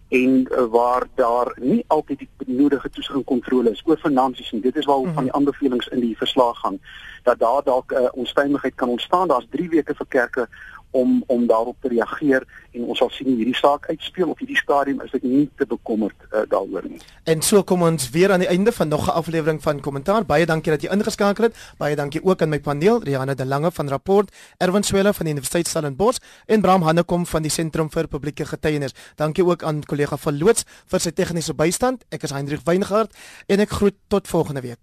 en 0.09 0.47
uh, 0.51 0.65
waar 0.72 1.07
daar 1.15 1.53
nie 1.61 1.84
altyd 1.88 2.20
die 2.20 2.30
benodigde 2.38 2.89
toesig 2.89 3.15
en 3.15 3.24
kontrole 3.24 3.72
is 3.72 3.84
oor 3.86 3.97
finansies 3.97 4.51
en 4.51 4.61
dit 4.61 4.76
is 4.76 4.86
waar 4.86 4.97
mm 4.97 5.05
-hmm. 5.05 5.13
van 5.13 5.24
die 5.24 5.34
aanbevelings 5.34 5.88
in 5.88 5.99
die 5.99 6.17
verslag 6.17 6.59
gaan 6.59 6.80
dat 7.24 7.39
daar 7.39 7.63
dalk 7.63 7.91
'n 7.91 8.03
uh, 8.03 8.09
onstuimigheid 8.11 8.76
kan 8.76 8.89
ontstaan 8.89 9.28
daar's 9.28 9.47
3 9.49 9.70
weke 9.70 9.95
vir 9.95 10.07
kerke 10.07 10.47
om 10.92 11.24
om 11.28 11.48
daarop 11.48 11.76
te 11.82 11.88
reageer 11.88 12.46
en 12.72 12.84
ons 12.84 12.98
sal 12.98 13.10
sien 13.14 13.30
hierdie 13.36 13.56
saak 13.58 13.90
uitspeel 13.90 14.30
op 14.30 14.40
hierdie 14.42 14.58
stadium 14.58 15.02
is 15.06 15.14
ek 15.18 15.26
nie 15.26 15.46
te 15.58 15.66
bekommerd 15.70 16.16
uh, 16.30 16.44
daaroor 16.50 16.86
nie. 16.90 17.00
En 17.30 17.42
so 17.46 17.64
kom 17.64 17.84
ons 17.86 18.10
weer 18.14 18.34
aan 18.34 18.44
die 18.44 18.50
einde 18.50 18.72
van 18.72 18.88
nog 18.88 19.08
'n 19.08 19.18
aflewering 19.22 19.62
van 19.62 19.82
kommentaar. 19.82 20.26
Baie 20.26 20.46
dankie 20.46 20.72
dat 20.72 20.82
jy 20.82 20.90
ingeskakel 20.94 21.50
het. 21.50 21.56
Baie 21.78 21.96
dankie 21.96 22.24
ook 22.24 22.42
aan 22.42 22.50
my 22.50 22.60
paneel, 22.60 23.04
Rihanna 23.04 23.34
de 23.34 23.46
Lange 23.46 23.72
van 23.72 23.88
Rapport, 23.90 24.32
Erwin 24.58 24.84
Swela 24.84 25.14
van 25.14 25.26
die 25.26 25.34
Universiteit 25.34 25.68
Stellenbosch 25.68 26.18
en 26.46 26.62
Bram 26.62 26.82
Hannekom 26.82 27.26
van 27.26 27.42
die 27.42 27.52
Sentrum 27.52 27.90
vir 27.92 28.08
Publieke 28.08 28.46
Getuienis. 28.46 28.94
Dankie 29.16 29.46
ook 29.46 29.64
aan 29.64 29.84
kollega 29.84 30.18
van 30.18 30.38
Loots 30.38 30.66
vir 30.86 31.00
sy 31.00 31.12
tegniese 31.12 31.54
bystand. 31.54 32.06
Ek 32.10 32.24
is 32.24 32.32
Hendrik 32.32 32.62
Weingart 32.64 33.14
en 33.48 33.60
ek 33.60 33.70
groet 33.70 33.96
tot 34.08 34.28
volgende 34.28 34.62
week. 34.62 34.80